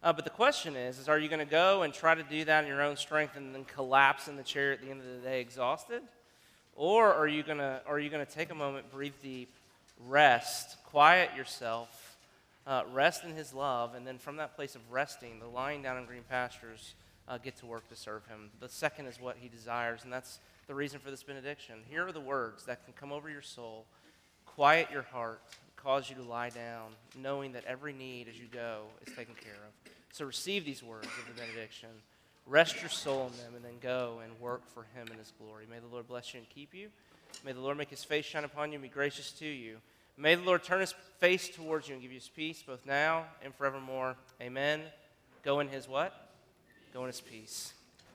Uh, 0.00 0.12
but 0.12 0.24
the 0.24 0.30
question 0.30 0.76
is, 0.76 1.00
is 1.00 1.08
are 1.08 1.18
you 1.18 1.28
going 1.28 1.40
to 1.40 1.44
go 1.44 1.82
and 1.82 1.92
try 1.92 2.14
to 2.14 2.22
do 2.22 2.44
that 2.44 2.62
in 2.62 2.68
your 2.68 2.82
own 2.82 2.96
strength 2.96 3.36
and 3.36 3.52
then 3.52 3.64
collapse 3.64 4.28
in 4.28 4.36
the 4.36 4.44
chair 4.44 4.70
at 4.70 4.80
the 4.80 4.88
end 4.88 5.00
of 5.00 5.06
the 5.06 5.28
day 5.28 5.40
exhausted? 5.40 6.02
Or 6.76 7.12
are 7.12 7.26
you 7.26 7.42
going 7.42 7.58
to 7.58 7.80
are 7.86 7.98
you 7.98 8.10
going 8.10 8.24
to 8.24 8.32
take 8.32 8.50
a 8.50 8.54
moment, 8.54 8.92
breathe 8.92 9.14
deep, 9.22 9.50
rest, 10.06 10.76
quiet 10.84 11.30
yourself, 11.36 12.16
uh, 12.66 12.84
rest 12.92 13.24
in 13.24 13.32
his 13.32 13.52
love, 13.52 13.94
and 13.96 14.06
then 14.06 14.18
from 14.18 14.36
that 14.36 14.54
place 14.54 14.76
of 14.76 14.82
resting, 14.92 15.40
the 15.40 15.46
lying 15.46 15.82
down 15.82 15.96
in 15.96 16.04
green 16.04 16.22
pastures, 16.28 16.94
uh, 17.28 17.38
get 17.38 17.56
to 17.56 17.66
work 17.66 17.88
to 17.88 17.96
serve 17.96 18.26
him. 18.26 18.50
The 18.60 18.68
second 18.68 19.06
is 19.06 19.20
what 19.20 19.36
he 19.40 19.48
desires, 19.48 20.00
and 20.04 20.12
that's 20.12 20.38
the 20.66 20.74
reason 20.74 21.00
for 21.00 21.10
this 21.10 21.22
benediction. 21.22 21.76
Here 21.88 22.06
are 22.06 22.12
the 22.12 22.20
words 22.20 22.64
that 22.64 22.84
can 22.84 22.94
come 22.94 23.12
over 23.12 23.30
your 23.30 23.42
soul, 23.42 23.86
quiet 24.44 24.88
your 24.92 25.02
heart, 25.02 25.40
cause 25.76 26.08
you 26.10 26.16
to 26.16 26.22
lie 26.22 26.50
down, 26.50 26.92
knowing 27.20 27.52
that 27.52 27.64
every 27.64 27.92
need 27.92 28.28
as 28.28 28.38
you 28.38 28.46
go 28.52 28.82
is 29.06 29.14
taken 29.14 29.34
care 29.34 29.52
of. 29.52 29.92
So 30.12 30.24
receive 30.24 30.64
these 30.64 30.82
words 30.82 31.06
of 31.06 31.34
the 31.34 31.40
benediction. 31.40 31.90
Rest 32.46 32.80
your 32.80 32.90
soul 32.90 33.30
in 33.32 33.36
them, 33.38 33.54
and 33.56 33.64
then 33.64 33.78
go 33.80 34.20
and 34.24 34.40
work 34.40 34.62
for 34.72 34.86
him 34.94 35.08
in 35.12 35.18
his 35.18 35.32
glory. 35.38 35.66
May 35.68 35.78
the 35.78 35.92
Lord 35.92 36.08
bless 36.08 36.32
you 36.32 36.38
and 36.38 36.48
keep 36.48 36.74
you. 36.74 36.88
May 37.44 37.52
the 37.52 37.60
Lord 37.60 37.76
make 37.76 37.90
his 37.90 38.04
face 38.04 38.24
shine 38.24 38.44
upon 38.44 38.70
you 38.70 38.76
and 38.76 38.82
be 38.82 38.88
gracious 38.88 39.30
to 39.32 39.46
you. 39.46 39.78
May 40.16 40.34
the 40.34 40.42
Lord 40.42 40.64
turn 40.64 40.80
his 40.80 40.94
face 41.18 41.48
towards 41.48 41.88
you 41.88 41.94
and 41.94 42.02
give 42.02 42.10
you 42.10 42.18
his 42.18 42.28
peace, 42.28 42.62
both 42.62 42.86
now 42.86 43.24
and 43.44 43.54
forevermore. 43.54 44.16
Amen. 44.40 44.80
Go 45.42 45.60
in 45.60 45.68
his 45.68 45.88
what? 45.88 46.25
Go 46.96 47.02
in 47.02 47.08
his 47.08 47.20
peace. 47.20 47.75